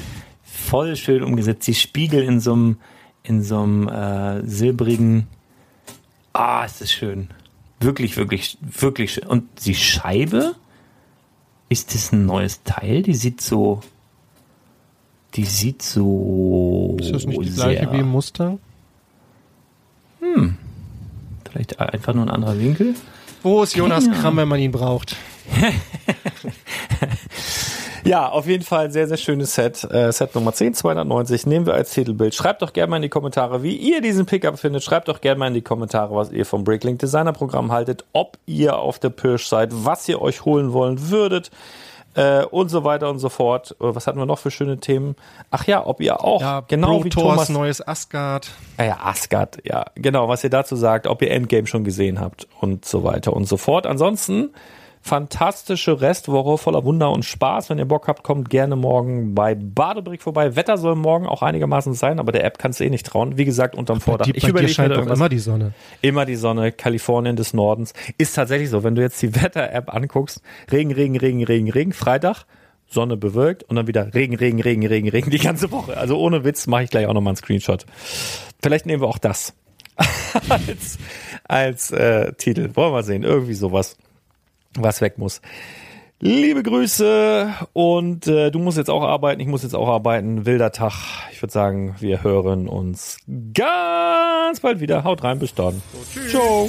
Voll 0.66 0.96
schön 0.96 1.22
umgesetzt. 1.22 1.66
Die 1.66 1.74
Spiegel 1.74 2.22
in 2.22 2.40
so 2.40 2.52
einem, 2.52 2.76
in 3.22 3.42
so 3.42 3.62
einem 3.62 3.88
äh, 3.88 4.46
silbrigen. 4.46 5.26
Ah, 6.32 6.64
ist 6.64 6.80
das 6.80 6.92
schön. 6.92 7.28
Wirklich, 7.80 8.16
wirklich, 8.16 8.58
wirklich 8.60 9.14
schön. 9.14 9.24
Und 9.24 9.44
die 9.64 9.74
Scheibe, 9.74 10.54
ist 11.68 11.94
das 11.94 12.12
ein 12.12 12.26
neues 12.26 12.62
Teil? 12.64 13.02
Die 13.02 13.14
sieht 13.14 13.40
so. 13.40 13.80
Die 15.34 15.44
sieht 15.44 15.82
so. 15.82 16.96
Ist 17.00 17.12
das 17.12 17.26
nicht 17.26 17.42
die 17.42 17.50
gleiche 17.50 17.92
wie 17.92 17.98
im 17.98 18.08
Mustang? 18.08 18.58
Vielleicht 21.50 21.80
einfach 21.80 22.14
nur 22.14 22.24
ein 22.24 22.30
anderer 22.30 22.58
Winkel? 22.58 22.94
Wo 23.42 23.62
ist 23.62 23.76
Jonas 23.76 24.04
Keine 24.04 24.16
Kramm, 24.18 24.36
wenn 24.36 24.48
man 24.48 24.60
ihn 24.60 24.72
braucht? 24.72 25.16
Ja, 28.08 28.30
auf 28.30 28.46
jeden 28.46 28.64
Fall 28.64 28.90
sehr, 28.90 29.06
sehr 29.06 29.18
schönes 29.18 29.54
Set. 29.54 29.84
Äh, 29.84 30.10
Set 30.12 30.34
Nummer 30.34 30.54
10, 30.54 30.72
290, 30.72 31.44
nehmen 31.44 31.66
wir 31.66 31.74
als 31.74 31.90
Titelbild. 31.90 32.34
Schreibt 32.34 32.62
doch 32.62 32.72
gerne 32.72 32.88
mal 32.88 32.96
in 32.96 33.02
die 33.02 33.10
Kommentare, 33.10 33.62
wie 33.62 33.76
ihr 33.76 34.00
diesen 34.00 34.24
Pickup 34.24 34.58
findet. 34.58 34.82
Schreibt 34.82 35.08
doch 35.08 35.20
gerne 35.20 35.38
mal 35.38 35.48
in 35.48 35.52
die 35.52 35.60
Kommentare, 35.60 36.14
was 36.16 36.32
ihr 36.32 36.46
vom 36.46 36.64
Bricklink 36.64 37.00
Designer 37.00 37.34
Programm 37.34 37.70
haltet, 37.70 38.06
ob 38.14 38.38
ihr 38.46 38.78
auf 38.78 38.98
der 38.98 39.10
Pirsch 39.10 39.46
seid, 39.46 39.68
was 39.72 40.08
ihr 40.08 40.22
euch 40.22 40.46
holen 40.46 40.72
wollen 40.72 41.10
würdet. 41.10 41.50
Äh, 42.14 42.46
und 42.46 42.70
so 42.70 42.82
weiter 42.82 43.10
und 43.10 43.18
so 43.18 43.28
fort. 43.28 43.76
Äh, 43.78 43.94
Was 43.94 44.06
hatten 44.06 44.18
wir 44.18 44.24
noch 44.24 44.38
für 44.38 44.50
schöne 44.50 44.78
Themen? 44.78 45.14
Ach 45.50 45.66
ja, 45.66 45.84
ob 45.86 46.00
ihr 46.00 46.24
auch 46.24 46.40
Ja, 46.40 46.60
genau 46.66 47.04
wie 47.04 47.10
Protors 47.10 47.32
Thomas 47.32 47.48
neues 47.50 47.86
Asgard. 47.86 48.48
Ah 48.78 48.84
ja, 48.84 48.98
Asgard, 49.02 49.58
ja, 49.64 49.84
genau, 49.96 50.28
was 50.28 50.42
ihr 50.42 50.50
dazu 50.50 50.76
sagt, 50.76 51.06
ob 51.06 51.20
ihr 51.20 51.30
Endgame 51.30 51.66
schon 51.66 51.84
gesehen 51.84 52.20
habt 52.20 52.48
und 52.62 52.86
so 52.86 53.04
weiter 53.04 53.34
und 53.34 53.46
so 53.46 53.58
fort. 53.58 53.86
Ansonsten 53.86 54.48
fantastische 55.02 56.00
Restwoche 56.00 56.58
voller 56.58 56.84
Wunder 56.84 57.10
und 57.10 57.24
Spaß. 57.24 57.70
Wenn 57.70 57.78
ihr 57.78 57.84
Bock 57.86 58.08
habt, 58.08 58.22
kommt 58.22 58.50
gerne 58.50 58.76
morgen 58.76 59.34
bei 59.34 59.54
Badebrick 59.54 60.22
vorbei. 60.22 60.56
Wetter 60.56 60.76
soll 60.78 60.94
morgen 60.96 61.26
auch 61.26 61.42
einigermaßen 61.42 61.94
sein, 61.94 62.18
aber 62.20 62.32
der 62.32 62.44
App 62.44 62.58
kannst 62.58 62.80
du 62.80 62.84
eh 62.84 62.90
nicht 62.90 63.06
trauen. 63.06 63.38
Wie 63.38 63.44
gesagt, 63.44 63.74
unterm 63.74 64.00
Vordach. 64.00 64.26
Die, 64.26 64.32
bei 64.32 64.38
dir 64.40 64.48
überleg 64.50 64.70
scheint 64.70 64.92
irgendwas- 64.94 65.16
immer 65.18 65.28
die 65.28 65.38
Sonne. 65.38 65.72
Immer 66.02 66.24
die 66.26 66.36
Sonne, 66.36 66.72
Kalifornien 66.72 67.36
des 67.36 67.54
Nordens. 67.54 67.92
Ist 68.18 68.34
tatsächlich 68.34 68.70
so, 68.70 68.82
wenn 68.84 68.94
du 68.94 69.02
jetzt 69.02 69.20
die 69.22 69.34
Wetter-App 69.42 69.92
anguckst, 69.94 70.42
Regen, 70.70 70.92
Regen, 70.92 71.16
Regen, 71.16 71.42
Regen, 71.44 71.70
Regen, 71.70 71.92
Freitag, 71.92 72.44
Sonne 72.90 73.16
bewölkt 73.16 73.64
und 73.64 73.76
dann 73.76 73.86
wieder 73.86 74.14
Regen, 74.14 74.34
Regen, 74.34 74.60
Regen, 74.62 74.86
Regen, 74.86 75.08
Regen 75.08 75.30
die 75.30 75.38
ganze 75.38 75.70
Woche. 75.70 75.96
Also 75.96 76.18
ohne 76.18 76.44
Witz 76.44 76.66
mache 76.66 76.84
ich 76.84 76.90
gleich 76.90 77.06
auch 77.06 77.12
nochmal 77.12 77.32
einen 77.32 77.36
Screenshot. 77.36 77.84
Vielleicht 78.62 78.86
nehmen 78.86 79.02
wir 79.02 79.08
auch 79.08 79.18
das 79.18 79.52
als, 80.48 80.98
als 81.46 81.90
äh, 81.90 82.32
Titel. 82.34 82.70
Wollen 82.74 82.88
wir 82.88 82.92
mal 82.92 83.04
sehen. 83.04 83.24
Irgendwie 83.24 83.54
sowas, 83.54 83.96
was 84.74 85.00
weg 85.00 85.18
muss. 85.18 85.40
Liebe 86.20 86.64
Grüße 86.64 87.54
und 87.74 88.26
äh, 88.26 88.50
du 88.50 88.58
musst 88.58 88.76
jetzt 88.76 88.90
auch 88.90 89.04
arbeiten, 89.04 89.40
ich 89.40 89.46
muss 89.46 89.62
jetzt 89.62 89.74
auch 89.74 89.88
arbeiten. 89.88 90.46
Wilder 90.46 90.72
Tag. 90.72 90.92
Ich 91.32 91.40
würde 91.40 91.52
sagen, 91.52 91.94
wir 92.00 92.24
hören 92.24 92.66
uns 92.66 93.18
ganz 93.54 94.58
bald 94.60 94.80
wieder. 94.80 95.04
Haut 95.04 95.22
rein, 95.22 95.38
bis 95.38 95.54
dann. 95.54 95.80
Ciao. 96.28 96.68